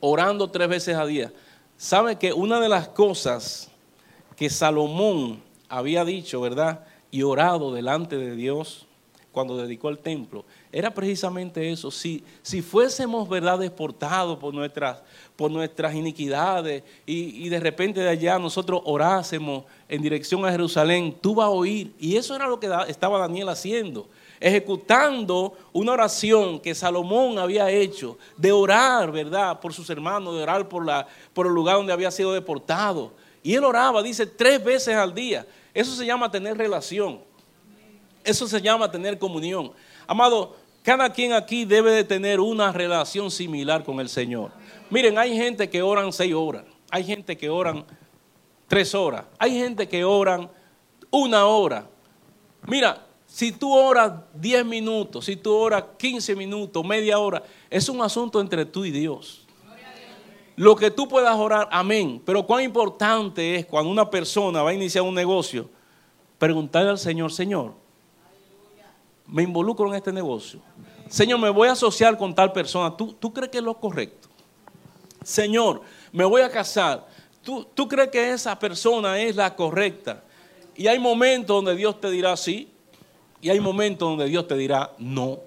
orando 0.00 0.50
tres 0.50 0.68
veces 0.68 0.96
a 0.96 1.06
día. 1.06 1.32
¿Sabe 1.76 2.16
que 2.16 2.32
una 2.32 2.58
de 2.58 2.68
las 2.68 2.88
cosas 2.88 3.70
que 4.34 4.50
Salomón 4.50 5.40
había 5.68 6.04
dicho, 6.04 6.40
verdad? 6.40 6.84
Y 7.12 7.22
orado 7.22 7.72
delante 7.72 8.16
de 8.16 8.34
Dios 8.34 8.88
cuando 9.30 9.56
dedicó 9.56 9.88
el 9.88 9.98
templo, 9.98 10.44
era 10.72 10.92
precisamente 10.92 11.70
eso. 11.70 11.92
Si, 11.92 12.24
si 12.42 12.60
fuésemos, 12.60 13.28
¿verdad?, 13.28 13.60
deportados 13.60 14.36
por 14.36 14.52
nuestras, 14.52 15.00
por 15.36 15.48
nuestras 15.48 15.94
iniquidades 15.94 16.82
y, 17.04 17.46
y 17.46 17.48
de 17.50 17.60
repente 17.60 18.00
de 18.00 18.08
allá 18.08 18.36
nosotros 18.40 18.80
orásemos 18.84 19.62
en 19.88 20.02
dirección 20.02 20.44
a 20.44 20.50
Jerusalén, 20.50 21.16
tú 21.20 21.36
vas 21.36 21.46
a 21.46 21.50
oír. 21.50 21.94
Y 22.00 22.16
eso 22.16 22.34
era 22.34 22.48
lo 22.48 22.58
que 22.58 22.68
estaba 22.88 23.20
Daniel 23.20 23.48
haciendo 23.48 24.08
ejecutando 24.40 25.56
una 25.72 25.92
oración 25.92 26.60
que 26.60 26.74
Salomón 26.74 27.38
había 27.38 27.70
hecho, 27.70 28.18
de 28.36 28.52
orar, 28.52 29.10
¿verdad?, 29.12 29.60
por 29.60 29.72
sus 29.72 29.88
hermanos, 29.90 30.34
de 30.34 30.42
orar 30.42 30.68
por, 30.68 30.84
la, 30.84 31.06
por 31.32 31.46
el 31.46 31.52
lugar 31.52 31.76
donde 31.76 31.92
había 31.92 32.10
sido 32.10 32.32
deportado. 32.32 33.12
Y 33.42 33.54
él 33.54 33.64
oraba, 33.64 34.02
dice, 34.02 34.26
tres 34.26 34.62
veces 34.62 34.96
al 34.96 35.14
día. 35.14 35.46
Eso 35.72 35.94
se 35.94 36.04
llama 36.04 36.30
tener 36.30 36.56
relación. 36.56 37.20
Eso 38.24 38.48
se 38.48 38.60
llama 38.60 38.90
tener 38.90 39.18
comunión. 39.18 39.72
Amado, 40.06 40.56
cada 40.82 41.10
quien 41.12 41.32
aquí 41.32 41.64
debe 41.64 41.92
de 41.92 42.04
tener 42.04 42.40
una 42.40 42.72
relación 42.72 43.30
similar 43.30 43.84
con 43.84 44.00
el 44.00 44.08
Señor. 44.08 44.50
Miren, 44.90 45.18
hay 45.18 45.36
gente 45.36 45.68
que 45.68 45.82
oran 45.82 46.12
seis 46.12 46.34
horas, 46.34 46.64
hay 46.90 47.04
gente 47.04 47.36
que 47.36 47.50
oran 47.50 47.84
tres 48.68 48.94
horas, 48.94 49.24
hay 49.38 49.52
gente 49.52 49.88
que 49.88 50.04
oran 50.04 50.50
una 51.10 51.46
hora. 51.46 51.88
Mira, 52.66 53.05
si 53.36 53.52
tú 53.52 53.70
oras 53.70 54.14
10 54.32 54.64
minutos, 54.64 55.26
si 55.26 55.36
tú 55.36 55.54
oras 55.54 55.84
15 55.98 56.34
minutos, 56.34 56.82
media 56.82 57.18
hora, 57.18 57.42
es 57.68 57.86
un 57.90 58.00
asunto 58.00 58.40
entre 58.40 58.64
tú 58.64 58.86
y 58.86 58.90
Dios. 58.90 59.46
Lo 60.56 60.74
que 60.74 60.90
tú 60.90 61.06
puedas 61.06 61.36
orar, 61.36 61.68
amén. 61.70 62.22
Pero 62.24 62.46
cuán 62.46 62.64
importante 62.64 63.56
es 63.56 63.66
cuando 63.66 63.90
una 63.90 64.08
persona 64.08 64.62
va 64.62 64.70
a 64.70 64.72
iniciar 64.72 65.04
un 65.04 65.14
negocio, 65.14 65.68
preguntarle 66.38 66.88
al 66.88 66.98
Señor, 66.98 67.30
Señor, 67.30 67.74
me 69.26 69.42
involucro 69.42 69.86
en 69.88 69.96
este 69.96 70.14
negocio. 70.14 70.62
Señor, 71.10 71.38
me 71.38 71.50
voy 71.50 71.68
a 71.68 71.72
asociar 71.72 72.16
con 72.16 72.34
tal 72.34 72.52
persona. 72.52 72.96
¿Tú, 72.96 73.12
tú 73.12 73.34
crees 73.34 73.50
que 73.50 73.58
es 73.58 73.64
lo 73.64 73.78
correcto? 73.78 74.28
Señor, 75.22 75.82
me 76.10 76.24
voy 76.24 76.40
a 76.40 76.50
casar. 76.50 77.06
¿Tú, 77.42 77.66
¿Tú 77.74 77.86
crees 77.86 78.08
que 78.08 78.32
esa 78.32 78.58
persona 78.58 79.20
es 79.20 79.36
la 79.36 79.54
correcta? 79.54 80.24
Y 80.74 80.86
hay 80.86 80.98
momentos 80.98 81.54
donde 81.54 81.76
Dios 81.76 82.00
te 82.00 82.10
dirá 82.10 82.34
sí, 82.34 82.72
y 83.40 83.50
hay 83.50 83.60
momentos 83.60 84.08
donde 84.08 84.26
Dios 84.26 84.46
te 84.46 84.56
dirá 84.56 84.92
no. 84.98 85.40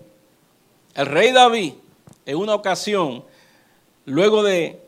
El 0.96 1.06
rey 1.06 1.32
David, 1.32 1.74
en 2.26 2.38
una 2.38 2.56
ocasión, 2.56 3.24
luego 4.06 4.44
de 4.44 4.82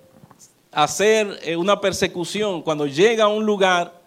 hacer 0.71 1.39
eh, 1.43 1.55
una 1.55 1.81
persecución, 1.81 2.61
cuando 2.61 2.87
llega 2.87 3.25
a 3.25 3.27
un 3.27 3.45
lugar, 3.45 4.01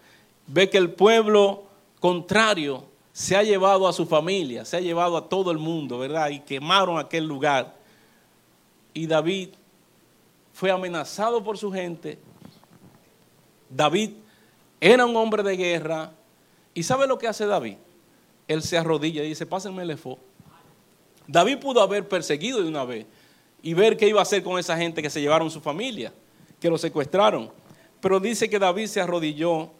ve 0.46 0.70
que 0.70 0.78
el 0.78 0.92
pueblo 0.92 1.64
contrario 2.00 2.84
se 3.12 3.36
ha 3.36 3.42
llevado 3.42 3.86
a 3.86 3.92
su 3.92 4.06
familia, 4.06 4.64
se 4.64 4.76
ha 4.76 4.80
llevado 4.80 5.16
a 5.16 5.28
todo 5.28 5.50
el 5.50 5.58
mundo, 5.58 5.98
¿verdad? 5.98 6.30
Y 6.30 6.40
quemaron 6.40 6.98
aquel 6.98 7.26
lugar. 7.26 7.74
Y 8.92 9.06
David 9.06 9.50
fue 10.52 10.70
amenazado 10.70 11.42
por 11.42 11.56
su 11.58 11.70
gente. 11.70 12.18
David 13.70 14.10
era 14.80 15.06
un 15.06 15.16
hombre 15.16 15.42
de 15.42 15.56
guerra. 15.56 16.12
¿Y 16.74 16.82
sabe 16.82 17.06
lo 17.06 17.18
que 17.18 17.28
hace 17.28 17.46
David? 17.46 17.76
Él 18.48 18.62
se 18.62 18.76
arrodilla 18.76 19.22
y 19.24 19.28
dice, 19.28 19.46
pásenme 19.46 19.82
el 19.82 19.90
efo. 19.90 20.18
David 21.26 21.58
pudo 21.58 21.80
haber 21.80 22.06
perseguido 22.08 22.62
de 22.62 22.68
una 22.68 22.84
vez 22.84 23.06
y 23.62 23.72
ver 23.72 23.96
qué 23.96 24.08
iba 24.08 24.20
a 24.20 24.24
hacer 24.24 24.42
con 24.42 24.58
esa 24.58 24.76
gente 24.76 25.02
que 25.02 25.08
se 25.08 25.20
llevaron 25.20 25.50
su 25.50 25.60
familia, 25.60 26.12
que 26.60 26.68
lo 26.68 26.76
secuestraron. 26.76 27.50
Pero 28.00 28.20
dice 28.20 28.50
que 28.50 28.58
David 28.58 28.86
se 28.86 29.00
arrodilló 29.00 29.70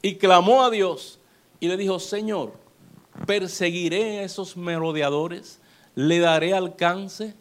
y 0.00 0.14
clamó 0.14 0.62
a 0.62 0.70
Dios 0.70 1.18
y 1.58 1.66
le 1.66 1.76
dijo, 1.76 1.98
Señor, 1.98 2.52
perseguiré 3.26 4.20
a 4.20 4.22
esos 4.22 4.56
merodeadores, 4.56 5.60
le 5.96 6.20
daré 6.20 6.54
alcance. 6.54 7.34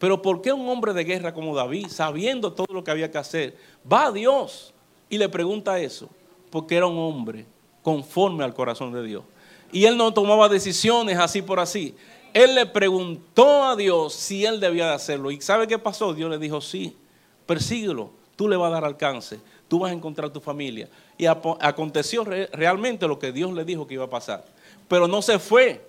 Pero 0.00 0.20
¿por 0.20 0.42
qué 0.42 0.52
un 0.52 0.68
hombre 0.68 0.92
de 0.92 1.04
guerra 1.04 1.32
como 1.32 1.54
David, 1.54 1.86
sabiendo 1.88 2.52
todo 2.52 2.72
lo 2.74 2.82
que 2.82 2.90
había 2.90 3.10
que 3.12 3.18
hacer, 3.18 3.56
va 3.90 4.06
a 4.06 4.12
Dios 4.12 4.74
y 5.08 5.18
le 5.18 5.28
pregunta 5.28 5.78
eso? 5.78 6.08
Porque 6.50 6.76
era 6.76 6.86
un 6.86 6.98
hombre 6.98 7.46
conforme 7.88 8.44
al 8.44 8.52
corazón 8.52 8.92
de 8.92 9.02
Dios. 9.02 9.24
Y 9.72 9.86
él 9.86 9.96
no 9.96 10.12
tomaba 10.12 10.50
decisiones 10.50 11.16
así 11.16 11.40
por 11.40 11.58
así. 11.58 11.94
Él 12.34 12.54
le 12.54 12.66
preguntó 12.66 13.64
a 13.64 13.76
Dios 13.76 14.12
si 14.12 14.44
él 14.44 14.60
debía 14.60 14.88
de 14.88 14.92
hacerlo. 14.92 15.30
¿Y 15.30 15.40
sabe 15.40 15.66
qué 15.66 15.78
pasó? 15.78 16.12
Dios 16.12 16.28
le 16.28 16.36
dijo, 16.36 16.60
sí, 16.60 16.94
persíguelo, 17.46 18.10
tú 18.36 18.46
le 18.46 18.58
vas 18.58 18.68
a 18.68 18.74
dar 18.74 18.84
alcance, 18.84 19.40
tú 19.68 19.78
vas 19.78 19.90
a 19.90 19.94
encontrar 19.94 20.28
tu 20.28 20.38
familia. 20.38 20.86
Y 21.16 21.24
aconteció 21.24 22.24
realmente 22.24 23.08
lo 23.08 23.18
que 23.18 23.32
Dios 23.32 23.54
le 23.54 23.64
dijo 23.64 23.86
que 23.86 23.94
iba 23.94 24.04
a 24.04 24.10
pasar. 24.10 24.44
Pero 24.86 25.08
no 25.08 25.22
se 25.22 25.38
fue 25.38 25.82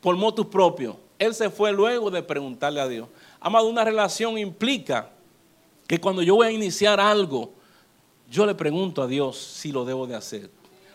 por 0.00 0.14
motus 0.14 0.46
propio. 0.46 0.96
Él 1.18 1.34
se 1.34 1.50
fue 1.50 1.72
luego 1.72 2.08
de 2.08 2.22
preguntarle 2.22 2.80
a 2.80 2.86
Dios. 2.86 3.08
Amado, 3.40 3.68
una 3.68 3.82
relación 3.82 4.38
implica 4.38 5.10
que 5.88 5.98
cuando 5.98 6.22
yo 6.22 6.36
voy 6.36 6.46
a 6.46 6.52
iniciar 6.52 7.00
algo, 7.00 7.50
yo 8.30 8.46
le 8.46 8.54
pregunto 8.54 9.02
a 9.02 9.08
Dios 9.08 9.36
si 9.36 9.72
lo 9.72 9.84
debo 9.84 10.06
de 10.06 10.14
hacer 10.14 10.50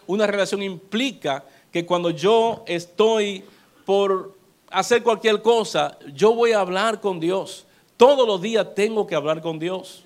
una 0.10 0.26
relación 0.26 0.64
implica 0.64 1.46
que 1.72 1.86
cuando 1.86 2.10
yo 2.10 2.64
estoy 2.66 3.44
por 3.86 4.36
hacer 4.72 5.04
cualquier 5.04 5.44
cosa, 5.44 6.00
yo 6.16 6.34
voy 6.34 6.52
a 6.52 6.62
hablar 6.62 7.00
con 7.00 7.20
Dios. 7.20 7.68
Todos 7.96 8.26
los 8.28 8.42
días 8.42 8.74
tengo 8.74 9.06
que 9.06 9.14
hablar 9.14 9.40
con 9.40 9.60
Dios. 9.60 10.04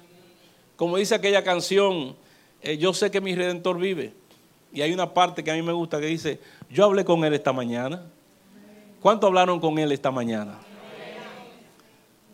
Como 0.75 0.97
dice 0.97 1.15
aquella 1.15 1.41
canción, 1.41 2.17
eh, 2.61 2.77
yo 2.77 2.93
sé 2.93 3.11
que 3.11 3.21
mi 3.21 3.33
redentor 3.33 3.79
vive. 3.79 4.13
Y 4.73 4.81
hay 4.81 4.91
una 4.91 5.13
parte 5.13 5.41
que 5.41 5.51
a 5.51 5.53
mí 5.53 5.61
me 5.61 5.71
gusta 5.71 6.01
que 6.01 6.07
dice, 6.07 6.37
yo 6.69 6.83
hablé 6.83 7.05
con 7.05 7.23
él 7.23 7.33
esta 7.33 7.53
mañana. 7.53 8.03
¿Cuánto 8.99 9.27
hablaron 9.27 9.61
con 9.61 9.79
él 9.79 9.93
esta 9.93 10.11
mañana? 10.11 10.59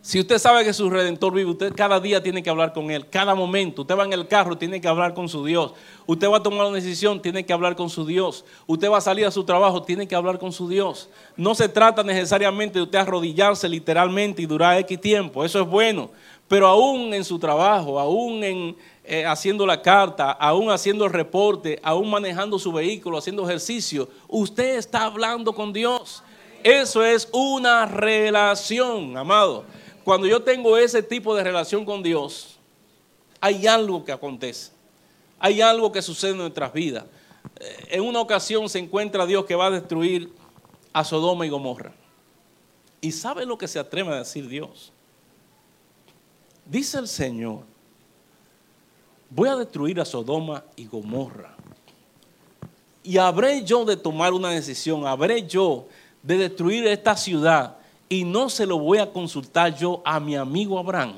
Si 0.02 0.18
usted 0.18 0.38
sabe 0.38 0.64
que 0.64 0.72
su 0.72 0.88
redentor 0.88 1.34
vive, 1.34 1.50
usted 1.50 1.74
cada 1.74 2.00
día 2.00 2.22
tiene 2.22 2.42
que 2.42 2.48
hablar 2.48 2.72
con 2.72 2.90
él, 2.90 3.06
cada 3.10 3.34
momento. 3.34 3.82
Usted 3.82 3.98
va 3.98 4.04
en 4.04 4.14
el 4.14 4.26
carro, 4.26 4.56
tiene 4.56 4.80
que 4.80 4.88
hablar 4.88 5.12
con 5.12 5.28
su 5.28 5.44
Dios. 5.44 5.74
Usted 6.06 6.26
va 6.30 6.38
a 6.38 6.42
tomar 6.42 6.66
una 6.66 6.76
decisión, 6.76 7.20
tiene 7.20 7.44
que 7.44 7.52
hablar 7.52 7.76
con 7.76 7.90
su 7.90 8.06
Dios. 8.06 8.46
Usted 8.66 8.90
va 8.90 8.96
a 8.96 9.02
salir 9.02 9.26
a 9.26 9.30
su 9.30 9.44
trabajo, 9.44 9.82
tiene 9.82 10.08
que 10.08 10.14
hablar 10.14 10.38
con 10.38 10.52
su 10.52 10.70
Dios. 10.70 11.10
No 11.36 11.54
se 11.54 11.68
trata 11.68 12.02
necesariamente 12.02 12.78
de 12.78 12.84
usted 12.84 12.98
arrodillarse 12.98 13.68
literalmente 13.68 14.40
y 14.40 14.46
durar 14.46 14.78
X 14.78 14.98
tiempo, 14.98 15.44
eso 15.44 15.60
es 15.60 15.66
bueno. 15.66 16.10
Pero 16.48 16.66
aún 16.66 17.12
en 17.12 17.22
su 17.22 17.38
trabajo, 17.38 18.00
aún 18.00 18.42
en, 18.42 18.76
eh, 19.04 19.26
haciendo 19.26 19.66
la 19.66 19.82
carta, 19.82 20.30
aún 20.30 20.70
haciendo 20.70 21.04
el 21.04 21.12
reporte, 21.12 21.78
aún 21.82 22.08
manejando 22.08 22.58
su 22.58 22.72
vehículo, 22.72 23.18
haciendo 23.18 23.46
ejercicio, 23.46 24.08
usted 24.28 24.78
está 24.78 25.04
hablando 25.04 25.52
con 25.52 25.74
Dios. 25.74 26.22
Eso 26.64 27.04
es 27.04 27.28
una 27.32 27.84
relación, 27.84 29.16
amado 29.18 29.64
cuando 30.10 30.26
yo 30.26 30.42
tengo 30.42 30.76
ese 30.76 31.04
tipo 31.04 31.36
de 31.36 31.44
relación 31.44 31.84
con 31.84 32.02
Dios, 32.02 32.58
hay 33.40 33.68
algo 33.68 34.04
que 34.04 34.10
acontece. 34.10 34.72
Hay 35.38 35.60
algo 35.60 35.92
que 35.92 36.02
sucede 36.02 36.32
en 36.32 36.38
nuestras 36.38 36.72
vidas. 36.72 37.04
Eh, 37.60 37.86
en 37.90 38.02
una 38.02 38.18
ocasión 38.18 38.68
se 38.68 38.80
encuentra 38.80 39.24
Dios 39.24 39.44
que 39.44 39.54
va 39.54 39.66
a 39.66 39.70
destruir 39.70 40.32
a 40.92 41.04
Sodoma 41.04 41.46
y 41.46 41.48
Gomorra. 41.48 41.92
¿Y 43.00 43.12
sabe 43.12 43.46
lo 43.46 43.56
que 43.56 43.68
se 43.68 43.78
atreve 43.78 44.12
a 44.12 44.16
decir 44.16 44.48
Dios? 44.48 44.92
Dice 46.66 46.98
el 46.98 47.06
Señor, 47.06 47.60
voy 49.30 49.48
a 49.48 49.54
destruir 49.54 50.00
a 50.00 50.04
Sodoma 50.04 50.64
y 50.74 50.86
Gomorra. 50.88 51.54
Y 53.04 53.16
habré 53.16 53.62
yo 53.62 53.84
de 53.84 53.96
tomar 53.96 54.32
una 54.32 54.50
decisión, 54.50 55.06
habré 55.06 55.46
yo 55.46 55.86
de 56.20 56.36
destruir 56.36 56.84
esta 56.88 57.16
ciudad 57.16 57.76
y 58.12 58.24
no 58.24 58.50
se 58.50 58.66
lo 58.66 58.76
voy 58.76 58.98
a 58.98 59.10
consultar 59.10 59.74
yo 59.76 60.02
a 60.04 60.18
mi 60.18 60.34
amigo 60.34 60.78
Abraham. 60.78 61.14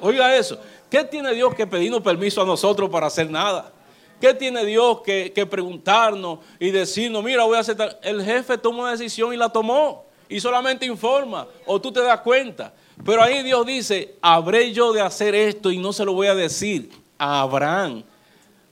Oiga 0.00 0.34
eso, 0.36 0.56
¿qué 0.88 1.02
tiene 1.02 1.34
Dios 1.34 1.52
que 1.56 1.66
pedirnos 1.66 2.00
permiso 2.00 2.40
a 2.40 2.46
nosotros 2.46 2.88
para 2.88 3.08
hacer 3.08 3.28
nada? 3.28 3.72
¿Qué 4.20 4.32
tiene 4.32 4.64
Dios 4.64 5.00
que, 5.02 5.46
preguntarnos 5.50 6.38
y 6.60 6.70
decirnos, 6.70 7.22
mira, 7.22 7.44
voy 7.44 7.56
a 7.56 7.60
hacer 7.60 7.76
tal? 7.76 7.98
El 8.02 8.24
jefe 8.24 8.56
tomó 8.56 8.82
una 8.82 8.92
decisión 8.92 9.34
y 9.34 9.36
la 9.36 9.48
tomó 9.48 10.04
y 10.28 10.38
solamente 10.38 10.86
informa 10.86 11.48
o 11.66 11.80
tú 11.80 11.90
te 11.90 12.00
das 12.00 12.20
cuenta. 12.20 12.72
Pero 13.04 13.20
ahí 13.20 13.42
Dios 13.42 13.66
dice, 13.66 14.14
habré 14.22 14.72
yo 14.72 14.92
de 14.92 15.00
hacer 15.00 15.34
esto 15.34 15.72
y 15.72 15.78
no 15.78 15.92
se 15.92 16.04
lo 16.04 16.12
voy 16.12 16.28
a 16.28 16.34
decir 16.34 16.90
a 17.18 17.40
Abraham, 17.40 18.04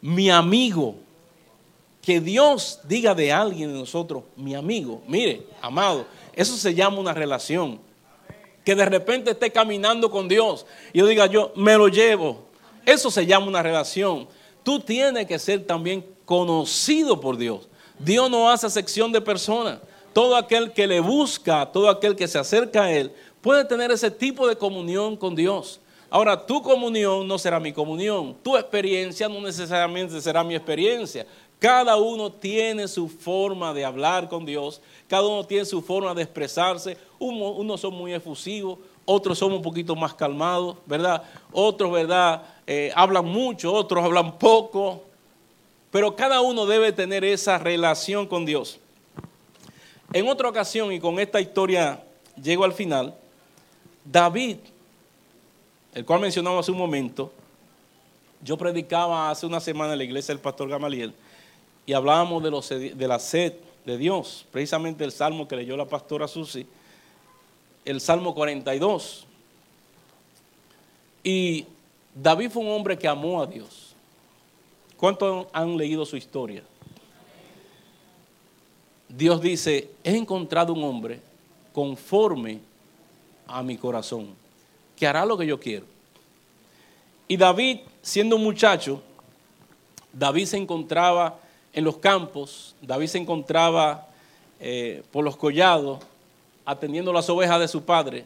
mi 0.00 0.30
amigo. 0.30 0.94
Que 2.02 2.20
Dios 2.20 2.78
diga 2.84 3.16
de 3.16 3.32
alguien 3.32 3.72
de 3.72 3.80
nosotros, 3.80 4.22
mi 4.36 4.54
amigo. 4.54 5.02
Mire, 5.08 5.44
amado, 5.60 6.06
eso 6.36 6.56
se 6.56 6.74
llama 6.74 7.00
una 7.00 7.14
relación. 7.14 7.80
Que 8.64 8.74
de 8.74 8.84
repente 8.84 9.30
esté 9.30 9.50
caminando 9.50 10.10
con 10.10 10.28
Dios 10.28 10.66
y 10.92 10.98
yo 10.98 11.06
diga, 11.06 11.26
yo 11.26 11.52
me 11.56 11.76
lo 11.76 11.88
llevo. 11.88 12.46
Eso 12.84 13.10
se 13.10 13.26
llama 13.26 13.46
una 13.46 13.62
relación. 13.62 14.28
tú 14.62 14.80
tienes 14.80 15.26
que 15.26 15.38
ser 15.38 15.64
también 15.64 16.04
conocido 16.24 17.20
por 17.20 17.36
Dios. 17.36 17.68
Dios 17.98 18.30
no 18.30 18.50
hace 18.50 18.68
sección 18.68 19.10
de 19.12 19.20
personas. 19.20 19.78
Todo 20.12 20.36
aquel 20.36 20.72
que 20.72 20.86
le 20.86 21.00
busca, 21.00 21.66
todo 21.72 21.88
aquel 21.88 22.14
que 22.14 22.28
se 22.28 22.38
acerca 22.38 22.84
a 22.84 22.92
Él, 22.92 23.12
puede 23.40 23.64
tener 23.64 23.90
ese 23.90 24.10
tipo 24.10 24.46
de 24.46 24.56
comunión 24.56 25.16
con 25.16 25.34
Dios. 25.34 25.80
Ahora, 26.08 26.46
tu 26.46 26.62
comunión 26.62 27.26
no 27.26 27.38
será 27.38 27.58
mi 27.58 27.72
comunión, 27.72 28.36
tu 28.42 28.56
experiencia 28.56 29.28
no 29.28 29.40
necesariamente 29.40 30.20
será 30.20 30.44
mi 30.44 30.54
experiencia. 30.54 31.26
Cada 31.58 31.96
uno 31.96 32.30
tiene 32.30 32.86
su 32.86 33.08
forma 33.08 33.72
de 33.72 33.84
hablar 33.84 34.28
con 34.28 34.44
Dios, 34.44 34.80
cada 35.08 35.26
uno 35.26 35.44
tiene 35.44 35.64
su 35.64 35.80
forma 35.80 36.12
de 36.14 36.22
expresarse. 36.22 36.98
unos 37.18 37.80
son 37.80 37.94
muy 37.94 38.12
efusivos, 38.12 38.78
otros 39.06 39.38
son 39.38 39.52
un 39.52 39.62
poquito 39.62 39.96
más 39.96 40.12
calmados, 40.12 40.76
¿verdad? 40.84 41.22
Otros, 41.52 41.90
¿verdad? 41.90 42.42
Eh, 42.66 42.92
hablan 42.94 43.24
mucho, 43.24 43.72
otros 43.72 44.04
hablan 44.04 44.36
poco, 44.38 45.02
pero 45.90 46.14
cada 46.14 46.42
uno 46.42 46.66
debe 46.66 46.92
tener 46.92 47.24
esa 47.24 47.56
relación 47.56 48.26
con 48.26 48.44
Dios. 48.44 48.78
En 50.12 50.28
otra 50.28 50.48
ocasión, 50.48 50.92
y 50.92 51.00
con 51.00 51.18
esta 51.18 51.40
historia 51.40 52.02
llego 52.40 52.64
al 52.64 52.72
final, 52.74 53.14
David, 54.04 54.58
el 55.94 56.04
cual 56.04 56.20
mencionaba 56.20 56.60
hace 56.60 56.70
un 56.70 56.78
momento, 56.78 57.32
yo 58.42 58.58
predicaba 58.58 59.30
hace 59.30 59.46
una 59.46 59.58
semana 59.58 59.92
en 59.92 59.98
la 59.98 60.04
iglesia 60.04 60.34
del 60.34 60.42
pastor 60.42 60.68
Gamaliel 60.68 61.14
y 61.86 61.92
hablábamos 61.92 62.42
de, 62.42 62.50
los, 62.50 62.68
de 62.68 63.08
la 63.08 63.18
sed 63.20 63.54
de 63.84 63.96
Dios, 63.96 64.44
precisamente 64.50 65.04
el 65.04 65.12
salmo 65.12 65.46
que 65.46 65.54
leyó 65.54 65.76
la 65.76 65.86
pastora 65.86 66.26
Susi, 66.26 66.66
el 67.84 68.00
salmo 68.00 68.34
42. 68.34 69.24
Y 71.22 71.64
David 72.12 72.50
fue 72.50 72.64
un 72.64 72.70
hombre 72.70 72.98
que 72.98 73.06
amó 73.06 73.40
a 73.40 73.46
Dios. 73.46 73.94
¿Cuántos 74.96 75.46
han 75.52 75.76
leído 75.76 76.04
su 76.04 76.16
historia? 76.16 76.64
Dios 79.08 79.40
dice, 79.40 79.90
he 80.02 80.16
encontrado 80.16 80.72
un 80.72 80.82
hombre 80.82 81.20
conforme 81.72 82.58
a 83.46 83.62
mi 83.62 83.76
corazón, 83.76 84.34
que 84.96 85.06
hará 85.06 85.24
lo 85.24 85.38
que 85.38 85.46
yo 85.46 85.60
quiero. 85.60 85.86
Y 87.28 87.36
David, 87.36 87.80
siendo 88.02 88.34
un 88.34 88.42
muchacho, 88.42 89.00
David 90.12 90.46
se 90.46 90.56
encontraba 90.56 91.38
en 91.76 91.84
los 91.84 91.98
campos, 91.98 92.74
David 92.80 93.06
se 93.06 93.18
encontraba 93.18 94.08
eh, 94.58 95.02
por 95.12 95.22
los 95.22 95.36
collados, 95.36 96.00
atendiendo 96.64 97.12
las 97.12 97.28
ovejas 97.28 97.60
de 97.60 97.68
su 97.68 97.84
padre. 97.84 98.24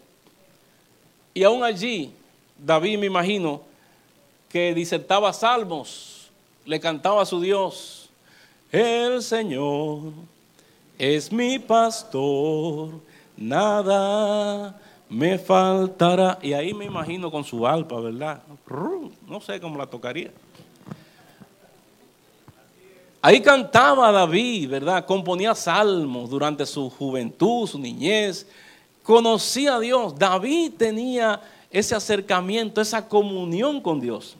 Y 1.35 1.43
aún 1.43 1.65
allí, 1.65 2.13
David 2.57 2.97
me 2.99 3.07
imagino 3.07 3.61
que 4.49 4.73
disertaba 4.73 5.33
salmos, 5.33 6.31
le 6.65 6.79
cantaba 6.79 7.23
a 7.23 7.27
su 7.27 7.41
Dios, 7.41 8.09
el 8.71 9.21
Señor 9.21 10.13
es 10.97 11.33
mi 11.33 11.59
pastor, 11.59 12.91
nada 13.37 14.81
me 15.09 15.41
faltará. 15.41 16.39
Y 16.41 16.53
ahí 16.53 16.73
me 16.73 16.85
imagino 16.85 17.33
con 17.33 17.43
su 17.43 17.67
alpa, 17.67 17.99
¿verdad? 17.99 18.43
No 19.27 19.41
sé 19.41 19.61
cómo 19.61 19.77
la 19.77 19.87
tocaría. 19.87 20.31
Ahí 23.23 23.41
cantaba 23.43 24.11
David, 24.11 24.71
¿verdad? 24.71 25.05
Componía 25.05 25.55
salmos 25.55 26.31
durante 26.31 26.65
su 26.65 26.89
juventud, 26.89 27.67
su 27.67 27.79
niñez. 27.79 28.47
Conocía 29.03 29.77
a 29.77 29.81
Dios. 29.81 30.19
David 30.19 30.73
tenía 30.79 31.41
ese 31.71 31.95
acercamiento, 31.95 32.81
esa 32.81 33.07
comunión 33.07 33.81
con 33.81 34.01
Dios. 34.01 34.37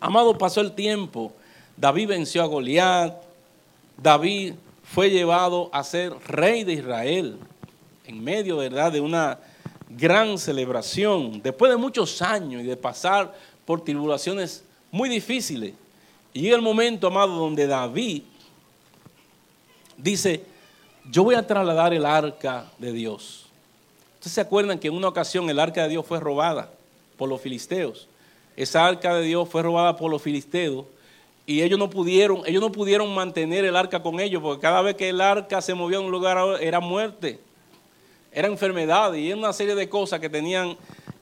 Amado, 0.00 0.36
pasó 0.36 0.60
el 0.60 0.72
tiempo. 0.72 1.32
David 1.76 2.08
venció 2.08 2.42
a 2.42 2.46
Goliat. 2.46 3.22
David 3.96 4.54
fue 4.82 5.08
llevado 5.08 5.70
a 5.72 5.84
ser 5.84 6.12
rey 6.26 6.64
de 6.64 6.72
Israel 6.72 7.38
en 8.04 8.22
medio 8.22 8.56
¿verdad? 8.56 8.90
de 8.90 9.00
una 9.00 9.38
gran 9.88 10.38
celebración, 10.38 11.40
después 11.40 11.70
de 11.70 11.76
muchos 11.76 12.20
años 12.20 12.62
y 12.62 12.66
de 12.66 12.76
pasar 12.76 13.32
por 13.64 13.84
tribulaciones 13.84 14.64
muy 14.90 15.08
difíciles. 15.08 15.74
Y 16.32 16.40
llega 16.40 16.56
el 16.56 16.62
momento, 16.62 17.06
amado, 17.06 17.36
donde 17.36 17.66
David 17.66 18.22
dice, 19.96 20.44
yo 21.10 21.24
voy 21.24 21.34
a 21.34 21.46
trasladar 21.46 21.92
el 21.92 22.06
arca 22.06 22.70
de 22.78 22.92
Dios. 22.92 23.46
Ustedes 24.14 24.32
se 24.32 24.40
acuerdan 24.40 24.78
que 24.78 24.88
en 24.88 24.94
una 24.94 25.08
ocasión 25.08 25.48
el 25.50 25.58
arca 25.58 25.82
de 25.82 25.90
Dios 25.90 26.06
fue 26.06 26.20
robada 26.20 26.70
por 27.16 27.28
los 27.28 27.40
filisteos. 27.40 28.08
Esa 28.56 28.86
arca 28.86 29.14
de 29.14 29.22
Dios 29.22 29.48
fue 29.48 29.62
robada 29.62 29.96
por 29.96 30.10
los 30.10 30.22
filisteos 30.22 30.84
y 31.44 31.62
ellos 31.62 31.78
no 31.78 31.90
pudieron, 31.90 32.42
ellos 32.46 32.62
no 32.62 32.70
pudieron 32.70 33.12
mantener 33.14 33.64
el 33.64 33.74
arca 33.74 34.02
con 34.02 34.20
ellos, 34.20 34.42
porque 34.42 34.60
cada 34.60 34.80
vez 34.82 34.94
que 34.94 35.08
el 35.08 35.20
arca 35.20 35.60
se 35.60 35.74
movía 35.74 35.98
a 35.98 36.00
un 36.00 36.10
lugar 36.10 36.38
era 36.60 36.78
muerte, 36.78 37.40
era 38.30 38.48
enfermedad 38.48 39.12
y 39.14 39.28
era 39.28 39.36
una 39.36 39.52
serie 39.52 39.74
de 39.74 39.88
cosas 39.88 40.20
que 40.20 40.28
tenían 40.28 40.76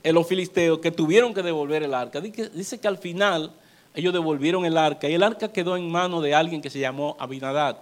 los 0.05 0.27
filisteos 0.27 0.79
que 0.79 0.91
tuvieron 0.91 1.33
que 1.33 1.43
devolver 1.43 1.83
el 1.83 1.95
arca. 1.95 2.21
Dice 2.21 2.79
que 2.79 2.89
al 2.89 2.99
final 2.99 3.53
ellos 3.95 4.13
devolvieron 4.13 4.65
el 4.65 4.77
arca 4.77 5.09
y 5.09 5.15
el 5.15 5.23
arca 5.23 5.53
quedó 5.53 5.77
en 5.77 5.91
manos 5.91 6.23
de 6.23 6.35
alguien 6.35 6.63
que 6.63 6.71
se 6.71 6.79
llamó 6.79 7.17
Abinadad. 7.19 7.79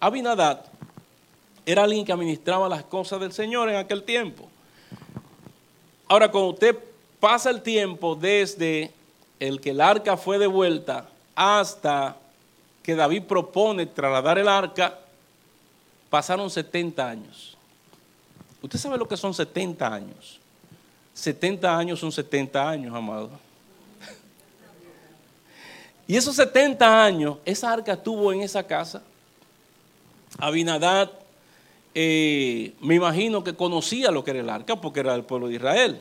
Abinadad 0.00 0.66
era 1.64 1.84
alguien 1.84 2.04
que 2.04 2.12
administraba 2.12 2.68
las 2.68 2.84
cosas 2.84 3.20
del 3.20 3.32
Señor 3.32 3.70
en 3.70 3.76
aquel 3.76 4.02
tiempo. 4.02 4.48
Ahora, 6.06 6.30
cuando 6.30 6.50
usted 6.50 6.78
pasa 7.18 7.48
el 7.48 7.62
tiempo 7.62 8.14
desde 8.14 8.92
el 9.40 9.60
que 9.60 9.70
el 9.70 9.80
arca 9.80 10.16
fue 10.16 10.38
devuelta 10.38 11.08
hasta 11.34 12.16
que 12.82 12.94
David 12.94 13.22
propone 13.22 13.86
trasladar 13.86 14.38
el 14.38 14.46
arca, 14.46 14.98
pasaron 16.10 16.50
70 16.50 17.08
años. 17.08 17.56
Usted 18.60 18.78
sabe 18.78 18.98
lo 18.98 19.08
que 19.08 19.16
son 19.16 19.32
70 19.32 19.92
años. 19.92 20.38
70 21.14 21.78
años 21.78 21.98
son 21.98 22.12
70 22.12 22.68
años, 22.68 22.94
amado. 22.94 23.30
Y 26.06 26.16
esos 26.16 26.36
70 26.36 27.04
años, 27.04 27.38
esa 27.44 27.72
arca 27.72 27.94
estuvo 27.94 28.32
en 28.32 28.42
esa 28.42 28.62
casa. 28.62 29.02
Abinadad, 30.38 31.10
eh, 31.94 32.74
me 32.80 32.96
imagino 32.96 33.42
que 33.44 33.54
conocía 33.54 34.10
lo 34.10 34.24
que 34.24 34.32
era 34.32 34.40
el 34.40 34.50
arca 34.50 34.76
porque 34.76 35.00
era 35.00 35.12
del 35.12 35.24
pueblo 35.24 35.48
de 35.48 35.54
Israel. 35.54 36.00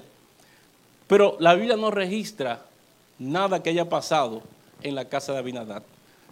Pero 1.07 1.37
la 1.39 1.53
Biblia 1.53 1.77
no 1.77 1.91
registra 1.91 2.65
nada 3.19 3.61
que 3.61 3.69
haya 3.69 3.87
pasado 3.87 4.41
en 4.81 4.95
la 4.95 5.05
casa 5.05 5.31
de 5.33 5.39
Abinadad. 5.39 5.83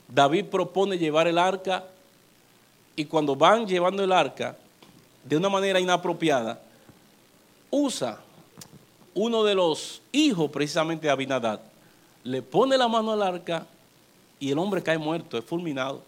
David 0.07 0.45
propone 0.45 0.97
llevar 0.97 1.27
el 1.27 1.37
arca 1.37 1.85
y 2.95 3.05
cuando 3.05 3.35
van 3.35 3.67
llevando 3.67 4.03
el 4.03 4.11
arca 4.11 4.57
de 5.23 5.37
una 5.37 5.49
manera 5.49 5.79
inapropiada, 5.79 6.59
usa 7.69 8.19
uno 9.13 9.43
de 9.43 9.55
los 9.55 10.01
hijos 10.11 10.49
precisamente 10.51 11.07
de 11.07 11.11
Abinadad, 11.11 11.61
le 12.23 12.41
pone 12.41 12.77
la 12.77 12.87
mano 12.87 13.11
al 13.11 13.21
arca 13.21 13.65
y 14.39 14.51
el 14.51 14.57
hombre 14.57 14.81
cae 14.81 14.97
muerto, 14.97 15.37
es 15.37 15.45
fulminado. 15.45 16.03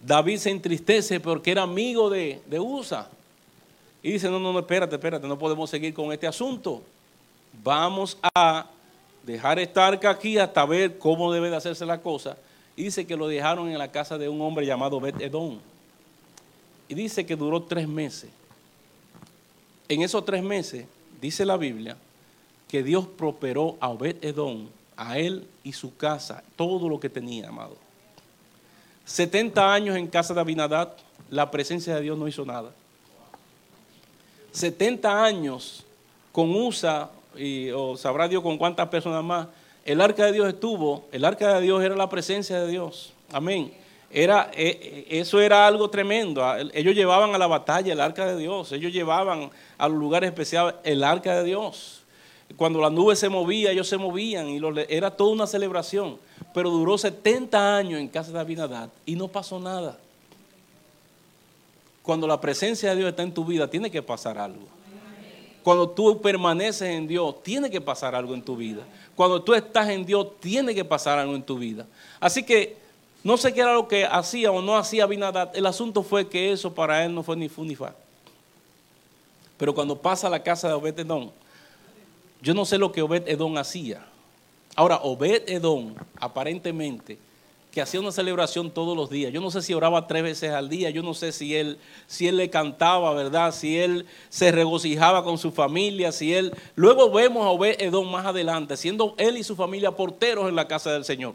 David 0.00 0.38
se 0.38 0.50
entristece 0.50 1.20
porque 1.20 1.50
era 1.50 1.62
amigo 1.62 2.10
de, 2.10 2.40
de 2.46 2.60
Usa. 2.60 3.08
Y 4.02 4.12
dice, 4.12 4.30
no, 4.30 4.38
no, 4.38 4.52
no, 4.52 4.60
espérate, 4.60 4.94
espérate, 4.94 5.26
no 5.26 5.38
podemos 5.38 5.68
seguir 5.68 5.92
con 5.92 6.12
este 6.12 6.26
asunto. 6.26 6.82
Vamos 7.62 8.16
a 8.34 8.66
dejar 9.24 9.58
esta 9.58 9.86
arca 9.86 10.10
aquí 10.10 10.38
hasta 10.38 10.64
ver 10.64 10.98
cómo 10.98 11.32
debe 11.32 11.50
de 11.50 11.56
hacerse 11.56 11.84
la 11.84 12.00
cosa. 12.00 12.36
Y 12.76 12.84
dice 12.84 13.06
que 13.06 13.16
lo 13.16 13.26
dejaron 13.26 13.68
en 13.68 13.78
la 13.78 13.90
casa 13.90 14.16
de 14.16 14.28
un 14.28 14.40
hombre 14.40 14.64
llamado 14.64 15.00
Bet 15.00 15.20
Edom. 15.20 15.58
Y 16.88 16.94
dice 16.94 17.26
que 17.26 17.34
duró 17.34 17.62
tres 17.62 17.88
meses. 17.88 18.30
En 19.88 20.02
esos 20.02 20.24
tres 20.24 20.42
meses, 20.42 20.86
dice 21.20 21.44
la 21.44 21.56
Biblia, 21.56 21.96
que 22.68 22.82
Dios 22.82 23.06
prosperó 23.06 23.76
a 23.80 23.88
Obed 23.90 24.16
Edom, 24.22 24.68
a 24.96 25.18
él 25.18 25.46
y 25.62 25.72
su 25.72 25.96
casa, 25.96 26.42
todo 26.56 26.88
lo 26.88 26.98
que 26.98 27.08
tenía, 27.08 27.48
amado. 27.48 27.76
70 29.04 29.72
años 29.72 29.96
en 29.96 30.08
casa 30.08 30.34
de 30.34 30.40
Abinadad, 30.40 30.94
la 31.30 31.50
presencia 31.50 31.94
de 31.94 32.02
Dios 32.02 32.18
no 32.18 32.26
hizo 32.26 32.44
nada. 32.44 32.70
70 34.52 35.24
años 35.24 35.84
con 36.32 36.54
USA, 36.54 37.10
y, 37.36 37.70
o 37.70 37.96
sabrá 37.96 38.26
Dios 38.26 38.42
con 38.42 38.58
cuántas 38.58 38.88
personas 38.88 39.22
más, 39.22 39.48
el 39.84 40.00
arca 40.00 40.26
de 40.26 40.32
Dios 40.32 40.48
estuvo, 40.48 41.06
el 41.12 41.24
arca 41.24 41.54
de 41.54 41.60
Dios 41.60 41.84
era 41.84 41.94
la 41.94 42.08
presencia 42.08 42.60
de 42.60 42.68
Dios. 42.68 43.12
Amén. 43.32 43.72
Era, 44.10 44.50
eh, 44.54 44.78
eh, 44.82 45.06
eso 45.10 45.40
era 45.40 45.66
algo 45.66 45.90
tremendo. 45.90 46.44
Ah, 46.44 46.58
ellos 46.72 46.94
llevaban 46.94 47.34
a 47.34 47.38
la 47.38 47.46
batalla 47.46 47.92
el 47.92 48.00
arca 48.00 48.26
de 48.26 48.36
Dios, 48.36 48.72
ellos 48.72 48.92
llevaban 48.92 49.50
a 49.78 49.88
los 49.88 49.98
lugares 49.98 50.28
especiales 50.28 50.74
el 50.84 51.04
arca 51.04 51.36
de 51.36 51.44
Dios. 51.44 52.02
Cuando 52.56 52.80
la 52.80 52.90
nube 52.90 53.16
se 53.16 53.28
movía, 53.28 53.72
ellos 53.72 53.88
se 53.88 53.96
movían 53.96 54.48
y 54.48 54.60
era 54.88 55.10
toda 55.10 55.32
una 55.32 55.46
celebración. 55.46 56.18
Pero 56.54 56.70
duró 56.70 56.96
70 56.96 57.76
años 57.76 58.00
en 58.00 58.08
casa 58.08 58.32
de 58.32 58.38
Abinadad 58.38 58.90
y 59.04 59.16
no 59.16 59.28
pasó 59.28 59.58
nada. 59.58 59.98
Cuando 62.02 62.26
la 62.26 62.40
presencia 62.40 62.90
de 62.90 62.96
Dios 62.96 63.10
está 63.10 63.24
en 63.24 63.34
tu 63.34 63.44
vida, 63.44 63.68
tiene 63.68 63.90
que 63.90 64.00
pasar 64.00 64.38
algo. 64.38 64.62
Cuando 65.64 65.88
tú 65.88 66.20
permaneces 66.22 66.88
en 66.88 67.08
Dios, 67.08 67.42
tiene 67.42 67.68
que 67.68 67.80
pasar 67.80 68.14
algo 68.14 68.34
en 68.34 68.42
tu 68.42 68.56
vida. 68.56 68.84
cuando 69.16 69.42
tú 69.42 69.54
estás 69.54 69.88
en 69.88 70.06
Dios, 70.06 70.38
tiene 70.40 70.74
que 70.74 70.84
pasar 70.84 71.18
algo 71.18 71.34
en 71.34 71.42
tu 71.42 71.58
vida. 71.58 71.86
Así 72.20 72.44
que 72.44 72.76
no 73.24 73.36
sé 73.36 73.52
qué 73.52 73.62
era 73.62 73.74
lo 73.74 73.88
que 73.88 74.04
hacía 74.04 74.52
o 74.52 74.62
no 74.62 74.76
hacía 74.76 75.02
Abinadab. 75.02 75.50
El 75.54 75.66
asunto 75.66 76.04
fue 76.04 76.28
que 76.28 76.52
eso 76.52 76.72
para 76.72 77.04
él 77.04 77.12
no 77.12 77.24
fue 77.24 77.34
ni 77.34 77.48
fu 77.48 77.64
ni 77.64 77.74
fa. 77.74 77.92
Pero 79.56 79.74
cuando 79.74 80.00
pasa 80.00 80.28
a 80.28 80.30
la 80.30 80.42
casa 80.42 80.68
de 80.68 80.74
Obed 80.74 81.00
Edom, 81.00 81.30
yo 82.46 82.54
no 82.54 82.64
sé 82.64 82.78
lo 82.78 82.92
que 82.92 83.02
Obed 83.02 83.26
Edom 83.26 83.58
hacía. 83.58 84.06
Ahora, 84.76 85.00
Obed 85.02 85.48
Edom, 85.48 85.96
aparentemente, 86.20 87.18
que 87.72 87.80
hacía 87.82 87.98
una 87.98 88.12
celebración 88.12 88.70
todos 88.70 88.96
los 88.96 89.10
días. 89.10 89.32
Yo 89.32 89.40
no 89.40 89.50
sé 89.50 89.62
si 89.62 89.74
oraba 89.74 90.06
tres 90.06 90.22
veces 90.22 90.52
al 90.52 90.68
día, 90.68 90.90
yo 90.90 91.02
no 91.02 91.12
sé 91.12 91.32
si 91.32 91.56
él, 91.56 91.76
si 92.06 92.28
él 92.28 92.36
le 92.36 92.48
cantaba, 92.48 93.12
¿verdad? 93.14 93.52
Si 93.52 93.76
él 93.76 94.06
se 94.28 94.52
regocijaba 94.52 95.24
con 95.24 95.38
su 95.38 95.50
familia, 95.50 96.12
si 96.12 96.34
él... 96.34 96.54
Luego 96.76 97.10
vemos 97.10 97.44
a 97.44 97.50
Obed 97.50 97.80
Edom 97.80 98.08
más 98.08 98.26
adelante, 98.26 98.76
siendo 98.76 99.16
él 99.18 99.36
y 99.38 99.42
su 99.42 99.56
familia 99.56 99.90
porteros 99.90 100.48
en 100.48 100.54
la 100.54 100.68
casa 100.68 100.92
del 100.92 101.04
Señor, 101.04 101.34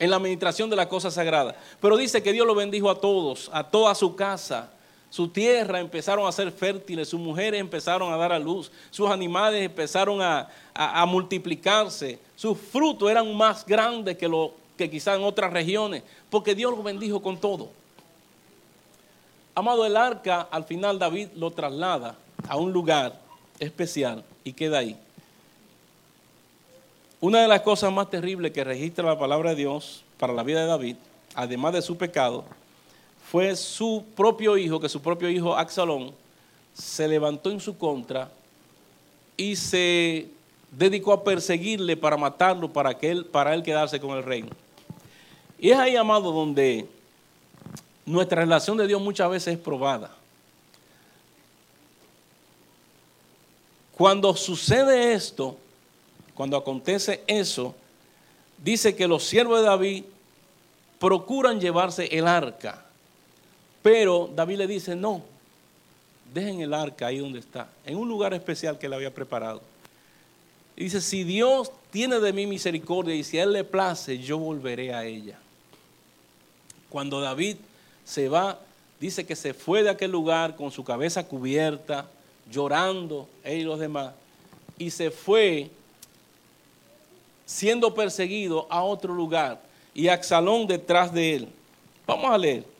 en 0.00 0.10
la 0.10 0.16
administración 0.16 0.70
de 0.70 0.74
la 0.74 0.88
cosa 0.88 1.12
sagrada. 1.12 1.54
Pero 1.80 1.96
dice 1.96 2.20
que 2.20 2.32
Dios 2.32 2.48
lo 2.48 2.56
bendijo 2.56 2.90
a 2.90 3.00
todos, 3.00 3.48
a 3.52 3.62
toda 3.62 3.94
su 3.94 4.16
casa. 4.16 4.72
Su 5.14 5.28
tierra 5.28 5.78
empezaron 5.78 6.26
a 6.26 6.32
ser 6.32 6.50
fértiles, 6.50 7.08
sus 7.08 7.20
mujeres 7.20 7.60
empezaron 7.60 8.12
a 8.12 8.16
dar 8.16 8.32
a 8.32 8.38
luz, 8.40 8.72
sus 8.90 9.08
animales 9.08 9.62
empezaron 9.62 10.20
a, 10.20 10.50
a 10.74 11.06
multiplicarse, 11.06 12.18
sus 12.34 12.58
frutos 12.58 13.08
eran 13.08 13.32
más 13.36 13.64
grandes 13.64 14.18
que 14.18 14.26
lo 14.26 14.54
que 14.76 14.90
quizá 14.90 15.14
en 15.14 15.22
otras 15.22 15.52
regiones, 15.52 16.02
porque 16.28 16.56
Dios 16.56 16.76
lo 16.76 16.82
bendijo 16.82 17.22
con 17.22 17.38
todo. 17.38 17.68
Amado, 19.54 19.86
el 19.86 19.96
arca, 19.96 20.48
al 20.50 20.64
final 20.64 20.98
David 20.98 21.28
lo 21.36 21.52
traslada 21.52 22.16
a 22.48 22.56
un 22.56 22.72
lugar 22.72 23.20
especial 23.60 24.24
y 24.42 24.52
queda 24.52 24.78
ahí. 24.78 24.96
Una 27.20 27.42
de 27.42 27.46
las 27.46 27.60
cosas 27.60 27.92
más 27.92 28.10
terribles 28.10 28.50
que 28.50 28.64
registra 28.64 29.04
la 29.04 29.16
palabra 29.16 29.50
de 29.50 29.56
Dios 29.58 30.02
para 30.18 30.32
la 30.32 30.42
vida 30.42 30.62
de 30.62 30.66
David, 30.66 30.96
además 31.36 31.72
de 31.72 31.82
su 31.82 31.96
pecado, 31.96 32.44
fue 33.30 33.56
su 33.56 34.04
propio 34.14 34.56
hijo, 34.56 34.78
que 34.78 34.88
su 34.88 35.00
propio 35.00 35.28
hijo 35.28 35.56
Axalón 35.56 36.12
se 36.74 37.08
levantó 37.08 37.50
en 37.50 37.60
su 37.60 37.76
contra 37.76 38.30
y 39.36 39.56
se 39.56 40.28
dedicó 40.70 41.12
a 41.12 41.24
perseguirle 41.24 41.96
para 41.96 42.16
matarlo, 42.16 42.72
para, 42.72 42.96
que 42.96 43.10
él, 43.10 43.24
para 43.24 43.54
él 43.54 43.62
quedarse 43.62 44.00
con 44.00 44.16
el 44.16 44.22
reino. 44.22 44.50
Y 45.58 45.70
es 45.70 45.78
ahí, 45.78 45.96
amado, 45.96 46.32
donde 46.32 46.86
nuestra 48.04 48.42
relación 48.42 48.76
de 48.76 48.86
Dios 48.86 49.00
muchas 49.00 49.30
veces 49.30 49.54
es 49.54 49.60
probada. 49.60 50.14
Cuando 53.96 54.34
sucede 54.36 55.14
esto, 55.14 55.56
cuando 56.34 56.56
acontece 56.56 57.22
eso, 57.26 57.74
dice 58.58 58.94
que 58.96 59.06
los 59.06 59.24
siervos 59.24 59.60
de 59.60 59.66
David 59.66 60.04
procuran 60.98 61.60
llevarse 61.60 62.06
el 62.06 62.26
arca. 62.26 62.83
Pero 63.84 64.30
David 64.34 64.56
le 64.56 64.66
dice, 64.66 64.96
no, 64.96 65.20
dejen 66.32 66.62
el 66.62 66.72
arca 66.72 67.08
ahí 67.08 67.18
donde 67.18 67.40
está, 67.40 67.68
en 67.84 67.98
un 67.98 68.08
lugar 68.08 68.32
especial 68.32 68.78
que 68.78 68.86
él 68.86 68.94
había 68.94 69.12
preparado. 69.12 69.60
Y 70.74 70.84
dice, 70.84 71.02
si 71.02 71.22
Dios 71.22 71.70
tiene 71.90 72.18
de 72.18 72.32
mí 72.32 72.46
misericordia 72.46 73.14
y 73.14 73.22
si 73.22 73.38
a 73.38 73.42
Él 73.42 73.52
le 73.52 73.62
place, 73.62 74.18
yo 74.18 74.38
volveré 74.38 74.94
a 74.94 75.04
ella. 75.04 75.38
Cuando 76.88 77.20
David 77.20 77.56
se 78.06 78.30
va, 78.30 78.58
dice 78.98 79.26
que 79.26 79.36
se 79.36 79.52
fue 79.52 79.82
de 79.82 79.90
aquel 79.90 80.10
lugar 80.10 80.56
con 80.56 80.70
su 80.70 80.82
cabeza 80.82 81.28
cubierta, 81.28 82.08
llorando, 82.50 83.28
él 83.42 83.60
y 83.60 83.64
los 83.64 83.78
demás, 83.78 84.14
y 84.78 84.90
se 84.92 85.10
fue 85.10 85.70
siendo 87.44 87.94
perseguido 87.94 88.66
a 88.70 88.82
otro 88.82 89.12
lugar 89.12 89.60
y 89.92 90.08
Axalón 90.08 90.66
detrás 90.66 91.12
de 91.12 91.34
él. 91.34 91.48
Vamos 92.06 92.30
a 92.30 92.38
leer. 92.38 92.73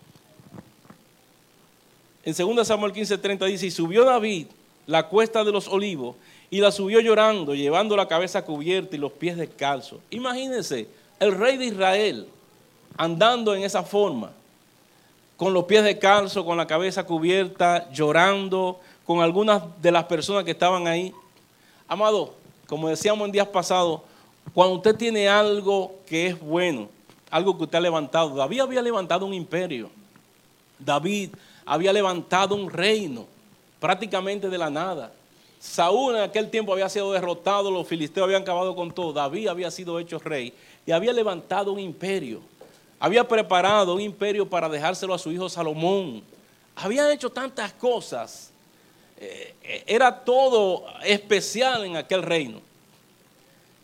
En 2.25 2.35
2 2.35 2.67
Samuel 2.67 2.93
15:30 2.93 3.47
dice, 3.47 3.67
y 3.67 3.71
subió 3.71 4.05
David 4.05 4.47
la 4.87 5.09
cuesta 5.09 5.45
de 5.45 5.53
los 5.53 5.69
olivos 5.69 6.17
y 6.51 6.61
la 6.61 6.71
subió 6.71 7.01
llorando, 7.01 7.55
llevando 7.55 7.97
la 7.97 8.09
cabeza 8.09 8.45
cubierta 8.45 8.97
y 8.97 8.99
los 8.99 9.13
pies 9.13 9.37
descalzos. 9.37 10.01
Imagínense, 10.11 10.89
el 11.21 11.33
rey 11.37 11.57
de 11.57 11.67
Israel 11.67 12.29
andando 12.97 13.55
en 13.55 13.63
esa 13.63 13.83
forma, 13.83 14.31
con 15.37 15.53
los 15.53 15.65
pies 15.65 15.83
de 15.83 15.99
calzo, 15.99 16.45
con 16.45 16.57
la 16.57 16.67
cabeza 16.67 17.05
cubierta, 17.05 17.91
llorando, 17.91 18.81
con 19.05 19.21
algunas 19.21 19.63
de 19.83 19.91
las 19.91 20.05
personas 20.05 20.45
que 20.45 20.53
estaban 20.53 20.87
ahí. 20.87 21.13
Amado, 21.89 22.35
como 22.67 22.89
decíamos 22.89 23.27
en 23.27 23.33
días 23.33 23.49
pasados, 23.49 24.01
cuando 24.53 24.77
usted 24.77 24.95
tiene 24.95 25.29
algo 25.29 25.97
que 26.07 26.29
es 26.29 26.41
bueno, 26.41 26.89
algo 27.31 27.57
que 27.57 27.65
usted 27.65 27.79
ha 27.79 27.81
levantado, 27.81 28.35
David 28.37 28.61
había 28.61 28.83
levantado 28.83 29.27
un 29.27 29.35
imperio, 29.35 29.91
David 30.79 31.31
había 31.67 31.93
levantado 31.93 32.55
un 32.55 32.71
reino, 32.71 33.27
prácticamente 33.81 34.49
de 34.49 34.59
la 34.59 34.71
nada. 34.71 35.13
Saúl 35.61 36.17
en 36.17 36.23
aquel 36.23 36.51
tiempo 36.51 36.73
había 36.73 36.89
sido 36.89 37.13
derrotado, 37.13 37.71
los 37.71 37.87
filisteos 37.87 38.25
habían 38.25 38.43
acabado 38.43 38.75
con 38.77 38.93
todo, 38.93 39.13
David 39.13 39.49
había 39.49 39.71
sido 39.71 39.99
hecho 39.99 40.19
rey 40.19 40.53
y 40.87 40.93
había 40.93 41.13
levantado 41.13 41.73
un 41.73 41.81
imperio 41.81 42.41
había 43.05 43.29
preparado 43.29 43.95
un 43.95 44.01
imperio 44.01 44.49
para 44.49 44.67
dejárselo 44.67 45.13
a 45.13 45.19
su 45.19 45.31
hijo 45.31 45.47
Salomón. 45.51 46.23
Había 46.75 47.13
hecho 47.13 47.29
tantas 47.29 47.71
cosas. 47.75 48.51
Eh, 49.19 49.85
era 49.87 50.25
todo 50.25 50.87
especial 51.05 51.85
en 51.85 51.97
aquel 51.97 52.23
reino. 52.23 52.63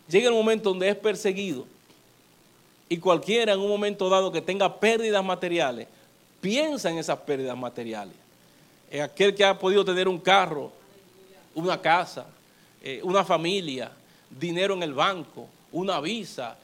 Llega 0.09 0.28
el 0.28 0.35
momento 0.35 0.70
donde 0.70 0.89
es 0.89 0.97
perseguido 0.97 1.66
y 2.89 2.97
cualquiera 2.97 3.53
en 3.53 3.61
un 3.61 3.68
momento 3.68 4.09
dado 4.09 4.33
que 4.33 4.41
tenga 4.41 4.81
pérdidas 4.81 5.22
materiales, 5.22 5.87
piensa 6.41 6.91
en 6.91 6.99
esas 6.99 7.18
pérdidas 7.18 7.57
materiales. 7.57 8.14
En 8.91 9.03
aquel 9.03 9.34
que 9.34 9.45
ha 9.45 9.59
podido 9.59 9.84
tener 9.84 10.09
un 10.09 10.18
carro, 10.18 10.72
una 11.55 11.80
casa, 11.80 12.26
eh, 12.82 13.01
una 13.03 13.24
familia, 13.24 13.93
dinero 14.30 14.74
en 14.74 14.82
el 14.82 14.95
banco, 14.95 15.49
una 15.72 16.01
visa, 16.01 16.57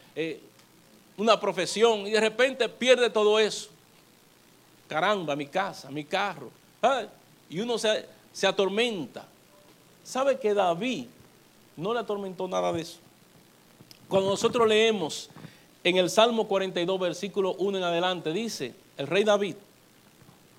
una 1.16 1.38
profesión 1.38 2.06
y 2.06 2.10
de 2.10 2.20
repente 2.20 2.68
pierde 2.68 3.10
todo 3.10 3.38
eso. 3.38 3.68
Caramba, 4.88 5.34
mi 5.36 5.46
casa, 5.46 5.90
mi 5.90 6.04
carro. 6.04 6.50
Y 7.48 7.60
uno 7.60 7.78
se, 7.78 8.06
se 8.32 8.46
atormenta. 8.46 9.26
¿Sabe 10.04 10.38
que 10.38 10.54
David 10.54 11.06
no 11.76 11.92
le 11.92 12.00
atormentó 12.00 12.46
nada 12.46 12.72
de 12.72 12.82
eso? 12.82 12.98
Cuando 14.08 14.30
nosotros 14.30 14.68
leemos 14.68 15.28
en 15.82 15.96
el 15.96 16.10
Salmo 16.10 16.46
42, 16.46 17.00
versículo 17.00 17.54
1 17.54 17.78
en 17.78 17.84
adelante, 17.84 18.32
dice 18.32 18.74
el 18.96 19.06
rey 19.06 19.24
David, 19.24 19.56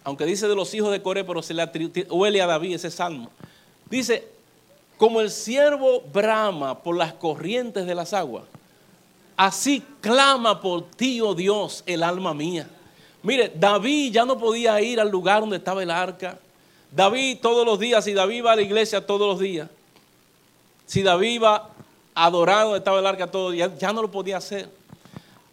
aunque 0.08 0.24
dice 0.24 0.48
de 0.48 0.56
los 0.56 0.74
hijos 0.74 0.90
de 0.90 1.02
Coré, 1.02 1.26
pero 1.26 1.42
se 1.42 1.54
le 1.54 1.70
huele 2.10 2.42
a 2.42 2.48
David 2.48 2.76
ese 2.76 2.90
salmo, 2.90 3.30
dice, 3.90 4.26
como 4.96 5.20
el 5.20 5.30
siervo 5.30 6.00
brama 6.14 6.82
por 6.82 6.96
las 6.96 7.12
corrientes 7.12 7.86
de 7.86 7.94
las 7.94 8.14
aguas, 8.14 8.46
Así 9.36 9.84
clama 10.00 10.62
por 10.62 10.90
ti, 10.92 11.20
oh 11.20 11.36
Dios, 11.36 11.84
el 11.86 12.04
alma 12.04 12.34
mía. 12.34 12.70
Mire, 13.22 13.52
David 13.54 14.14
ya 14.14 14.24
no 14.26 14.38
podía 14.38 14.80
ir 14.82 15.02
al 15.02 15.10
lugar 15.10 15.42
donde 15.42 15.58
estaba 15.58 15.84
el 15.84 15.92
arca. 15.92 16.40
David 16.90 17.40
todos 17.42 17.66
los 17.66 17.78
días, 17.78 18.06
si 18.06 18.14
David 18.14 18.38
iba 18.38 18.54
a 18.54 18.56
la 18.56 18.62
iglesia 18.62 19.06
todos 19.06 19.28
los 19.28 19.40
días, 19.42 19.70
si 20.86 21.04
David 21.04 21.32
iba 21.32 21.70
a 22.16 22.26
adorar 22.26 22.64
donde 22.64 22.78
estaba 22.78 23.00
el 23.00 23.06
arca 23.06 23.30
todos 23.30 23.48
los 23.48 23.54
días, 23.54 23.78
ya 23.78 23.92
no 23.92 24.02
lo 24.02 24.10
podía 24.10 24.38
hacer. 24.38 24.70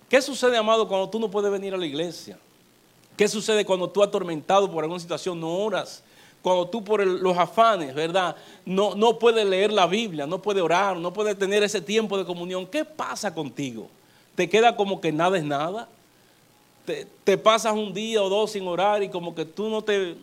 ¿Qué 0.08 0.22
sucede, 0.22 0.56
amado, 0.56 0.86
cuando 0.86 1.10
tú 1.10 1.18
no 1.18 1.28
puedes 1.28 1.50
venir 1.50 1.74
a 1.74 1.76
la 1.76 1.86
iglesia? 1.86 2.38
¿Qué 3.16 3.28
sucede 3.28 3.64
cuando 3.64 3.88
tú 3.88 4.02
atormentado 4.02 4.70
por 4.70 4.84
alguna 4.84 5.00
situación 5.00 5.40
no 5.40 5.48
oras? 5.48 6.02
cuando 6.44 6.68
tú 6.68 6.84
por 6.84 7.02
los 7.06 7.38
afanes, 7.38 7.94
¿verdad? 7.94 8.36
No, 8.66 8.94
no 8.94 9.18
puedes 9.18 9.46
leer 9.46 9.72
la 9.72 9.86
Biblia, 9.86 10.26
no 10.26 10.42
puedes 10.42 10.62
orar, 10.62 10.94
no 10.94 11.10
puedes 11.10 11.38
tener 11.38 11.62
ese 11.62 11.80
tiempo 11.80 12.18
de 12.18 12.26
comunión. 12.26 12.66
¿Qué 12.66 12.84
pasa 12.84 13.34
contigo? 13.34 13.88
¿Te 14.34 14.46
queda 14.46 14.76
como 14.76 15.00
que 15.00 15.10
nada 15.10 15.38
es 15.38 15.44
nada? 15.44 15.88
¿Te, 16.84 17.38
pasas 17.38 17.72
un 17.72 17.94
día 17.94 18.22
o 18.22 18.28
dos 18.28 18.50
sin 18.50 18.68
orar 18.68 19.02
y 19.02 19.08
como 19.08 19.34
que 19.34 19.46
tú 19.46 19.70
no 19.70 19.80
te, 19.80 20.16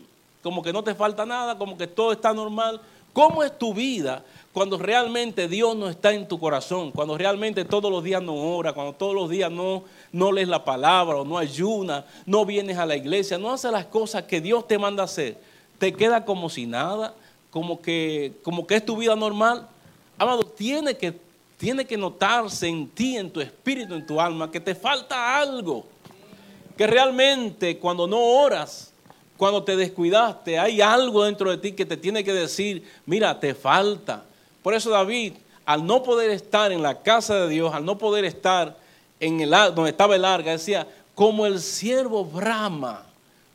como 0.44 0.62
que 0.62 0.72
no 0.72 0.84
te 0.84 0.94
falta 0.94 1.26
nada, 1.26 1.58
como 1.58 1.76
que 1.76 1.88
todo 1.88 2.12
está 2.12 2.36
normal? 2.36 2.80
¿Cómo 3.14 3.42
es 3.42 3.58
tu 3.58 3.74
vida 3.74 4.24
cuando 4.54 4.78
realmente 4.78 5.48
Dios 5.48 5.76
no 5.76 5.89
está 5.89 6.14
en 6.14 6.28
tu 6.28 6.39
corazón? 6.39 6.92
Cuando 6.92 7.18
realmente 7.18 7.66
todos 7.66 7.92
los 7.92 8.04
días 8.04 8.22
no 8.22 8.36
oras, 8.36 8.74
cuando 8.74 8.94
todos 8.94 9.16
los 9.16 9.28
días 9.28 9.52
no, 9.52 9.86
no 10.12 10.32
lees 10.32 10.47
la 10.47 10.64
palabra 10.64 11.18
o 11.18 11.26
no 11.26 11.38
ayunas, 11.38 12.05
no 12.26 12.45
vienes 12.45 12.78
a 12.78 12.86
la 12.86 12.95
iglesia, 12.95 13.38
no 13.38 13.51
haces 13.51 13.72
las 13.72 13.86
cosas 13.86 14.24
que 14.24 14.41
Dios 14.41 14.68
te 14.68 14.78
manda 14.78 15.03
hacer 15.03 15.38
te 15.82 15.91
queda 15.91 16.24
como 16.24 16.47
si 16.47 16.68
nada, 16.68 17.16
como 17.49 17.82
que, 17.82 18.34
como 18.43 18.68
que 18.68 18.76
es 18.76 18.86
tu 18.86 18.95
vida 18.97 19.16
normal. 19.16 19.68
Amado, 20.16 20.43
tiene 20.43 20.95
que, 20.95 21.20
tiene 21.57 21.86
que 21.86 21.97
notarse 21.97 22.68
en 22.68 22.88
ti, 22.88 23.18
en 23.18 23.32
tu 23.32 23.41
espíritu, 23.41 23.95
en 23.95 24.05
tu 24.05 24.22
alma, 24.22 24.51
que 24.51 24.59
te 24.59 24.76
falta 24.76 25.39
algo. 25.39 25.88
Que 26.78 26.86
realmente 26.86 27.80
cuando 27.80 28.05
no 28.05 28.20
oras, 28.20 28.93
cuando 29.38 29.64
te 29.64 29.76
descuidaste, 29.76 30.59
hay 30.59 30.82
algo 30.82 31.24
dentro 31.24 31.49
de 31.49 31.57
ti 31.57 31.72
que 31.72 31.88
te 31.88 31.97
tiene 31.97 32.24
que 32.24 32.34
decir, 32.34 32.88
mira, 33.07 33.39
te 33.39 33.55
falta. 33.55 34.24
Por 34.62 34.76
eso 34.76 34.91
David, 34.91 35.34
al 35.66 35.84
no 35.84 36.03
poder 36.03 36.30
estar 36.30 36.72
en 36.72 36.84
la 36.84 37.01
casa 37.01 37.34
de 37.39 37.49
Dios, 37.49 37.74
al 37.74 37.86
no 37.86 37.97
poder 37.97 38.24
estar 38.24 38.78
en 39.22 39.39
el 39.39 39.51
donde 39.51 39.91
estaba 39.91 40.15
el 40.15 40.26
arca, 40.26 40.51
decía, 40.51 40.86
como 41.15 41.45
el 41.45 41.61
siervo 41.61 42.26
brama 42.26 43.05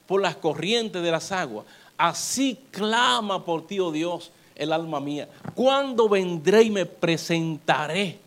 por 0.07 0.23
las 0.23 0.37
corrientes 0.37 1.03
de 1.03 1.11
las 1.11 1.33
aguas, 1.33 1.67
así 1.99 2.59
clama 2.71 3.45
por 3.45 3.67
ti, 3.67 3.81
oh 3.81 3.91
Dios, 3.91 4.31
el 4.55 4.73
alma 4.73 5.01
mía. 5.01 5.29
¿Cuándo 5.55 6.09
vendré 6.09 6.63
y 6.63 6.71
me 6.71 6.87
presentaré 6.87 8.19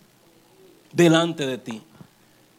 delante 0.91 1.47
de 1.47 1.57
ti? 1.57 1.81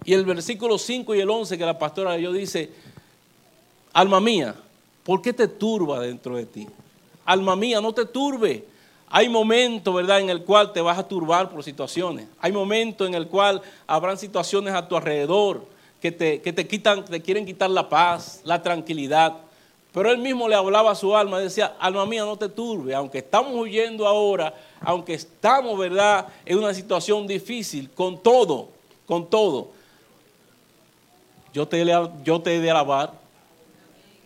Y 0.05 0.15
el 0.15 0.25
versículo 0.25 0.79
5 0.79 1.15
y 1.15 1.21
el 1.21 1.29
11 1.29 1.59
que 1.59 1.67
la 1.67 1.79
pastora 1.79 2.17
yo 2.17 2.33
dice, 2.33 2.71
alma 3.93 4.19
mía, 4.19 4.55
¿por 5.05 5.21
qué 5.21 5.35
te 5.35 5.47
turba 5.47 6.01
dentro 6.01 6.37
de 6.37 6.47
ti? 6.47 6.67
Alma 7.27 7.55
mía, 7.55 7.83
no 7.83 7.93
te 7.93 8.07
turbe. 8.07 8.65
Hay 9.11 9.29
momentos, 9.29 9.93
¿verdad?, 9.93 10.21
en 10.21 10.31
el 10.31 10.45
cual 10.45 10.73
te 10.73 10.81
vas 10.81 10.97
a 10.97 11.07
turbar 11.07 11.51
por 11.51 11.65
situaciones. 11.65 12.29
Hay 12.41 12.53
momentos 12.53 13.09
en 13.09 13.15
el 13.15 13.27
cual 13.27 13.61
habrán 13.87 14.17
situaciones 14.17 14.73
a 14.73 14.87
tu 14.87 14.97
alrededor 14.97 15.67
que 16.01 16.13
te, 16.13 16.41
que 16.41 16.53
te 16.53 16.67
quitan, 16.69 17.05
te 17.05 17.21
quieren 17.21 17.45
quitar 17.45 17.69
la 17.71 17.89
paz, 17.89 18.41
la 18.45 18.63
tranquilidad. 18.63 19.37
Pero 19.93 20.13
él 20.13 20.19
mismo 20.19 20.49
le 20.49 20.55
hablaba 20.55 20.93
a 20.93 20.95
su 20.95 21.17
alma, 21.17 21.41
decía, 21.41 21.75
alma 21.81 22.07
mía, 22.07 22.25
no 22.25 22.37
te 22.37 22.49
turbe, 22.49 22.95
aunque 22.95 23.19
estamos 23.19 23.53
huyendo 23.53 24.07
ahora, 24.07 24.55
aunque 24.81 25.15
estamos, 25.15 25.77
¿verdad?, 25.77 26.29
en 26.47 26.59
una 26.59 26.73
situación 26.73 27.27
difícil, 27.27 27.91
con 27.91 28.17
todo, 28.17 28.69
con 29.07 29.29
todo, 29.29 29.71
yo 31.53 31.67
te, 31.67 31.85
yo 32.23 32.41
te 32.41 32.55
he 32.55 32.61
de 32.61 32.71
alabar. 32.71 33.13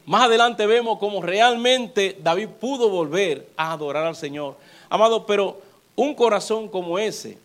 Más 0.04 0.24
adelante 0.24 0.66
vemos 0.66 0.98
cómo 0.98 1.22
realmente 1.22 2.18
David 2.22 2.48
pudo 2.60 2.90
volver 2.90 3.48
a 3.56 3.72
adorar 3.72 4.04
al 4.04 4.16
Señor. 4.16 4.56
Amado, 4.94 5.26
pero 5.26 5.60
un 5.96 6.14
corazón 6.14 6.68
como 6.68 7.00
ese 7.00 7.36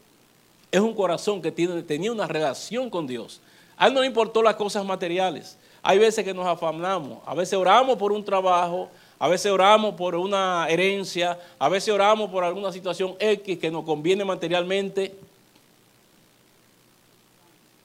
es 0.72 0.80
un 0.80 0.94
corazón 0.94 1.42
que 1.42 1.52
tiene, 1.52 1.82
tenía 1.82 2.12
una 2.12 2.28
relación 2.28 2.92
con 2.92 3.08
Dios. 3.08 3.42
A 3.76 3.88
él 3.88 3.96
no 3.96 4.02
le 4.02 4.06
importó 4.06 4.44
las 4.44 4.54
cosas 4.54 4.86
materiales. 4.86 5.58
Hay 5.82 5.98
veces 5.98 6.24
que 6.24 6.32
nos 6.32 6.46
afanamos, 6.46 7.18
a 7.26 7.34
veces 7.34 7.58
oramos 7.58 7.98
por 7.98 8.12
un 8.12 8.24
trabajo, 8.24 8.92
a 9.18 9.28
veces 9.28 9.52
oramos 9.52 9.96
por 9.96 10.14
una 10.14 10.68
herencia, 10.70 11.40
a 11.58 11.70
veces 11.70 11.92
oramos 11.92 12.30
por 12.30 12.44
alguna 12.44 12.72
situación 12.72 13.16
X 13.20 13.58
que 13.58 13.72
nos 13.72 13.84
conviene 13.84 14.24
materialmente 14.24 15.16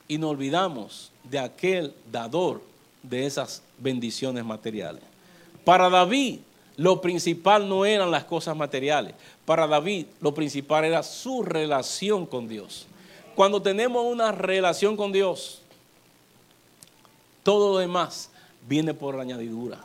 y 0.07 0.19
nos 0.19 0.33
olvidamos 0.33 1.11
de 1.23 1.39
aquel 1.39 1.95
dador 2.13 2.61
de 3.03 3.25
esas 3.25 3.63
bendiciones 3.79 4.45
materiales. 4.45 5.05
Para 5.65 5.89
David 5.89 6.41
lo 6.77 7.01
principal 7.01 7.69
no 7.69 7.85
eran 7.85 8.11
las 8.11 8.25
cosas 8.25 8.57
materiales, 8.57 9.15
para 9.45 9.67
David 9.67 10.07
lo 10.21 10.35
principal 10.35 10.85
era 10.85 11.03
su 11.03 11.43
relación 11.43 12.27
con 12.27 12.49
Dios. 12.49 12.87
Cuando 13.35 13.61
tenemos 13.61 14.05
una 14.05 14.33
relación 14.33 14.97
con 14.97 15.13
Dios, 15.13 15.61
todo 17.43 17.73
lo 17.75 17.79
demás 17.79 18.31
viene 18.69 18.95
por 18.95 19.21
añadidura. 19.21 19.79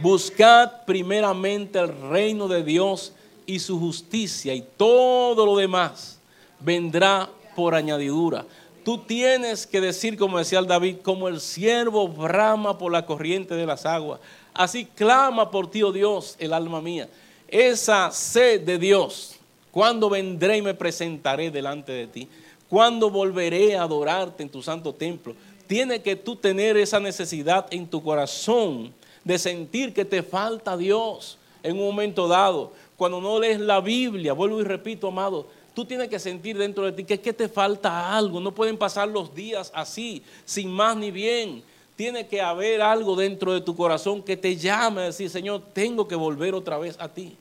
Buscad 0.00 0.84
primeramente 0.86 1.78
el 1.78 1.88
reino 2.08 2.46
de 2.46 2.62
Dios 2.62 3.12
y 3.46 3.58
su 3.58 3.78
justicia 3.78 4.54
y 4.54 4.62
todo 4.76 5.44
lo 5.44 5.56
demás 5.56 6.18
vendrá 6.60 7.28
por 7.56 7.74
añadidura. 7.74 8.44
Tú 8.84 8.98
tienes 8.98 9.66
que 9.66 9.80
decir, 9.80 10.16
como 10.16 10.38
decía 10.38 10.60
el 10.60 10.66
David, 10.66 10.98
como 11.02 11.28
el 11.28 11.40
siervo 11.40 12.08
brama 12.08 12.78
por 12.78 12.92
la 12.92 13.04
corriente 13.04 13.54
de 13.54 13.66
las 13.66 13.84
aguas. 13.84 14.20
Así 14.58 14.86
clama 14.86 15.52
por 15.52 15.70
ti, 15.70 15.84
oh 15.84 15.92
Dios, 15.92 16.34
el 16.40 16.52
alma 16.52 16.82
mía. 16.82 17.08
Esa 17.46 18.10
sed 18.10 18.62
de 18.62 18.76
Dios, 18.76 19.36
cuando 19.70 20.10
vendré 20.10 20.56
y 20.56 20.62
me 20.62 20.74
presentaré 20.74 21.52
delante 21.52 21.92
de 21.92 22.08
ti, 22.08 22.28
cuando 22.68 23.08
volveré 23.08 23.76
a 23.76 23.84
adorarte 23.84 24.42
en 24.42 24.48
tu 24.48 24.60
santo 24.60 24.92
templo, 24.92 25.36
tiene 25.68 26.02
que 26.02 26.16
tú 26.16 26.34
tener 26.34 26.76
esa 26.76 26.98
necesidad 26.98 27.68
en 27.70 27.86
tu 27.86 28.02
corazón 28.02 28.92
de 29.22 29.38
sentir 29.38 29.94
que 29.94 30.04
te 30.04 30.24
falta 30.24 30.76
Dios 30.76 31.38
en 31.62 31.78
un 31.78 31.86
momento 31.86 32.26
dado. 32.26 32.72
Cuando 32.96 33.20
no 33.20 33.38
lees 33.38 33.60
la 33.60 33.80
Biblia, 33.80 34.32
vuelvo 34.32 34.60
y 34.60 34.64
repito, 34.64 35.06
amado, 35.06 35.46
tú 35.72 35.84
tienes 35.84 36.08
que 36.08 36.18
sentir 36.18 36.58
dentro 36.58 36.84
de 36.84 36.90
ti 36.90 37.04
que 37.04 37.14
es 37.14 37.20
que 37.20 37.32
te 37.32 37.48
falta 37.48 38.12
algo. 38.16 38.40
No 38.40 38.52
pueden 38.52 38.76
pasar 38.76 39.06
los 39.06 39.32
días 39.32 39.70
así, 39.72 40.20
sin 40.44 40.68
más 40.68 40.96
ni 40.96 41.12
bien. 41.12 41.62
Tiene 41.98 42.28
que 42.28 42.40
haber 42.40 42.80
algo 42.80 43.16
dentro 43.16 43.52
de 43.52 43.60
tu 43.60 43.74
corazón 43.74 44.22
que 44.22 44.36
te 44.36 44.54
llame 44.54 45.00
a 45.00 45.04
decir, 45.06 45.28
Señor, 45.28 45.60
tengo 45.72 46.06
que 46.06 46.14
volver 46.14 46.54
otra 46.54 46.78
vez 46.78 46.94
a 47.00 47.08
ti. 47.08 47.36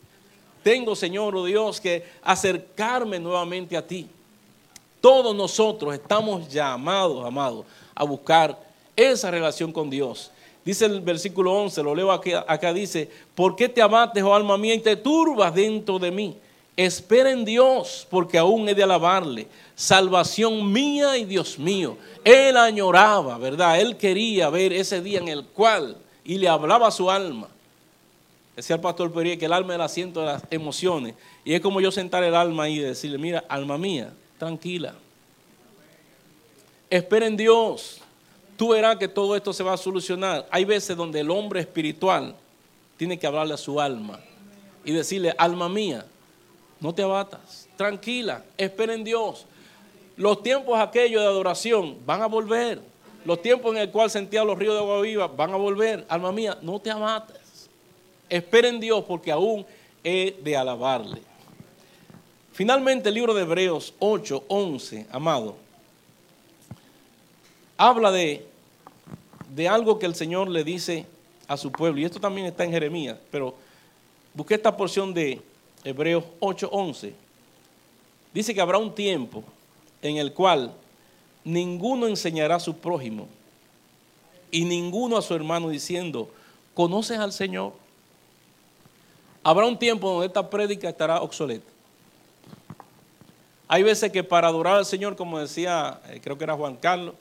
Tengo, 0.63 0.95
Señor, 0.95 1.35
oh 1.35 1.45
Dios, 1.45 1.79
que 1.79 2.03
acercarme 2.23 3.19
nuevamente 3.19 3.77
a 3.77 3.85
ti. 3.85 4.07
Todos 4.99 5.35
nosotros 5.35 5.93
estamos 5.93 6.51
llamados, 6.51 7.23
amados, 7.23 7.67
a 7.93 8.03
buscar 8.03 8.59
esa 8.95 9.29
relación 9.29 9.71
con 9.71 9.91
Dios. 9.91 10.31
Dice 10.65 10.85
el 10.85 11.01
versículo 11.01 11.53
11, 11.53 11.83
lo 11.83 11.93
leo 11.93 12.11
acá, 12.11 12.73
dice, 12.73 13.11
¿por 13.35 13.55
qué 13.55 13.69
te 13.69 13.83
abates, 13.83 14.23
oh 14.23 14.33
alma 14.33 14.57
mía, 14.57 14.73
y 14.73 14.79
te 14.79 14.95
turbas 14.95 15.53
dentro 15.53 15.99
de 15.99 16.09
mí? 16.09 16.35
Espera 16.77 17.31
en 17.31 17.43
Dios, 17.43 18.05
porque 18.07 18.37
aún 18.37 18.69
he 18.69 18.75
de 18.75 18.83
alabarle. 18.83 19.47
Salvación 19.75 20.71
mía 20.71 21.17
y 21.17 21.25
Dios 21.25 21.57
mío. 21.57 21.97
Él 22.23 22.55
añoraba, 22.55 23.39
¿verdad? 23.39 23.79
Él 23.81 23.97
quería 23.97 24.51
ver 24.51 24.71
ese 24.71 25.01
día 25.01 25.19
en 25.19 25.27
el 25.27 25.43
cual, 25.43 25.97
y 26.23 26.37
le 26.37 26.47
hablaba 26.47 26.87
a 26.87 26.91
su 26.91 27.09
alma. 27.09 27.47
Decía 28.55 28.75
el 28.75 28.81
pastor 28.81 29.11
Perie 29.11 29.39
que 29.39 29.45
el 29.45 29.53
alma 29.53 29.73
es 29.73 29.75
el 29.75 29.81
asiento 29.81 30.19
de 30.19 30.27
las 30.27 30.43
emociones. 30.51 31.15
Y 31.43 31.55
es 31.55 31.61
como 31.61 31.81
yo 31.81 31.91
sentar 31.91 32.23
el 32.23 32.35
alma 32.35 32.63
ahí 32.63 32.75
y 32.75 32.81
decirle, 32.81 33.17
mira, 33.17 33.43
alma 33.49 33.77
mía, 33.79 34.13
tranquila. 34.37 34.93
Espera 36.91 37.25
en 37.25 37.37
Dios. 37.37 38.01
Tú 38.55 38.69
verás 38.69 38.97
que 38.97 39.07
todo 39.07 39.35
esto 39.35 39.51
se 39.51 39.63
va 39.63 39.73
a 39.73 39.77
solucionar. 39.77 40.47
Hay 40.51 40.65
veces 40.65 40.95
donde 40.95 41.19
el 41.21 41.31
hombre 41.31 41.59
espiritual 41.59 42.35
tiene 42.97 43.17
que 43.17 43.25
hablarle 43.25 43.55
a 43.55 43.57
su 43.57 43.79
alma 43.79 44.19
y 44.83 44.91
decirle, 44.91 45.33
alma 45.37 45.69
mía, 45.69 46.05
no 46.79 46.93
te 46.93 47.01
abatas, 47.01 47.67
tranquila, 47.75 48.43
espera 48.57 48.93
en 48.93 49.03
Dios. 49.03 49.45
Los 50.15 50.41
tiempos 50.43 50.79
aquellos 50.79 51.21
de 51.21 51.27
adoración 51.27 51.97
van 52.05 52.21
a 52.21 52.27
volver. 52.27 52.81
Los 53.25 53.41
tiempos 53.41 53.75
en 53.75 53.81
el 53.81 53.91
cual 53.91 54.09
sentía 54.09 54.43
los 54.43 54.57
ríos 54.57 54.73
de 54.73 54.79
agua 54.79 55.01
viva 55.01 55.27
van 55.27 55.51
a 55.51 55.57
volver. 55.57 56.05
Alma 56.07 56.31
mía, 56.31 56.57
no 56.61 56.79
te 56.79 56.89
abates. 56.89 57.69
Espera 58.29 58.67
en 58.67 58.79
Dios 58.79 59.03
porque 59.07 59.31
aún 59.31 59.65
he 60.03 60.35
de 60.43 60.57
alabarle. 60.57 61.21
Finalmente 62.53 63.09
el 63.09 63.15
libro 63.15 63.33
de 63.33 63.43
Hebreos 63.43 63.93
8, 63.99 64.45
11, 64.47 65.05
amado, 65.11 65.55
habla 67.77 68.11
de, 68.11 68.47
de 69.53 69.67
algo 69.67 69.99
que 69.99 70.07
el 70.07 70.15
Señor 70.15 70.49
le 70.49 70.63
dice 70.63 71.05
a 71.47 71.57
su 71.57 71.71
pueblo. 71.71 72.01
Y 72.01 72.05
esto 72.05 72.19
también 72.19 72.47
está 72.47 72.63
en 72.63 72.71
Jeremías, 72.71 73.17
pero 73.29 73.53
busqué 74.33 74.55
esta 74.55 74.75
porción 74.75 75.13
de 75.13 75.39
Hebreos 75.83 76.23
8:11, 76.39 77.13
dice 78.33 78.53
que 78.53 78.61
habrá 78.61 78.77
un 78.77 78.93
tiempo 78.93 79.43
en 80.01 80.17
el 80.17 80.33
cual 80.33 80.73
ninguno 81.43 82.07
enseñará 82.07 82.55
a 82.55 82.59
su 82.59 82.75
prójimo 82.77 83.27
y 84.51 84.65
ninguno 84.65 85.17
a 85.17 85.21
su 85.21 85.33
hermano 85.33 85.69
diciendo, 85.69 86.29
¿conoces 86.73 87.19
al 87.19 87.31
Señor? 87.31 87.73
Habrá 89.43 89.65
un 89.65 89.79
tiempo 89.79 90.09
donde 90.09 90.27
esta 90.27 90.49
prédica 90.49 90.89
estará 90.89 91.21
obsoleta. 91.21 91.71
Hay 93.67 93.83
veces 93.83 94.11
que 94.11 94.23
para 94.23 94.47
adorar 94.47 94.75
al 94.75 94.85
Señor, 94.85 95.15
como 95.15 95.39
decía, 95.39 95.99
eh, 96.09 96.19
creo 96.23 96.37
que 96.37 96.43
era 96.45 96.55
Juan 96.55 96.75
Carlos, 96.75 97.15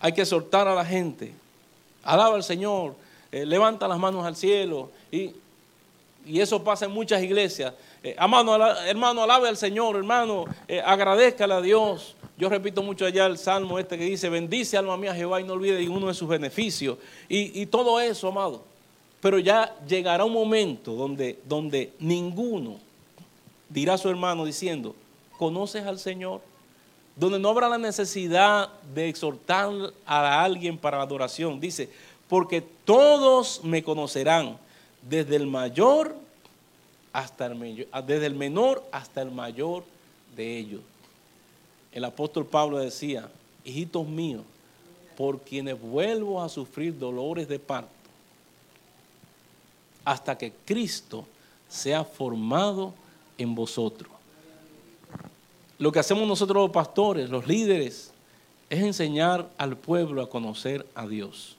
hay 0.00 0.12
que 0.12 0.24
soltar 0.24 0.68
a 0.68 0.74
la 0.74 0.84
gente. 0.84 1.34
Alaba 2.02 2.36
al 2.36 2.44
Señor, 2.44 2.94
eh, 3.32 3.44
levanta 3.44 3.88
las 3.88 3.98
manos 3.98 4.24
al 4.24 4.36
cielo 4.36 4.90
y 5.10 5.34
y 6.26 6.40
eso 6.40 6.62
pasa 6.62 6.86
en 6.86 6.90
muchas 6.90 7.22
iglesias. 7.22 7.72
Eh, 8.02 8.16
hermano, 8.18 9.22
alabe 9.22 9.48
al 9.48 9.56
Señor, 9.56 9.96
hermano, 9.96 10.44
eh, 10.66 10.82
agradezcale 10.84 11.54
a 11.54 11.60
Dios. 11.60 12.16
Yo 12.36 12.48
repito 12.48 12.82
mucho 12.82 13.06
allá 13.06 13.26
el 13.26 13.38
salmo 13.38 13.78
este 13.78 13.96
que 13.96 14.04
dice, 14.04 14.28
bendice 14.28 14.76
alma 14.76 14.96
mía 14.96 15.14
Jehová 15.14 15.40
y 15.40 15.44
no 15.44 15.54
olvide 15.54 15.78
ninguno 15.78 16.08
de 16.08 16.14
sus 16.14 16.28
beneficios. 16.28 16.98
Y, 17.28 17.64
todo 17.66 18.00
eso, 18.00 18.28
amado. 18.28 18.62
Pero 19.20 19.38
ya 19.38 19.74
llegará 19.86 20.24
un 20.24 20.32
momento 20.32 20.92
donde, 20.92 21.38
donde 21.44 21.92
ninguno 21.98 22.78
dirá 23.68 23.94
a 23.94 23.98
su 23.98 24.10
hermano 24.10 24.44
diciendo, 24.44 24.94
¿conoces 25.38 25.86
al 25.86 25.98
Señor? 25.98 26.42
Donde 27.14 27.38
no 27.38 27.48
habrá 27.48 27.68
la 27.68 27.78
necesidad 27.78 28.68
de 28.94 29.08
exhortar 29.08 29.70
a 30.04 30.44
alguien 30.44 30.76
para 30.76 30.98
la 30.98 31.04
adoración. 31.04 31.58
Dice, 31.58 31.88
porque 32.28 32.60
todos 32.84 33.62
me 33.64 33.82
conocerán 33.82 34.58
desde 35.08 35.36
el 35.36 35.46
mayor 35.46 36.16
hasta 37.12 37.46
el 37.46 37.54
mayor, 37.54 37.86
desde 38.06 38.26
el 38.26 38.34
menor 38.34 38.84
hasta 38.92 39.22
el 39.22 39.30
mayor 39.30 39.84
de 40.36 40.58
ellos. 40.58 40.82
El 41.92 42.04
apóstol 42.04 42.44
Pablo 42.46 42.78
decía, 42.78 43.30
hijitos 43.64 44.06
míos, 44.06 44.42
por 45.16 45.40
quienes 45.40 45.80
vuelvo 45.80 46.42
a 46.42 46.48
sufrir 46.48 46.98
dolores 46.98 47.48
de 47.48 47.58
parto, 47.58 47.88
hasta 50.04 50.36
que 50.36 50.52
Cristo 50.64 51.24
sea 51.68 52.04
formado 52.04 52.92
en 53.38 53.54
vosotros. 53.54 54.10
lo 55.78 55.92
que 55.92 55.98
hacemos 55.98 56.26
nosotros 56.26 56.62
los 56.62 56.70
pastores, 56.70 57.28
los 57.28 57.46
líderes, 57.46 58.10
es 58.70 58.82
enseñar 58.82 59.48
al 59.58 59.76
pueblo 59.76 60.22
a 60.22 60.30
conocer 60.30 60.86
a 60.94 61.06
Dios. 61.06 61.56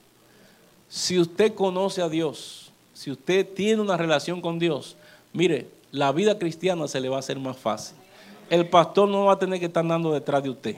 Si 0.88 1.18
usted 1.18 1.54
conoce 1.54 2.02
a 2.02 2.08
Dios, 2.08 2.67
si 2.98 3.12
usted 3.12 3.46
tiene 3.54 3.80
una 3.80 3.96
relación 3.96 4.40
con 4.40 4.58
Dios, 4.58 4.96
mire, 5.32 5.68
la 5.92 6.10
vida 6.10 6.36
cristiana 6.36 6.88
se 6.88 7.00
le 7.00 7.08
va 7.08 7.14
a 7.14 7.18
hacer 7.20 7.38
más 7.38 7.56
fácil. 7.56 7.96
El 8.50 8.68
pastor 8.68 9.08
no 9.08 9.26
va 9.26 9.34
a 9.34 9.38
tener 9.38 9.60
que 9.60 9.66
estar 9.66 9.82
andando 9.82 10.12
detrás 10.12 10.42
de 10.42 10.50
usted 10.50 10.76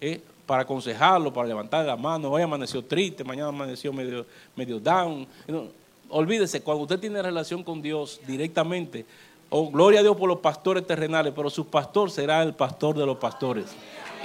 ¿eh? 0.00 0.20
para 0.44 0.62
aconsejarlo, 0.62 1.32
para 1.32 1.46
levantar 1.46 1.86
la 1.86 1.96
mano. 1.96 2.32
Hoy 2.32 2.42
amaneció 2.42 2.84
triste, 2.84 3.22
mañana 3.22 3.50
amaneció 3.50 3.92
medio, 3.92 4.26
medio 4.56 4.80
down. 4.80 5.24
olvídese, 6.08 6.62
cuando 6.62 6.82
usted 6.82 6.98
tiene 6.98 7.22
relación 7.22 7.62
con 7.62 7.80
Dios 7.80 8.20
directamente, 8.26 9.06
oh, 9.48 9.70
gloria 9.70 10.00
a 10.00 10.02
Dios 10.02 10.16
por 10.16 10.28
los 10.28 10.40
pastores 10.40 10.84
terrenales, 10.84 11.32
pero 11.32 11.48
su 11.48 11.68
pastor 11.68 12.10
será 12.10 12.42
el 12.42 12.54
pastor 12.54 12.98
de 12.98 13.06
los 13.06 13.18
pastores. 13.18 13.66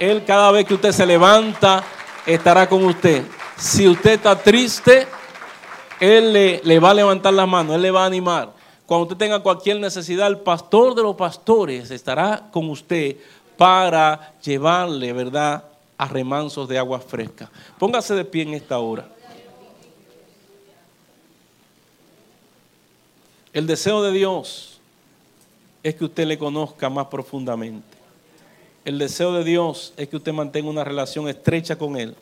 Él 0.00 0.24
cada 0.24 0.50
vez 0.50 0.66
que 0.66 0.74
usted 0.74 0.90
se 0.90 1.06
levanta 1.06 1.84
estará 2.26 2.68
con 2.68 2.84
usted. 2.84 3.22
Si 3.56 3.86
usted 3.86 4.14
está 4.14 4.36
triste, 4.36 5.06
Él 6.00 6.32
le, 6.32 6.78
va 6.78 6.90
a 6.90 6.94
levantar 6.94 7.32
la 7.34 7.46
mano, 7.46 7.74
Él 7.74 7.82
le 7.82 7.90
va 7.90 8.04
a 8.04 8.06
animar. 8.06 8.52
Cuando 8.86 9.04
usted 9.04 9.16
tenga 9.16 9.40
cualquier 9.40 9.78
necesidad, 9.78 10.28
el 10.28 10.38
pastor 10.38 10.94
de 10.94 11.02
los 11.02 11.16
pastores 11.16 11.90
estará 11.90 12.48
con 12.50 12.70
usted 12.70 13.16
para 13.56 14.34
llevarle, 14.42 15.12
¿verdad?, 15.12 15.64
a 15.96 16.06
remansos 16.06 16.68
de 16.68 16.78
agua 16.78 17.00
fresca. 17.00 17.50
Póngase 17.76 18.14
de 18.14 18.24
pie 18.24 18.42
en 18.42 18.54
esta 18.54 18.78
hora. 18.78 19.08
El 23.52 23.66
deseo 23.66 24.00
de 24.02 24.12
Dios 24.12 24.78
es 25.82 25.96
que 25.96 26.04
usted 26.04 26.26
le 26.26 26.38
conozca 26.38 26.88
más 26.88 27.06
profundamente. 27.06 27.98
El 28.84 28.98
deseo 28.98 29.32
de 29.32 29.42
Dios 29.42 29.92
es 29.96 30.08
que 30.08 30.16
usted 30.16 30.32
mantenga 30.32 30.70
una 30.70 30.84
relación 30.84 31.28
estrecha 31.28 31.76
con 31.76 31.96
Él. 31.96 32.14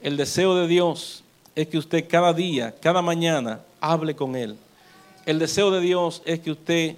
El 0.00 0.16
deseo 0.16 0.54
de 0.54 0.68
Dios 0.68 1.24
es 1.56 1.66
que 1.66 1.78
usted 1.78 2.06
cada 2.06 2.32
día, 2.34 2.72
cada 2.80 3.00
mañana, 3.00 3.60
hable 3.80 4.14
con 4.14 4.36
Él. 4.36 4.56
El 5.24 5.38
deseo 5.38 5.70
de 5.70 5.80
Dios 5.80 6.22
es 6.26 6.38
que 6.38 6.50
usted, 6.52 6.96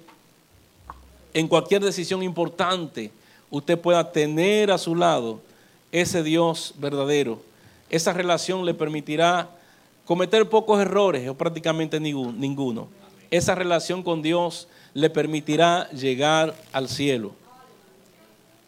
en 1.33 1.47
cualquier 1.47 1.81
decisión 1.81 2.21
importante, 2.21 3.11
usted 3.49 3.79
pueda 3.79 4.11
tener 4.11 4.69
a 4.69 4.77
su 4.77 4.95
lado 4.95 5.39
ese 5.93 6.21
Dios 6.23 6.75
verdadero. 6.77 7.41
Esa 7.89 8.11
relación 8.13 8.65
le 8.65 8.73
permitirá 8.73 9.49
cometer 10.05 10.47
pocos 10.49 10.79
errores 10.79 11.27
o 11.29 11.35
prácticamente 11.35 11.99
ninguno. 11.99 12.89
Esa 13.31 13.55
relación 13.55 14.03
con 14.03 14.21
Dios 14.21 14.67
le 14.93 15.09
permitirá 15.09 15.89
llegar 15.91 16.53
al 16.73 16.89
cielo. 16.89 17.31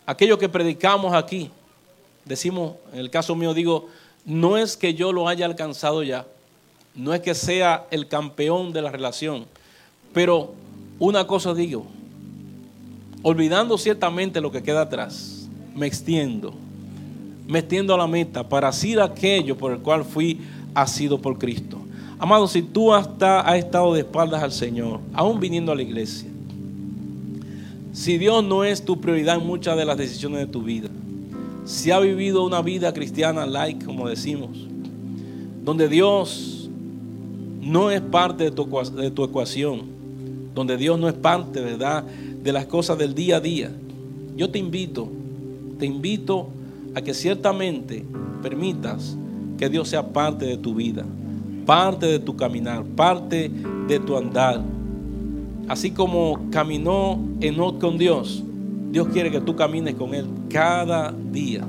Aquello 0.05 0.37
que 0.37 0.49
predicamos 0.49 1.13
aquí, 1.13 1.51
decimos, 2.25 2.75
en 2.93 2.99
el 2.99 3.09
caso 3.09 3.35
mío 3.35 3.53
digo, 3.53 3.89
no 4.25 4.57
es 4.57 4.77
que 4.77 4.93
yo 4.93 5.11
lo 5.11 5.27
haya 5.27 5.45
alcanzado 5.45 6.03
ya, 6.03 6.27
no 6.95 7.13
es 7.13 7.21
que 7.21 7.35
sea 7.35 7.87
el 7.91 8.07
campeón 8.07 8.73
de 8.73 8.81
la 8.81 8.91
relación, 8.91 9.45
pero 10.13 10.53
una 10.99 11.25
cosa 11.25 11.53
digo, 11.53 11.85
olvidando 13.23 13.77
ciertamente 13.77 14.41
lo 14.41 14.51
que 14.51 14.63
queda 14.63 14.81
atrás, 14.81 15.49
me 15.75 15.87
extiendo, 15.87 16.53
me 17.47 17.59
extiendo 17.59 17.93
a 17.93 17.97
la 17.97 18.07
meta 18.07 18.47
para 18.47 18.67
hacer 18.67 19.01
aquello 19.01 19.57
por 19.57 19.71
el 19.71 19.79
cual 19.79 20.03
fui 20.05 20.39
asido 20.73 21.19
por 21.19 21.37
Cristo. 21.37 21.77
Amado, 22.19 22.47
si 22.47 22.61
tú 22.61 22.93
hasta 22.93 23.41
has 23.41 23.57
estado 23.57 23.93
de 23.93 24.01
espaldas 24.01 24.43
al 24.43 24.51
Señor, 24.51 24.99
aún 25.13 25.39
viniendo 25.39 25.71
a 25.71 25.75
la 25.75 25.81
iglesia, 25.81 26.29
si 27.93 28.17
Dios 28.17 28.43
no 28.43 28.63
es 28.63 28.85
tu 28.85 29.01
prioridad 29.01 29.37
en 29.37 29.45
muchas 29.47 29.75
de 29.75 29.85
las 29.85 29.97
decisiones 29.97 30.39
de 30.39 30.47
tu 30.47 30.61
vida, 30.61 30.89
si 31.65 31.91
ha 31.91 31.99
vivido 31.99 32.45
una 32.45 32.61
vida 32.61 32.93
cristiana 32.93 33.45
like, 33.45 33.85
como 33.85 34.07
decimos, 34.07 34.49
donde 35.63 35.87
Dios 35.87 36.69
no 37.61 37.91
es 37.91 38.01
parte 38.01 38.45
de 38.45 38.51
tu, 38.51 38.67
de 38.95 39.11
tu 39.11 39.23
ecuación, 39.23 39.81
donde 40.55 40.77
Dios 40.77 40.99
no 40.99 41.07
es 41.07 41.13
parte, 41.13 41.61
¿verdad?, 41.61 42.03
de 42.03 42.51
las 42.51 42.65
cosas 42.65 42.97
del 42.97 43.13
día 43.13 43.37
a 43.37 43.39
día, 43.39 43.71
yo 44.35 44.49
te 44.49 44.57
invito, 44.57 45.07
te 45.77 45.85
invito 45.85 46.47
a 46.95 47.01
que 47.01 47.13
ciertamente 47.13 48.03
permitas 48.41 49.15
que 49.57 49.69
Dios 49.69 49.89
sea 49.89 50.07
parte 50.11 50.45
de 50.45 50.57
tu 50.57 50.73
vida, 50.73 51.05
parte 51.65 52.07
de 52.07 52.19
tu 52.19 52.35
caminar, 52.35 52.83
parte 52.83 53.51
de 53.87 53.99
tu 53.99 54.17
andar 54.17 54.61
Así 55.71 55.91
como 55.91 56.37
caminó 56.51 57.17
Enoch 57.39 57.79
con 57.79 57.97
Dios, 57.97 58.43
Dios 58.91 59.07
quiere 59.07 59.31
que 59.31 59.39
tú 59.39 59.55
camines 59.55 59.95
con 59.95 60.13
Él 60.13 60.27
cada 60.49 61.11
día. 61.11 61.65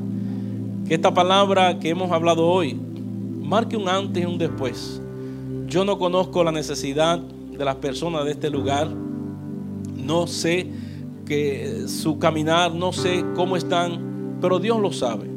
Que 0.88 0.94
esta 0.94 1.14
palabra 1.14 1.78
que 1.78 1.90
hemos 1.90 2.10
hablado 2.10 2.48
hoy 2.48 2.74
marque 3.40 3.76
un 3.76 3.88
antes 3.88 4.24
y 4.24 4.26
un 4.26 4.38
después. 4.38 5.00
Yo 5.68 5.84
no 5.84 5.98
conozco 5.98 6.42
la 6.42 6.50
necesidad 6.50 7.20
de 7.20 7.64
las 7.64 7.76
personas 7.76 8.24
de 8.24 8.32
este 8.32 8.50
lugar. 8.50 8.88
No 9.96 10.26
sé 10.26 10.66
que 11.24 11.84
su 11.86 12.18
caminar, 12.18 12.74
no 12.74 12.92
sé 12.92 13.24
cómo 13.36 13.56
están, 13.56 14.38
pero 14.40 14.58
Dios 14.58 14.80
lo 14.80 14.92
sabe. 14.92 15.30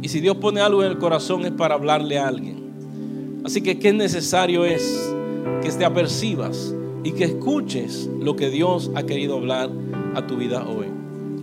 Y 0.00 0.08
si 0.08 0.20
Dios 0.20 0.38
pone 0.38 0.62
algo 0.62 0.82
en 0.82 0.90
el 0.90 0.98
corazón 0.98 1.44
es 1.44 1.52
para 1.52 1.74
hablarle 1.74 2.18
a 2.18 2.28
alguien. 2.28 3.42
Así 3.44 3.60
que 3.60 3.78
qué 3.78 3.92
necesario 3.92 4.64
es 4.64 5.14
que 5.62 5.70
te 5.70 5.84
apercibas 5.84 6.74
y 7.04 7.12
que 7.12 7.24
escuches 7.24 8.08
lo 8.20 8.36
que 8.36 8.48
Dios 8.48 8.90
ha 8.94 9.02
querido 9.02 9.36
hablar 9.36 9.70
a 10.14 10.26
tu 10.26 10.36
vida 10.36 10.64
hoy. 10.66 10.86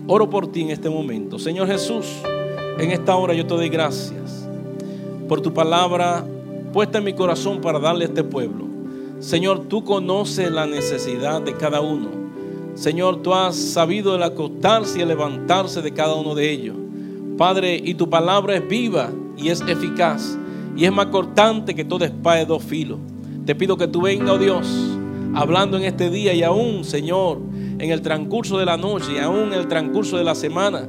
Oro 0.06 0.28
por 0.28 0.46
ti 0.48 0.62
en 0.62 0.70
este 0.70 0.90
momento. 0.90 1.38
Señor 1.38 1.66
Jesús, 1.66 2.06
en 2.78 2.90
esta 2.90 3.16
hora 3.16 3.34
yo 3.34 3.46
te 3.46 3.54
doy 3.54 3.68
gracias 3.68 4.48
por 5.28 5.40
tu 5.40 5.52
palabra 5.52 6.24
puesta 6.72 6.98
en 6.98 7.04
mi 7.04 7.12
corazón 7.12 7.60
para 7.60 7.78
darle 7.78 8.04
a 8.04 8.08
este 8.08 8.24
pueblo. 8.24 8.66
Señor, 9.20 9.66
tú 9.68 9.84
conoces 9.84 10.50
la 10.50 10.66
necesidad 10.66 11.42
de 11.42 11.54
cada 11.54 11.80
uno. 11.80 12.08
Señor, 12.74 13.22
tú 13.22 13.34
has 13.34 13.56
sabido 13.56 14.14
el 14.14 14.22
acostarse 14.22 14.98
y 14.98 15.02
el 15.02 15.08
levantarse 15.08 15.82
de 15.82 15.92
cada 15.92 16.14
uno 16.14 16.34
de 16.34 16.50
ellos. 16.50 16.76
Padre, 17.36 17.80
y 17.82 17.94
tu 17.94 18.08
palabra 18.08 18.56
es 18.56 18.66
viva 18.66 19.10
y 19.36 19.48
es 19.48 19.60
eficaz 19.62 20.38
y 20.76 20.84
es 20.84 20.92
más 20.92 21.06
cortante 21.06 21.74
que 21.74 21.84
toda 21.84 22.06
espada 22.06 22.38
de 22.38 22.46
dos 22.46 22.62
filos. 22.62 22.98
Te 23.44 23.54
pido 23.54 23.76
que 23.76 23.88
tú 23.88 24.02
venga, 24.02 24.32
oh 24.32 24.38
Dios, 24.38 24.66
hablando 25.34 25.76
en 25.76 25.84
este 25.84 26.10
día 26.10 26.32
y 26.32 26.42
aún, 26.42 26.84
Señor, 26.84 27.38
en 27.80 27.90
el 27.90 28.02
transcurso 28.02 28.58
de 28.58 28.66
la 28.66 28.76
noche 28.76 29.14
y 29.14 29.18
aún 29.18 29.52
en 29.52 29.54
el 29.54 29.66
transcurso 29.66 30.18
de 30.18 30.24
la 30.24 30.34
semana, 30.34 30.86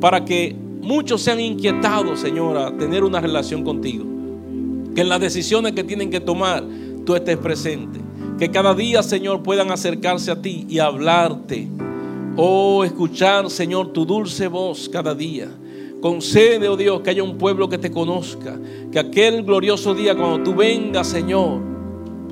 para 0.00 0.24
que 0.24 0.56
muchos 0.80 1.20
sean 1.20 1.40
inquietados, 1.40 2.20
Señor, 2.20 2.56
a 2.56 2.76
tener 2.76 3.04
una 3.04 3.20
relación 3.20 3.62
contigo. 3.62 4.04
Que 4.94 5.02
en 5.02 5.08
las 5.08 5.20
decisiones 5.20 5.72
que 5.72 5.84
tienen 5.84 6.10
que 6.10 6.20
tomar, 6.20 6.64
tú 7.04 7.14
estés 7.14 7.36
presente. 7.36 8.00
Que 8.38 8.50
cada 8.50 8.74
día, 8.74 9.02
Señor, 9.02 9.42
puedan 9.42 9.70
acercarse 9.70 10.30
a 10.30 10.40
ti 10.40 10.66
y 10.68 10.78
hablarte. 10.78 11.68
Oh, 12.36 12.82
escuchar, 12.82 13.50
Señor, 13.50 13.92
tu 13.92 14.06
dulce 14.06 14.48
voz 14.48 14.88
cada 14.88 15.14
día. 15.14 15.48
Concede, 16.00 16.66
oh 16.66 16.78
Dios, 16.78 17.02
que 17.02 17.10
haya 17.10 17.22
un 17.22 17.36
pueblo 17.36 17.68
que 17.68 17.76
te 17.76 17.90
conozca. 17.90 18.58
Que 18.90 18.98
aquel 18.98 19.42
glorioso 19.42 19.94
día, 19.94 20.16
cuando 20.16 20.42
tú 20.42 20.56
vengas, 20.56 21.08
Señor, 21.08 21.60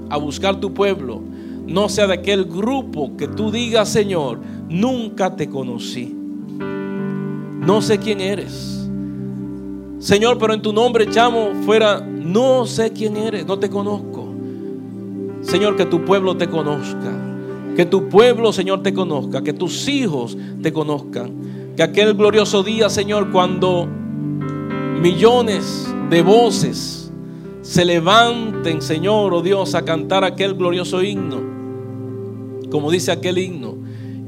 a 0.09 0.17
buscar 0.17 0.59
tu 0.59 0.73
pueblo, 0.73 1.21
no 1.69 1.89
sea 1.91 2.07
de 2.07 2.15
aquel 2.15 2.47
grupo 2.47 3.17
que 3.17 3.29
tú 3.29 3.53
digas, 3.53 3.91
Señor, 3.91 4.41
nunca 4.69 5.37
te 5.37 5.49
conocí. 5.49 6.15
No 7.61 7.83
sé 7.83 7.99
quién 7.99 8.21
eres. 8.21 8.89
Señor, 9.99 10.39
pero 10.39 10.55
en 10.55 10.63
tu 10.63 10.73
nombre 10.73 11.05
echamos 11.05 11.51
fuera, 11.67 12.01
no 12.01 12.65
sé 12.65 12.93
quién 12.93 13.17
eres, 13.17 13.47
no 13.47 13.59
te 13.59 13.69
conozco. 13.69 14.29
Señor, 15.43 15.77
que 15.77 15.85
tu 15.85 16.05
pueblo 16.05 16.37
te 16.37 16.49
conozca. 16.49 17.13
Que 17.77 17.85
tu 17.85 18.09
pueblo, 18.09 18.53
Señor, 18.53 18.83
te 18.83 18.95
conozca. 18.95 19.43
Que 19.43 19.53
tus 19.53 19.89
hijos 19.89 20.39
te 20.63 20.73
conozcan. 20.73 21.75
Que 21.77 21.83
aquel 21.83 22.15
glorioso 22.15 22.63
día, 22.63 22.89
Señor, 22.89 23.31
cuando 23.31 23.87
millones 25.01 25.95
de 26.09 26.23
voces 26.23 27.13
se 27.61 27.85
levanten, 27.85 28.81
Señor, 28.81 29.35
oh 29.35 29.43
Dios, 29.43 29.75
a 29.75 29.85
cantar 29.85 30.25
aquel 30.25 30.55
glorioso 30.55 31.03
himno. 31.03 31.58
Como 32.71 32.91
dice 32.91 33.13
aquel 33.13 33.39
himno, 33.39 33.77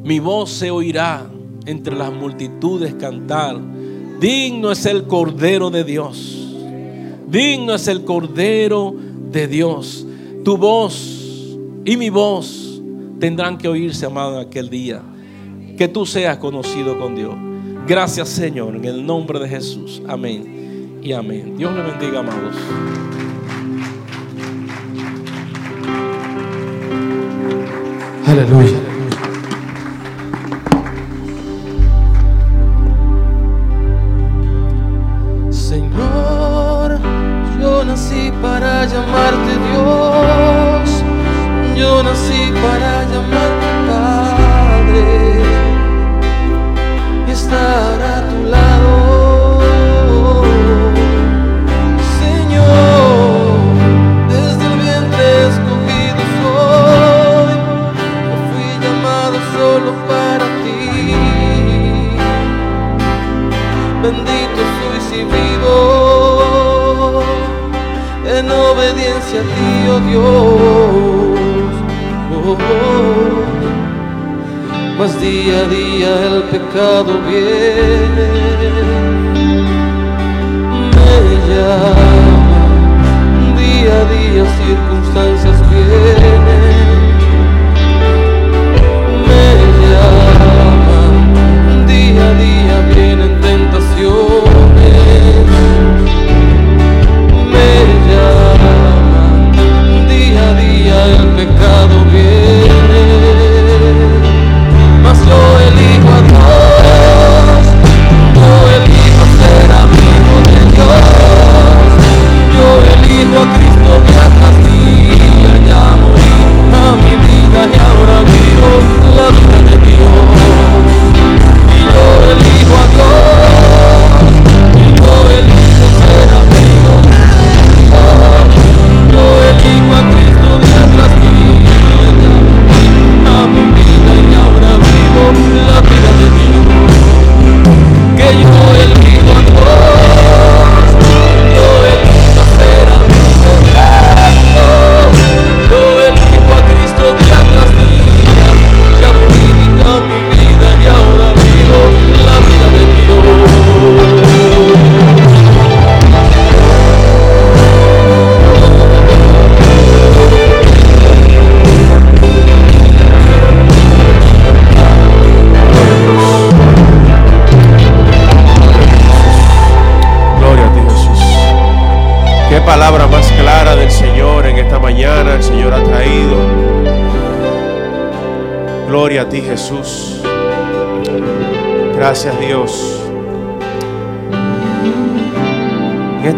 mi 0.03 0.19
voz 0.19 0.51
se 0.51 0.71
oirá 0.71 1.31
entre 1.67 1.95
las 1.97 2.13
multitudes 2.13 2.95
cantar. 2.95 3.61
Digno 4.19 4.71
es 4.71 4.87
el 4.87 5.05
Cordero 5.05 5.71
de 5.71 5.85
Dios. 5.85 6.37
Digno 7.29 7.75
es 7.75 7.89
el 7.89 8.05
Cordero 8.05 8.95
de 9.31 9.47
Dios. 9.47 10.07
Tu 10.45 10.57
voz 10.57 11.57
y 11.85 11.97
mi 11.97 12.11
voz 12.11 12.83
tendrán 13.19 13.59
que 13.59 13.69
oírse, 13.69 14.07
amado, 14.07 14.39
aquel 14.39 14.69
día. 14.69 15.03
Que 15.77 15.89
tú 15.89 16.05
seas 16.07 16.39
conocido 16.39 16.99
con 16.99 17.15
Dios. 17.15 17.35
Gracias, 17.87 18.29
Señor, 18.29 18.77
en 18.77 18.85
el 18.85 19.05
nombre 19.07 19.39
de 19.39 19.49
Jesús. 19.49 20.03
Amén 20.09 20.99
y 21.03 21.13
amén. 21.13 21.57
Dios 21.57 21.75
le 21.75 21.83
bendiga, 21.83 22.21
amados. 22.21 22.57
Alleluia. 28.31 28.90
Pecado 77.05 77.23
viene, 77.31 77.50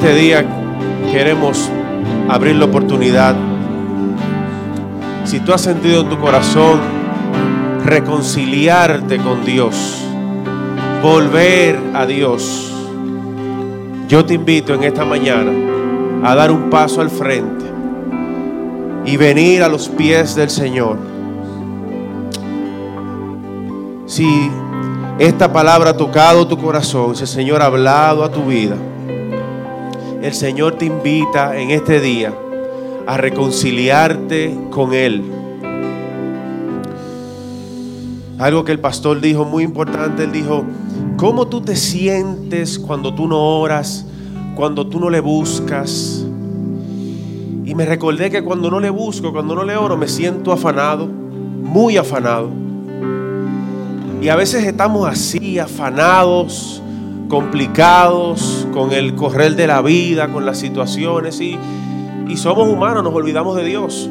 este 0.04 0.16
día 0.16 0.44
queremos 1.12 1.70
abrir 2.28 2.56
la 2.56 2.64
oportunidad. 2.64 3.36
Si 5.24 5.38
tú 5.38 5.52
has 5.52 5.60
sentido 5.60 6.00
en 6.00 6.08
tu 6.08 6.18
corazón 6.18 6.80
reconciliarte 7.84 9.18
con 9.18 9.44
Dios, 9.44 10.02
volver 11.04 11.78
a 11.94 12.04
Dios. 12.04 12.74
Yo 14.08 14.24
te 14.24 14.34
invito 14.34 14.74
en 14.74 14.82
esta 14.82 15.04
mañana 15.04 15.52
a 16.24 16.34
dar 16.34 16.50
un 16.50 16.68
paso 16.68 17.00
al 17.00 17.08
frente 17.08 17.64
y 19.04 19.16
venir 19.16 19.62
a 19.62 19.68
los 19.68 19.88
pies 19.88 20.34
del 20.34 20.50
Señor. 20.50 20.96
Si 24.06 24.50
esta 25.20 25.52
palabra 25.52 25.90
ha 25.90 25.96
tocado 25.96 26.48
tu 26.48 26.58
corazón, 26.58 27.14
si 27.14 27.22
el 27.22 27.28
Señor 27.28 27.62
ha 27.62 27.66
hablado 27.66 28.24
a 28.24 28.32
tu 28.32 28.46
vida, 28.46 28.74
el 30.22 30.34
Señor 30.34 30.78
te 30.78 30.84
invita 30.84 31.58
en 31.58 31.70
este 31.70 32.00
día 32.00 32.32
a 33.06 33.16
reconciliarte 33.16 34.56
con 34.70 34.94
Él. 34.94 35.22
Algo 38.38 38.64
que 38.64 38.72
el 38.72 38.78
pastor 38.78 39.20
dijo 39.20 39.44
muy 39.44 39.64
importante, 39.64 40.24
él 40.24 40.32
dijo, 40.32 40.64
¿cómo 41.16 41.46
tú 41.46 41.60
te 41.60 41.76
sientes 41.76 42.78
cuando 42.78 43.14
tú 43.14 43.28
no 43.28 43.38
oras, 43.38 44.04
cuando 44.56 44.86
tú 44.86 44.98
no 44.98 45.10
le 45.10 45.20
buscas? 45.20 46.24
Y 47.64 47.74
me 47.74 47.84
recordé 47.84 48.30
que 48.30 48.42
cuando 48.42 48.70
no 48.70 48.80
le 48.80 48.90
busco, 48.90 49.32
cuando 49.32 49.54
no 49.54 49.64
le 49.64 49.76
oro, 49.76 49.96
me 49.96 50.08
siento 50.08 50.52
afanado, 50.52 51.06
muy 51.06 51.96
afanado. 51.96 52.50
Y 54.20 54.28
a 54.28 54.36
veces 54.36 54.64
estamos 54.64 55.08
así, 55.08 55.58
afanados, 55.58 56.82
complicados, 57.32 58.68
con 58.74 58.92
el 58.92 59.14
correr 59.14 59.56
de 59.56 59.66
la 59.66 59.80
vida, 59.80 60.28
con 60.28 60.44
las 60.44 60.58
situaciones, 60.58 61.40
y, 61.40 61.58
y 62.28 62.36
somos 62.36 62.68
humanos, 62.68 63.02
nos 63.02 63.14
olvidamos 63.14 63.56
de 63.56 63.64
Dios. 63.64 64.10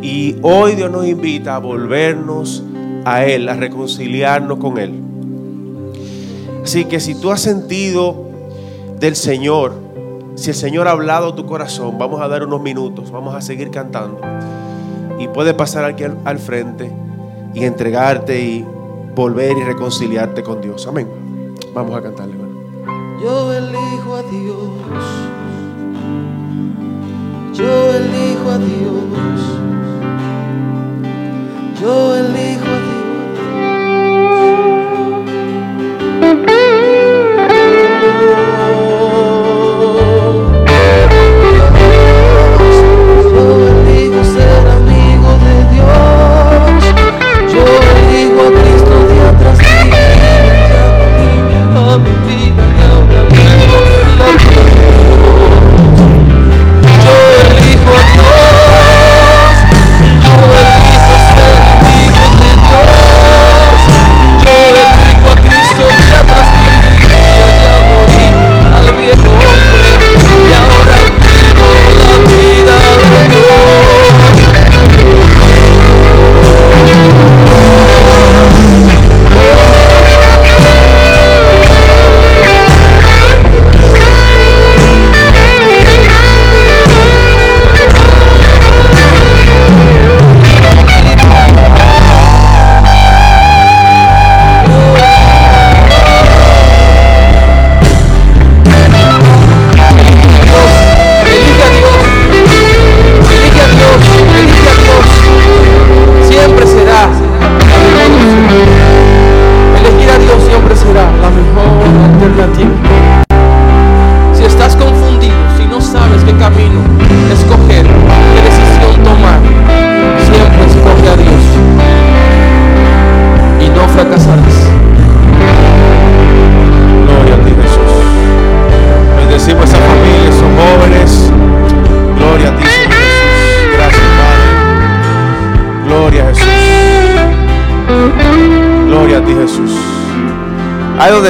Y 0.00 0.36
hoy 0.42 0.76
Dios 0.76 0.92
nos 0.92 1.08
invita 1.08 1.56
a 1.56 1.58
volvernos 1.58 2.62
a 3.04 3.24
Él, 3.24 3.48
a 3.48 3.54
reconciliarnos 3.54 4.58
con 4.58 4.78
Él. 4.78 4.94
Así 6.62 6.84
que 6.84 7.00
si 7.00 7.16
tú 7.16 7.32
has 7.32 7.40
sentido 7.40 8.28
del 9.00 9.16
Señor, 9.16 9.74
si 10.36 10.50
el 10.50 10.56
Señor 10.56 10.86
ha 10.86 10.92
hablado 10.92 11.34
tu 11.34 11.46
corazón, 11.46 11.98
vamos 11.98 12.20
a 12.20 12.28
dar 12.28 12.44
unos 12.44 12.62
minutos, 12.62 13.10
vamos 13.10 13.34
a 13.34 13.40
seguir 13.40 13.72
cantando. 13.72 14.20
Y 15.18 15.26
puedes 15.26 15.54
pasar 15.54 15.84
aquí 15.84 16.04
al 16.04 16.38
frente 16.38 16.92
y 17.54 17.64
entregarte 17.64 18.40
y 18.40 18.64
volver 19.16 19.58
y 19.58 19.64
reconciliarte 19.64 20.44
con 20.44 20.60
Dios. 20.60 20.86
Amén. 20.86 21.19
Vamos 21.72 21.96
a 21.96 22.02
cantarle. 22.02 22.34
hermano. 22.34 22.60
Yo 23.22 23.52
elijo 23.52 24.14
a 24.16 24.22
Dios. 24.22 24.70
Yo 27.52 27.94
elijo 27.94 28.50
a 28.50 28.58
Dios. 28.58 29.59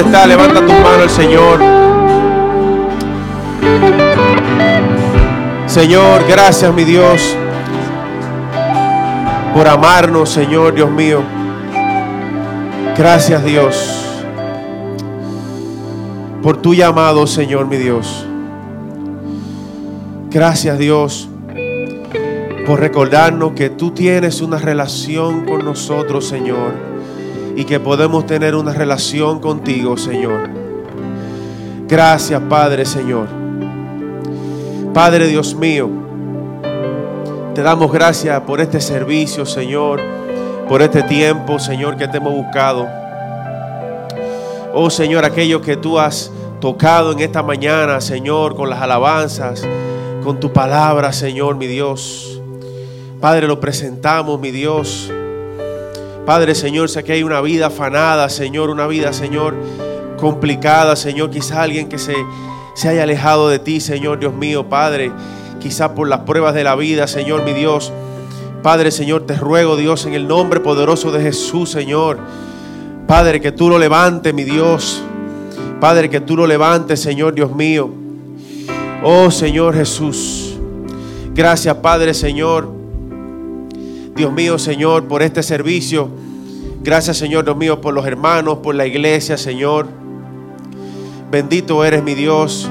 Donde 0.03 0.27
levanta 0.27 0.65
tu 0.65 0.73
mano 0.73 1.03
el 1.03 1.09
Señor. 1.09 1.59
Señor, 5.67 6.25
gracias 6.27 6.73
mi 6.73 6.83
Dios 6.83 7.35
por 9.53 9.67
amarnos, 9.67 10.29
Señor 10.29 10.73
Dios 10.73 10.89
mío. 10.89 11.21
Gracias 12.97 13.43
Dios 13.43 14.05
por 16.41 16.57
tu 16.57 16.73
llamado, 16.73 17.27
Señor 17.27 17.67
mi 17.67 17.77
Dios. 17.77 18.25
Gracias 20.31 20.79
Dios 20.79 21.29
por 22.65 22.79
recordarnos 22.79 23.51
que 23.53 23.69
tú 23.69 23.91
tienes 23.91 24.41
una 24.41 24.57
relación 24.57 25.45
con 25.45 25.63
nosotros, 25.63 26.27
Señor, 26.27 26.90
y 27.55 27.65
que 27.65 27.79
podemos 27.79 28.25
tener 28.25 28.55
una 28.55 28.73
relación 28.73 29.39
contigo, 29.39 29.97
Señor. 29.97 30.49
Gracias, 31.87 32.41
Padre, 32.49 32.85
Señor. 32.85 33.27
Padre 34.93 35.27
Dios 35.27 35.55
mío, 35.55 35.89
te 37.55 37.61
damos 37.61 37.91
gracias 37.91 38.39
por 38.41 38.59
este 38.59 38.81
servicio, 38.81 39.45
Señor, 39.45 40.01
por 40.67 40.81
este 40.81 41.03
tiempo, 41.03 41.59
Señor, 41.59 41.97
que 41.97 42.07
te 42.07 42.17
hemos 42.17 42.33
buscado. 42.33 42.87
Oh 44.73 44.89
Señor, 44.89 45.25
aquello 45.25 45.61
que 45.61 45.75
tú 45.75 45.99
has 45.99 46.31
tocado 46.61 47.11
en 47.11 47.19
esta 47.19 47.43
mañana, 47.43 47.99
Señor, 47.99 48.55
con 48.55 48.69
las 48.69 48.81
alabanzas, 48.81 49.63
con 50.23 50.39
tu 50.39 50.53
palabra, 50.53 51.11
Señor, 51.11 51.55
mi 51.55 51.67
Dios. 51.67 52.41
Padre, 53.19 53.47
lo 53.47 53.59
presentamos, 53.59 54.39
mi 54.39 54.51
Dios. 54.51 55.11
Padre, 56.31 56.55
Señor, 56.55 56.89
sé 56.89 57.03
que 57.03 57.11
hay 57.11 57.23
una 57.23 57.41
vida 57.41 57.67
afanada, 57.67 58.29
Señor, 58.29 58.69
una 58.69 58.87
vida, 58.87 59.11
Señor, 59.11 59.53
complicada, 60.15 60.95
Señor. 60.95 61.29
Quizá 61.29 61.61
alguien 61.61 61.89
que 61.89 61.97
se, 61.97 62.15
se 62.73 62.87
haya 62.87 63.03
alejado 63.03 63.49
de 63.49 63.59
ti, 63.59 63.81
Señor, 63.81 64.17
Dios 64.17 64.33
mío, 64.33 64.69
Padre. 64.69 65.11
Quizá 65.59 65.93
por 65.93 66.07
las 66.07 66.21
pruebas 66.21 66.55
de 66.55 66.63
la 66.63 66.77
vida, 66.77 67.05
Señor, 67.07 67.43
mi 67.43 67.51
Dios. 67.51 67.91
Padre, 68.63 68.91
Señor, 68.91 69.25
te 69.25 69.35
ruego, 69.35 69.75
Dios, 69.75 70.05
en 70.05 70.13
el 70.13 70.25
nombre 70.25 70.61
poderoso 70.61 71.11
de 71.11 71.21
Jesús, 71.21 71.69
Señor. 71.69 72.17
Padre, 73.07 73.41
que 73.41 73.51
tú 73.51 73.67
lo 73.67 73.77
levantes, 73.77 74.33
mi 74.33 74.45
Dios. 74.45 75.03
Padre, 75.81 76.09
que 76.09 76.21
tú 76.21 76.37
lo 76.37 76.47
levantes, 76.47 77.01
Señor, 77.01 77.35
Dios 77.35 77.53
mío. 77.53 77.89
Oh, 79.03 79.29
Señor 79.31 79.75
Jesús. 79.75 80.55
Gracias, 81.35 81.75
Padre, 81.75 82.13
Señor. 82.13 82.71
Dios 84.15 84.31
mío, 84.31 84.57
Señor, 84.57 85.09
por 85.09 85.23
este 85.23 85.43
servicio. 85.43 86.20
Gracias, 86.83 87.17
Señor, 87.17 87.45
Dios 87.45 87.55
mío, 87.55 87.79
por 87.79 87.93
los 87.93 88.07
hermanos, 88.07 88.57
por 88.57 88.73
la 88.73 88.87
iglesia, 88.87 89.37
Señor. 89.37 89.87
Bendito 91.29 91.85
eres 91.85 92.01
mi 92.01 92.15
Dios. 92.15 92.67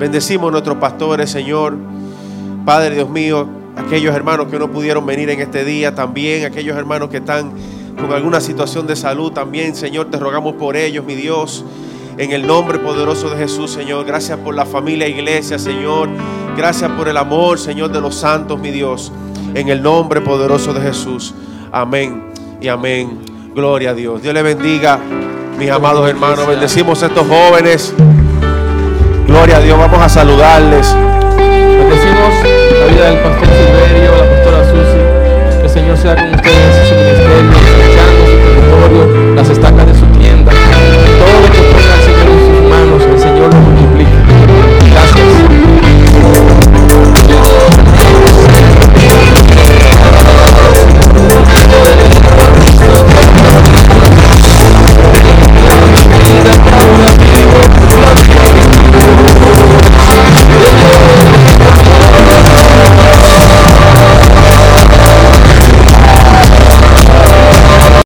Bendecimos 0.00 0.48
a 0.48 0.50
nuestros 0.50 0.78
pastores, 0.78 1.30
Señor. 1.30 1.76
Padre, 2.64 2.96
Dios 2.96 3.08
mío, 3.08 3.48
aquellos 3.76 4.16
hermanos 4.16 4.48
que 4.48 4.58
no 4.58 4.72
pudieron 4.72 5.06
venir 5.06 5.30
en 5.30 5.40
este 5.40 5.64
día, 5.64 5.94
también 5.94 6.44
aquellos 6.44 6.76
hermanos 6.76 7.08
que 7.08 7.18
están 7.18 7.52
con 8.00 8.12
alguna 8.12 8.40
situación 8.40 8.88
de 8.88 8.96
salud, 8.96 9.30
también, 9.30 9.76
Señor, 9.76 10.10
te 10.10 10.18
rogamos 10.18 10.56
por 10.56 10.76
ellos, 10.76 11.04
mi 11.04 11.14
Dios. 11.14 11.64
En 12.18 12.32
el 12.32 12.48
nombre 12.48 12.80
poderoso 12.80 13.30
de 13.30 13.36
Jesús, 13.36 13.70
Señor. 13.70 14.04
Gracias 14.06 14.40
por 14.40 14.56
la 14.56 14.66
familia 14.66 15.06
iglesia, 15.06 15.56
Señor. 15.56 16.08
Gracias 16.56 16.90
por 16.90 17.06
el 17.06 17.16
amor, 17.16 17.60
Señor, 17.60 17.92
de 17.92 18.00
los 18.00 18.16
santos, 18.16 18.58
mi 18.58 18.72
Dios. 18.72 19.12
En 19.54 19.68
el 19.68 19.84
nombre 19.84 20.20
poderoso 20.20 20.74
de 20.74 20.80
Jesús. 20.80 21.32
Amén 21.70 22.24
y 22.60 22.66
amén. 22.66 23.35
Gloria 23.56 23.92
a 23.92 23.94
Dios. 23.94 24.20
Dios 24.20 24.34
le 24.34 24.42
bendiga, 24.42 24.98
mis 25.58 25.70
amados 25.70 26.06
hermanos. 26.06 26.46
Bendecimos 26.46 27.02
a 27.02 27.06
estos 27.06 27.26
jóvenes. 27.26 27.94
Gloria 29.26 29.56
a 29.56 29.60
Dios. 29.60 29.78
Vamos 29.78 29.98
a 29.98 30.10
saludarles. 30.10 30.94
Bendecimos 31.38 32.34
la 32.78 32.84
vida 32.84 33.04
del 33.08 33.18
pastor 33.20 33.48
Silverio, 33.48 34.10
la 34.14 34.30
pastora 34.30 34.62
Susi. 34.62 35.56
Que 35.56 35.62
el 35.62 35.70
Señor 35.70 35.96
sea 35.96 36.16
con 36.16 36.34
ustedes 36.34 36.76
en 36.76 36.86
su 36.86 36.94
ministerio, 36.96 37.50
escuchando 37.80 38.26
su 38.26 38.36
territorio, 38.44 39.25